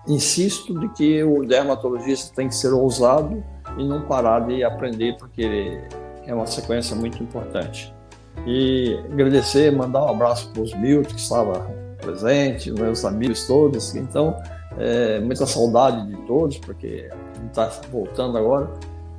insisto 0.07 0.77
de 0.79 0.89
que 0.89 1.23
o 1.23 1.45
dermatologista 1.45 2.33
tem 2.35 2.47
que 2.47 2.55
ser 2.55 2.73
ousado 2.73 3.43
e 3.77 3.87
não 3.87 4.01
parar 4.01 4.47
de 4.47 4.63
aprender, 4.63 5.17
porque 5.17 5.81
é 6.25 6.33
uma 6.33 6.47
sequência 6.47 6.95
muito 6.95 7.21
importante. 7.21 7.93
E 8.45 8.97
agradecer, 9.11 9.71
mandar 9.71 10.05
um 10.05 10.09
abraço 10.09 10.49
para 10.51 10.61
os 10.61 10.73
mil 10.75 11.01
que 11.01 11.15
estavam 11.15 11.53
presentes, 11.97 12.73
meus 12.73 13.03
amigos 13.03 13.45
todos. 13.45 13.95
Então, 13.95 14.35
é, 14.77 15.19
muita 15.19 15.45
saudade 15.45 16.07
de 16.07 16.15
todos, 16.25 16.57
porque 16.57 17.09
está 17.47 17.69
voltando 17.91 18.37
agora. 18.37 18.69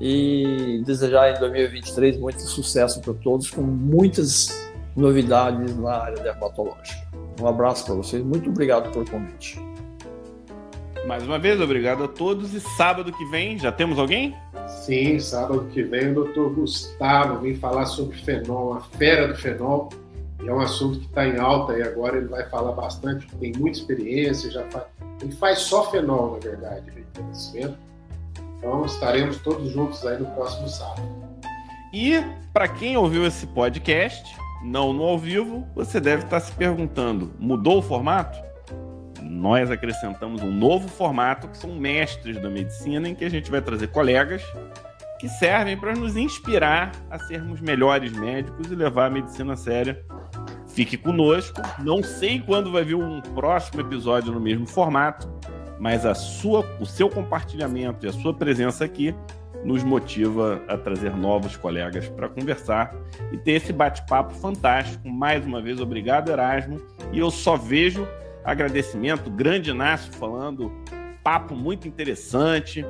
E 0.01 0.82
desejar 0.86 1.36
em 1.36 1.40
2023 1.40 2.19
muito 2.19 2.40
sucesso 2.40 3.01
para 3.01 3.12
todos, 3.15 3.51
com 3.51 3.61
muitas 3.61 4.70
novidades 4.97 5.77
na 5.77 5.93
área 5.93 6.23
dermatológica. 6.23 7.07
Um 7.40 7.47
abraço 7.47 7.85
para 7.85 7.94
vocês, 7.94 8.23
muito 8.24 8.48
obrigado 8.48 8.90
pelo 8.90 9.09
convite. 9.09 9.69
Mais 11.06 11.22
uma 11.22 11.39
vez, 11.39 11.60
obrigado 11.60 12.05
a 12.05 12.09
todos. 12.09 12.52
E 12.55 12.60
sábado 12.60 13.12
que 13.12 13.24
vem, 13.27 13.59
já 13.59 13.72
temos 13.72 13.98
alguém? 13.98 14.36
Sim, 14.68 15.18
sábado 15.18 15.66
que 15.72 15.82
vem 15.82 16.10
o 16.10 16.14
doutor 16.14 16.51
Gustavo 16.55 17.40
vem 17.40 17.55
falar 17.55 17.86
sobre 17.86 18.16
fenol, 18.18 18.74
a 18.74 18.81
fera 18.81 19.28
do 19.28 19.35
fenol. 19.35 19.89
E 20.43 20.48
é 20.48 20.52
um 20.52 20.60
assunto 20.60 20.98
que 21.01 21.06
está 21.06 21.27
em 21.27 21.39
alta 21.39 21.77
e 21.77 21.82
agora 21.82 22.16
ele 22.16 22.28
vai 22.28 22.48
falar 22.48 22.72
bastante, 22.72 23.27
tem 23.36 23.52
muita 23.59 23.78
experiência, 23.78 24.51
já 24.51 24.64
faz, 24.70 24.85
ele 25.20 25.32
faz 25.32 25.59
só 25.60 25.90
fenol, 25.90 26.32
na 26.32 26.39
verdade, 26.39 26.90
de 26.90 27.05
conhecimento. 27.20 27.77
Então 28.56 28.85
estaremos 28.85 29.39
todos 29.39 29.70
juntos 29.70 30.06
aí 30.06 30.18
no 30.18 30.27
próximo 30.27 30.68
sábado. 30.68 31.02
E 31.93 32.22
para 32.52 32.68
quem 32.68 32.97
ouviu 32.97 33.27
esse 33.27 33.47
podcast, 33.48 34.35
não 34.62 34.93
no 34.93 35.02
ao 35.02 35.18
vivo, 35.18 35.66
você 35.74 36.01
deve 36.01 36.24
estar 36.24 36.40
se 36.40 36.52
perguntando: 36.52 37.32
mudou 37.39 37.78
o 37.78 37.82
formato? 37.82 38.49
Nós 39.31 39.70
acrescentamos 39.70 40.43
um 40.43 40.51
novo 40.51 40.89
formato 40.89 41.47
que 41.47 41.57
são 41.57 41.77
mestres 41.77 42.43
da 42.43 42.51
medicina, 42.51 43.09
em 43.09 43.15
que 43.15 43.24
a 43.24 43.31
gente 43.31 43.48
vai 43.48 43.62
trazer 43.62 43.86
colegas 43.86 44.43
que 45.20 45.28
servem 45.28 45.77
para 45.77 45.94
nos 45.94 46.16
inspirar 46.16 46.90
a 47.09 47.19
sermos 47.19 47.61
melhores 47.61 48.11
médicos 48.11 48.73
e 48.73 48.74
levar 48.74 49.07
a 49.07 49.11
medicina 49.11 49.52
a 49.52 49.57
sério. 49.57 49.97
Fique 50.66 50.97
conosco. 50.97 51.62
Não 51.78 52.02
sei 52.02 52.40
quando 52.40 52.73
vai 52.73 52.82
vir 52.82 52.97
um 52.97 53.20
próximo 53.20 53.81
episódio 53.81 54.32
no 54.32 54.40
mesmo 54.40 54.66
formato, 54.66 55.32
mas 55.78 56.05
a 56.05 56.15
sua, 56.15 56.66
o 56.81 56.86
seu 56.86 57.09
compartilhamento 57.09 58.07
e 58.07 58.09
a 58.09 58.12
sua 58.12 58.35
presença 58.35 58.85
aqui 58.85 59.15
nos 59.65 59.85
motiva 59.85 60.61
a 60.66 60.77
trazer 60.77 61.15
novos 61.15 61.57
colegas 61.57 62.09
para 62.09 62.28
conversar 62.28 62.94
e 63.31 63.39
ter 63.39 63.52
esse 63.52 63.73
bate-papo 63.73 64.35
fantástico. 64.35 65.09
Mais 65.09 65.47
uma 65.47 65.62
vez, 65.62 65.81
obrigado, 65.81 66.32
Erasmo. 66.32 66.81
E 67.12 67.19
eu 67.19 67.31
só 67.31 67.57
vejo 67.57 68.09
agradecimento, 68.44 69.30
grande 69.30 69.70
Inácio 69.70 70.12
falando, 70.12 70.72
papo 71.22 71.54
muito 71.54 71.86
interessante, 71.86 72.84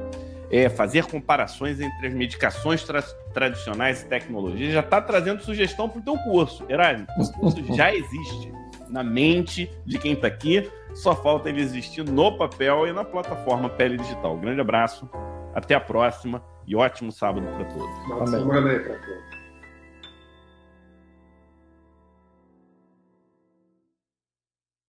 é, 0.51 0.69
fazer 0.69 1.07
comparações 1.07 1.81
entre 1.81 2.09
as 2.09 2.15
medicações 2.15 2.83
tra 2.83 3.03
tradicionais 3.33 4.03
e 4.03 4.07
tecnologias. 4.07 4.73
Já 4.73 4.81
está 4.81 5.01
trazendo 5.01 5.43
sugestão 5.43 5.89
para 5.89 6.01
o 6.01 6.03
teu 6.03 6.17
curso. 6.19 6.65
Erasmo, 6.69 7.07
o 7.17 7.33
curso 7.33 7.75
já 7.75 7.95
existe 7.95 8.53
na 8.89 9.05
mente 9.05 9.71
de 9.87 9.99
quem 9.99 10.15
está 10.15 10.27
aqui, 10.27 10.69
só 10.95 11.15
falta 11.15 11.49
ele 11.49 11.61
existir 11.61 12.05
no 12.05 12.37
papel 12.37 12.89
e 12.89 12.93
na 12.93 13.05
plataforma 13.05 13.69
Pele 13.69 13.97
Digital. 13.97 14.37
Grande 14.39 14.61
abraço, 14.61 15.09
até 15.55 15.75
a 15.75 15.81
próxima 15.81 16.43
e 16.67 16.75
ótimo 16.75 17.13
sábado 17.13 17.47
para 17.47 17.65
todos. 17.67 18.09
Boa 18.09 18.27
semana 18.27 18.71
aí 18.71 18.81
para 18.81 18.95
todos. 18.97 19.30